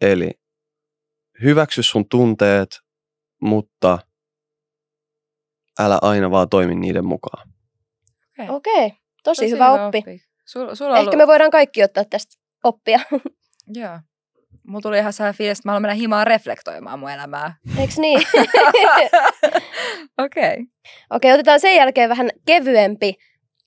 [0.00, 0.30] Eli
[1.42, 2.80] hyväksy sun tunteet,
[3.42, 3.98] mutta
[5.78, 7.48] älä aina vaan toimi niiden mukaan.
[8.48, 8.98] Okei, okay.
[9.24, 10.02] tosi, hyvä, oppi.
[10.46, 11.16] Sul, sulla Ehkä ollut...
[11.16, 13.00] me voidaan kaikki ottaa tästä oppia.
[13.80, 13.98] Joo.
[14.68, 17.56] Mulla tuli ihan sellainen fiilis, että mä haluan mennä himaan reflektoimaan mun elämää.
[17.78, 18.20] Eiks niin?
[20.24, 20.52] Okei.
[20.52, 20.66] Okay.
[21.10, 23.14] Okei, otetaan sen jälkeen vähän kevyempi.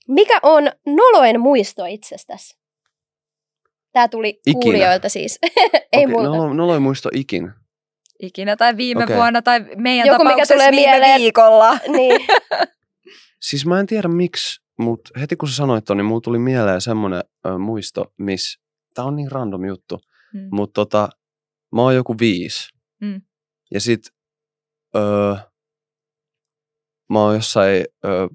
[0.08, 2.58] Mikä on noloin muisto itsestäsi?
[3.92, 4.62] Tämä tuli Ikinä.
[4.62, 5.38] kuulijoilta siis.
[5.42, 5.50] Ei
[5.92, 6.28] Okei, muuta.
[6.28, 7.50] No, no ei muista ikin.
[8.20, 9.16] Ikinä tai viime Okei.
[9.16, 11.20] vuonna tai meidän Joku, mikä tapauksessa tulee viime mieleen.
[11.20, 11.78] viikolla.
[11.96, 12.26] niin.
[13.40, 16.80] Siis mä en tiedä miksi, mutta heti kun sä sanoit ton, niin mulla tuli mieleen
[16.80, 18.60] semmoinen ö, muisto, missä,
[18.94, 20.00] tää on niin random juttu,
[20.34, 20.48] Mm.
[20.50, 21.08] mutta tota,
[21.74, 22.68] mä oon joku viisi.
[23.00, 23.22] Mm.
[23.70, 24.00] Ja sit
[24.96, 25.34] öö,
[27.12, 28.28] mä oon jossain öö,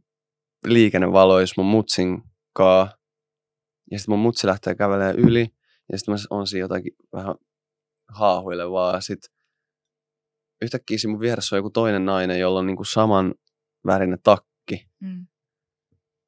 [0.65, 2.23] liikennevaloissa mun mutsin
[2.53, 2.97] kaa.
[3.91, 5.47] Ja sit mun mutsi lähtee kävelemään yli.
[5.91, 7.35] Ja sit mä oon siinä jotakin vähän
[8.09, 8.93] haahuilevaa.
[8.93, 9.19] Ja sit
[10.61, 13.35] yhtäkkiä siinä mun vieressä on joku toinen nainen, jolla on niinku saman
[13.85, 14.89] värinen takki.
[14.99, 15.27] Mm.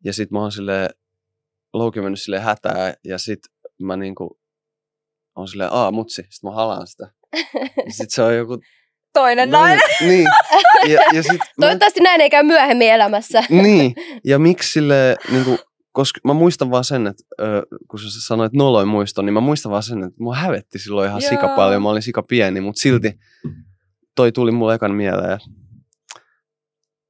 [0.04, 0.90] Ja sit mä oon silleen,
[1.74, 2.94] louki mennyt silleen hätää.
[3.04, 3.40] Ja sit
[3.82, 4.40] mä niinku
[5.40, 6.24] on silleen, aa mutsi.
[6.30, 7.12] Sit mä halaan sitä.
[7.86, 8.58] Ja sit se on joku
[9.14, 9.80] Toinen nainen.
[10.10, 10.28] niin.
[10.88, 13.44] Ja, ja sit, mä, Toivottavasti näin ei käy myöhemmin elämässä.
[13.50, 13.96] niin.
[14.26, 15.58] Ja miksi sille, niin kuin,
[15.92, 19.72] koska mä muistan vaan sen, että ö, kun sä sanoit noloin muiston, niin mä muistan
[19.72, 21.56] vaan sen, että mua hävetti silloin ihan sika Joo.
[21.56, 21.82] paljon.
[21.82, 23.14] Mä olin sika pieni, mutta silti
[24.16, 25.40] toi tuli mulle ekan mieleen.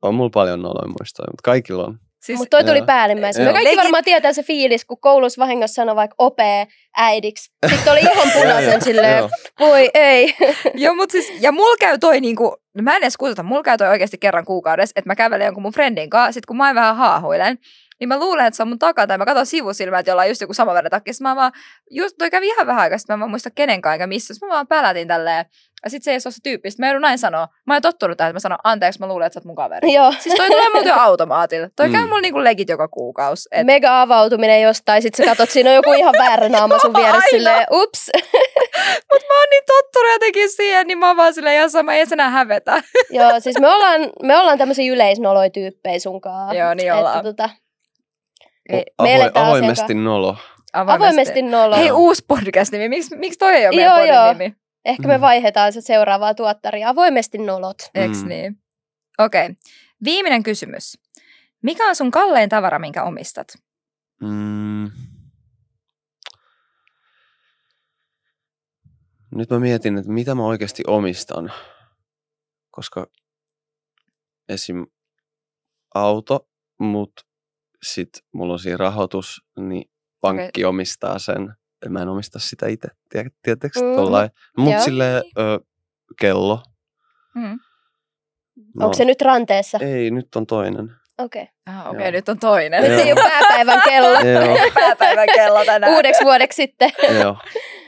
[0.01, 1.99] On mulla paljon noloin muistoja, mutta kaikilla on.
[2.19, 2.85] Siis, Mutta toi tuli Joo.
[2.85, 3.45] päällimmäisenä.
[3.47, 6.67] Me kaikki Legit- varmaan tietää se fiilis, kun koulussa vahingossa sanoi vaikka opee
[6.97, 7.51] äidiksi.
[7.69, 9.29] Sitten oli ihan punaisen silleen,
[9.59, 10.35] voi ei.
[10.73, 13.87] Joo, mutta siis, ja mulla käy toi niinku, mä en edes kutsuta, mulla käy toi
[13.87, 17.57] oikeasti kerran kuukaudessa, että mä kävelen jonkun mun friendin kanssa, sit kun mä vähän haahuilen,
[17.99, 20.27] niin mä luulen, että se on mun takana, tai mä katson sivusilmää, että jolla on
[20.29, 21.13] just joku sama väri takki.
[21.13, 21.51] Sitten mä vaan,
[21.91, 24.33] just toi kävi ihan vähän aikaa, mä en vaan muista kenenkaan eikä missä.
[24.33, 25.45] Sitten mä vaan pälätin tälleen,
[25.83, 26.71] ja sitten se ei ole se tyyppi.
[26.71, 27.47] Sitten mä joudun näin sanoa.
[27.67, 29.93] Mä oon tottunut tähän, että mä sanon, anteeksi, mä luulen, että sä oot mun kaveri.
[29.93, 30.13] Joo.
[30.19, 31.67] Siis toi tulee jo automaatilla.
[31.75, 31.93] Toi Mm.
[31.93, 33.49] käy mulla niinku legit joka kuukausi.
[33.51, 37.15] Et, Mega avautuminen jostain, sit sä katot, siinä on joku ihan väärä naama sun vieressä
[37.15, 37.27] Aina.
[37.29, 38.09] silleen, ups.
[39.11, 42.05] Mut mä oon niin tottunut jotenkin siihen, niin mä oon vaan silleen ihan sama, ei
[42.05, 42.83] se enää hävetä.
[43.09, 46.57] Joo, siis me ollaan, me ollaan tämmöisiä yleisnoloja tyyppejä sunkaan.
[46.57, 47.17] Joo, niin ollaan.
[47.17, 47.49] Että, tota,
[48.69, 50.37] me Avo- eletään avoimesti asiakkaan- nolo.
[50.73, 51.75] avoimesti nolo.
[51.75, 52.89] Hei, uusi podcast-nimi.
[52.89, 54.33] Miksi, miksi toi ei ole meidän Joo, podin joo.
[54.33, 54.55] nimi?
[54.85, 55.21] Ehkä me Mm.
[55.21, 56.89] vaihdetaan se seuraavaa tuottaria.
[56.89, 57.77] Avoimesti nolot.
[57.97, 58.27] Mm.
[58.27, 58.55] niin?
[59.19, 59.45] Okei.
[59.45, 59.55] Okay.
[60.03, 60.97] Viimeinen kysymys.
[61.63, 63.47] Mikä on sun kallein tavara, minkä omistat?
[64.21, 64.91] Mm.
[69.35, 71.51] Nyt mä mietin, että mitä mä oikeasti omistan.
[72.71, 73.07] Koska
[74.49, 74.85] esim.
[75.95, 76.47] auto,
[76.79, 77.21] mutta
[77.83, 79.89] sit mulla on siinä rahoitus, niin
[80.21, 81.53] pankki omistaa sen.
[81.89, 82.87] Mä en omista sitä itse,
[83.43, 83.95] tietääkö Mm.
[83.95, 84.29] tollain.
[84.57, 84.81] Mut Joo.
[84.83, 85.59] silleen ö,
[86.19, 86.63] kello.
[87.35, 87.59] Mm.
[88.75, 89.77] No, Onko se nyt ranteessa?
[89.81, 90.91] Ei, nyt on toinen.
[91.17, 91.47] Okei.
[91.65, 92.83] Ah, Okei, okay, nyt on toinen.
[92.83, 94.19] Nyt ei ole pääpäivän kello.
[94.73, 95.93] Pääpäivän kello tänään.
[95.93, 96.91] Uudeksi vuodeksi sitten.
[97.21, 97.37] joo.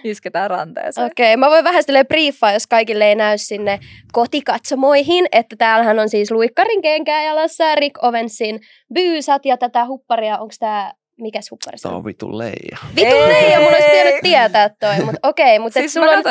[0.03, 1.07] Isketään ranteeseen.
[1.07, 3.79] Okei, mä voin vähän silleen briefaa, jos kaikille ei näy sinne
[4.11, 8.59] kotikatsomoihin, että täällähän on siis Luikkarin kenkää jalassa ja Rick Owensin
[8.93, 11.93] byysat ja tätä hupparia, onko tää, mikäs huppari se on?
[11.93, 12.77] on vitu leija.
[12.95, 13.27] Vitu Ei.
[13.27, 16.23] leija, mun olisi pitänyt tietää toi, mutta okei, mutta Siis sulla, mä on,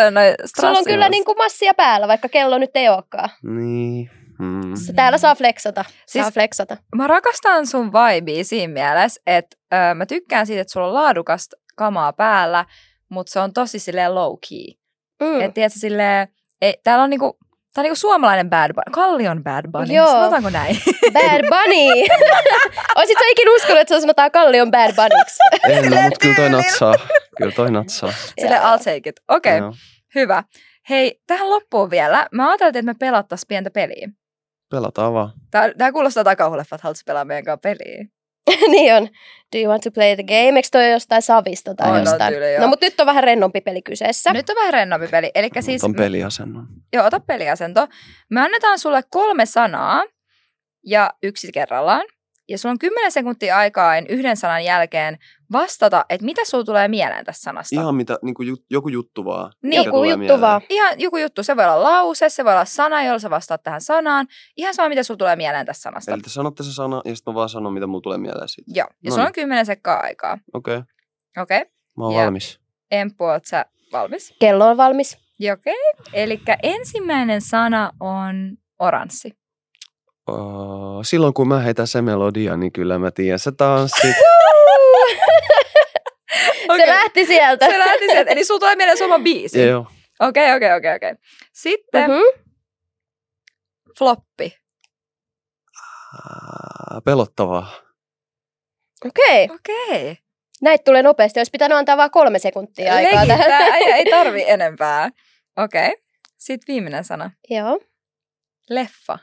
[0.61, 3.29] sulla on kyllä niinku massia päällä, vaikka kello nyt ei olekaan.
[3.43, 4.11] Niin.
[4.39, 4.75] Mm.
[4.97, 6.77] Täällä saa flexata, saa Siis- flexata.
[6.97, 11.57] Mä rakastan sun vibea siinä mielessä, että ö, mä tykkään siitä, että sulla on laadukasta
[11.77, 12.65] kamaa päällä,
[13.11, 14.81] mutta se on tosi silleen low key.
[15.23, 15.41] Mm.
[15.41, 16.29] Et tiedätkö silleen,
[16.63, 17.39] ei, täällä on niinku,
[17.75, 18.93] tää on niinku suomalainen bad bunny.
[18.93, 20.07] Kallion bad bunny, Joo.
[20.07, 20.77] sanotaanko näin?
[21.13, 22.07] Bad Bunny!
[22.97, 25.39] Oisit sä ikin uskonut, että se sanotaan Kallion Bad Bunnyksi?
[25.71, 26.95] En no, mutta kyllä toi natsaa.
[27.37, 28.13] Kyllä toi natsaa.
[28.41, 29.21] Silleen I'll take it.
[29.29, 29.73] Okei, okay,
[30.15, 30.45] hyvä.
[30.91, 32.29] Hei, tähän loppuun vielä.
[32.33, 34.09] Mä ajattelin, että me pelattais pientä peliä.
[34.71, 35.31] Pelataan vaan.
[35.51, 38.05] Tää, tää kuulostaa takauhuleffa, että haluatko pelaa meidän kanssa peliä.
[38.71, 39.09] niin on.
[39.53, 40.59] Do you want to play the game?
[40.59, 42.33] Eikö toi jostain savista tai On, on jostain?
[42.33, 42.61] tyyli, joo.
[42.61, 44.33] no mutta nyt on vähän rennompi peli kyseessä.
[44.33, 45.31] Nyt on vähän rennompi peli.
[45.35, 46.67] Eli siis, on peliasennon.
[46.93, 47.89] joo, ota peliasento.
[48.31, 50.05] Me annetaan sulle kolme sanaa
[50.87, 52.07] ja yksi kerrallaan.
[52.51, 55.19] Ja sulla on 10 sekuntia aikaa yhden sanan jälkeen
[55.53, 57.81] vastata, että mitä sulla tulee mieleen tästä sanasta.
[57.81, 59.53] Ihan mitä, niin kuin jut, joku juttu vaan.
[59.63, 60.41] Niin, Joku juttu mieleen.
[60.41, 60.61] vaan.
[60.69, 61.43] Ihan joku juttu.
[61.43, 64.27] Se voi olla lause, se voi olla sana, jolla sä vastaat tähän sanaan.
[64.57, 66.13] Ihan sama, mitä sulla tulee mieleen tästä sanasta.
[66.13, 68.71] Eli te sanotte se sana ja sitten mä vaan sanon, mitä mulla tulee mieleen siitä.
[68.75, 69.49] Joo, ja No sulla on niin.
[69.49, 70.39] 10 sekkaa aikaa.
[70.53, 70.87] Okei, okay.
[71.43, 71.73] Okei, okay.
[71.99, 72.61] mä oon Ja- valmis.
[72.91, 74.35] Emppu, oot sä valmis?
[74.41, 75.19] Kello on valmis.
[75.53, 75.75] Okei, okay.
[76.13, 79.40] eli ensimmäinen sana on oranssi.
[81.03, 84.17] Silloin kun mä heitän se melodia, niin kyllä mä tiedän se tanssit.
[86.77, 87.67] Se lähti sieltä.
[87.67, 88.31] Se lähti sieltä.
[88.31, 89.63] Eli sulla tulee mieleen se oma biisi.
[89.63, 89.87] Joo.
[90.21, 91.13] Okei, okei, okei, okei.
[91.53, 92.21] Sitten Mhm.
[93.99, 94.57] floppi.
[97.05, 97.67] Pelottavaa.
[99.07, 100.17] Okei, Okei.
[100.63, 101.41] näitä tulee nopeasti.
[101.41, 103.47] Olisi pitänyt antaa vain kolme sekuntia aikaa Legit, tähän.
[103.49, 105.11] tää ei, ei tarvi enempää.
[105.57, 105.97] Okei.
[106.39, 107.31] Sitten viimeinen sana.
[107.51, 107.81] Joo.
[108.71, 109.19] Leffa.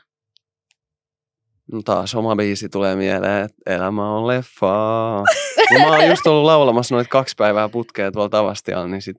[1.72, 5.24] No taas oma biisi tulee mieleen, että elämä on leffaa.
[5.72, 9.16] No, mä oon just ollut laulamassa noita kaksi päivää putkea tuolla Tavastialla, niin sit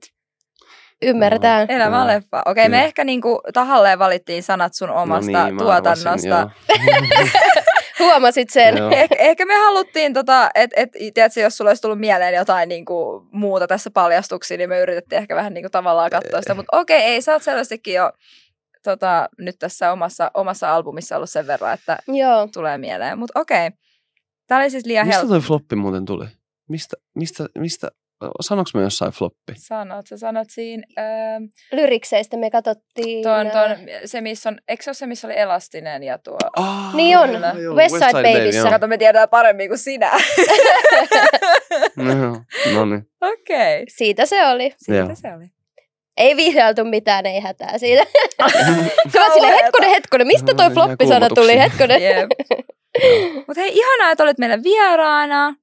[1.02, 1.70] Ymmärretään.
[1.70, 2.42] Elämä on leffa.
[2.46, 2.86] Okei, me Joo.
[2.86, 6.38] ehkä niinku tahalleen valittiin sanat sun omasta no niin, tuotannosta.
[6.38, 7.32] arvasin,
[8.00, 8.74] Huomasit sen.
[8.92, 13.26] Eh, ehkä me haluttiin, tota, että et, tiedätkö, jos sulla olisi tullut mieleen jotain niinku,
[13.32, 16.54] muuta tässä paljastuksia, niin me yritettiin ehkä vähän niinku, tavallaan katsoa sitä.
[16.54, 18.12] Mutta okei, ei, sä oot selvästikin jo
[18.84, 22.48] tota, nyt tässä omassa, omassa albumissa ollut sen verran, että Joo.
[22.52, 23.18] tulee mieleen.
[23.18, 23.70] Mutta okei,
[24.46, 25.34] tämä oli siis liian Mistä helppo.
[25.34, 26.26] toi floppi muuten tuli?
[26.68, 27.88] Mistä, mistä, mistä,
[28.40, 29.52] sanoks mä jossain floppi?
[29.56, 31.04] Sanot, sä sanot siinä, öö,
[31.72, 33.22] Lyrikseistä me katsottiin.
[33.22, 36.38] ton, äh, ton, se missä on, eikö se ole se, missä oli elastinen ja tuo...
[36.56, 37.30] Ah, Niin on.
[37.62, 38.58] Joo, West Side Babyssä.
[38.60, 38.70] joo.
[38.70, 40.10] Kato, me tiedetään paremmin kuin sinä.
[41.96, 42.14] No,
[42.74, 43.06] no niin.
[43.20, 43.84] okei, okay.
[43.88, 44.74] Siitä se oli.
[44.76, 45.14] siitä Joo.
[45.14, 45.59] se oli.
[46.20, 48.06] Ei vihjailtu mitään, ei hätää siitä.
[49.12, 52.02] Sä oot silleen, hetkonen, hetkonen, mistä toi floppisana tuli, hetkonen.
[52.02, 52.30] Jep.
[53.46, 55.54] Mutta hei, ihanaa, että olit meillä vieraana.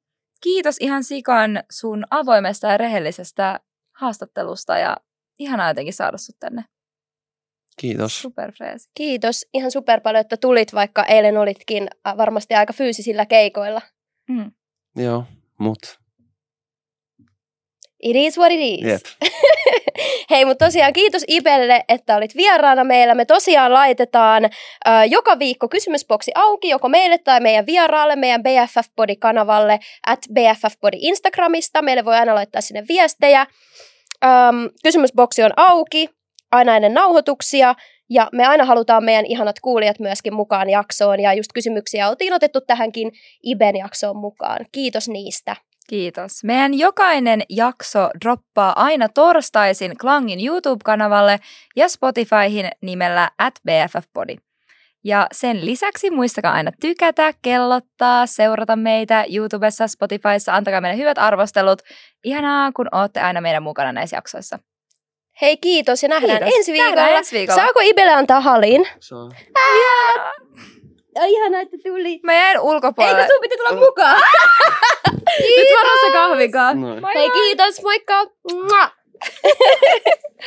[0.42, 3.60] Kiitos ihan sikan sun avoimesta ja rehellisestä
[3.96, 4.98] haastattelusta ja
[5.40, 6.64] ihanaa jotenkin saada sut tänne.
[7.80, 8.22] Kiitos.
[8.22, 8.90] Superfreesi.
[8.94, 13.82] Kiitos ihan super paljon, että tulit, vaikka eilen olitkin äh, varmasti aika fyysisillä keikoilla.
[14.30, 14.52] Mm.
[14.96, 15.24] Joo,
[15.60, 16.00] mut
[18.08, 18.86] It is what it is.
[18.88, 19.02] Jep.
[20.30, 23.16] Hei, mutta tosiaan kiitos Ibelle, että olit vieraana meillä.
[23.16, 24.50] Me tosiaan laitetaan ö,
[25.10, 30.98] joka viikko kysymysboksi auki, joko meille tai meidän vieraalle, meidän BFF Body-kanavalle, at BFF Body
[31.00, 31.82] Instagramista.
[31.82, 33.48] Meille voi aina laittaa sinne viestejä.
[34.26, 36.10] Öm, kysymysboksi on auki,
[36.52, 37.76] aina ennen nauhoituksia.
[38.10, 41.20] Ja me aina halutaan meidän ihanat kuulijat myöskin mukaan jaksoon.
[41.20, 43.12] Ja just kysymyksiä oltiin otettu tähänkin
[43.44, 44.66] Iben jaksoon mukaan.
[44.72, 45.56] Kiitos niistä.
[45.88, 46.44] Kiitos.
[46.44, 51.40] Meidän jokainen jakso droppaa aina torstaisin Klangin YouTube-kanavalle
[51.76, 54.36] ja Spotifyhin nimellä at BFFpodi.
[55.04, 61.82] Ja sen lisäksi muistakaa aina tykätä, kellottaa, seurata meitä YouTubessa, Spotifyssa, antakaa meille hyvät arvostelut.
[62.24, 64.60] Ihanaa, kun olette aina meidän mukana näissä jaksoissa.
[65.42, 66.58] Hei kiitos ja nähdään Kiitos.
[66.58, 66.96] ensi viikolla.
[66.96, 67.62] Nähdään ensi viikolla.
[67.62, 68.88] Saako Ibele antaa halin?
[69.00, 69.30] Saa.
[71.28, 72.20] Ihanaa, että tuli.
[72.24, 73.22] Mä jäin ulkopuolelle.
[73.22, 74.22] Eikö sun piti tulla mukaan?
[75.40, 76.82] Nyt varassa kahvikaan.
[76.82, 77.06] Noin.
[77.16, 78.26] Hei kiitos, moikka!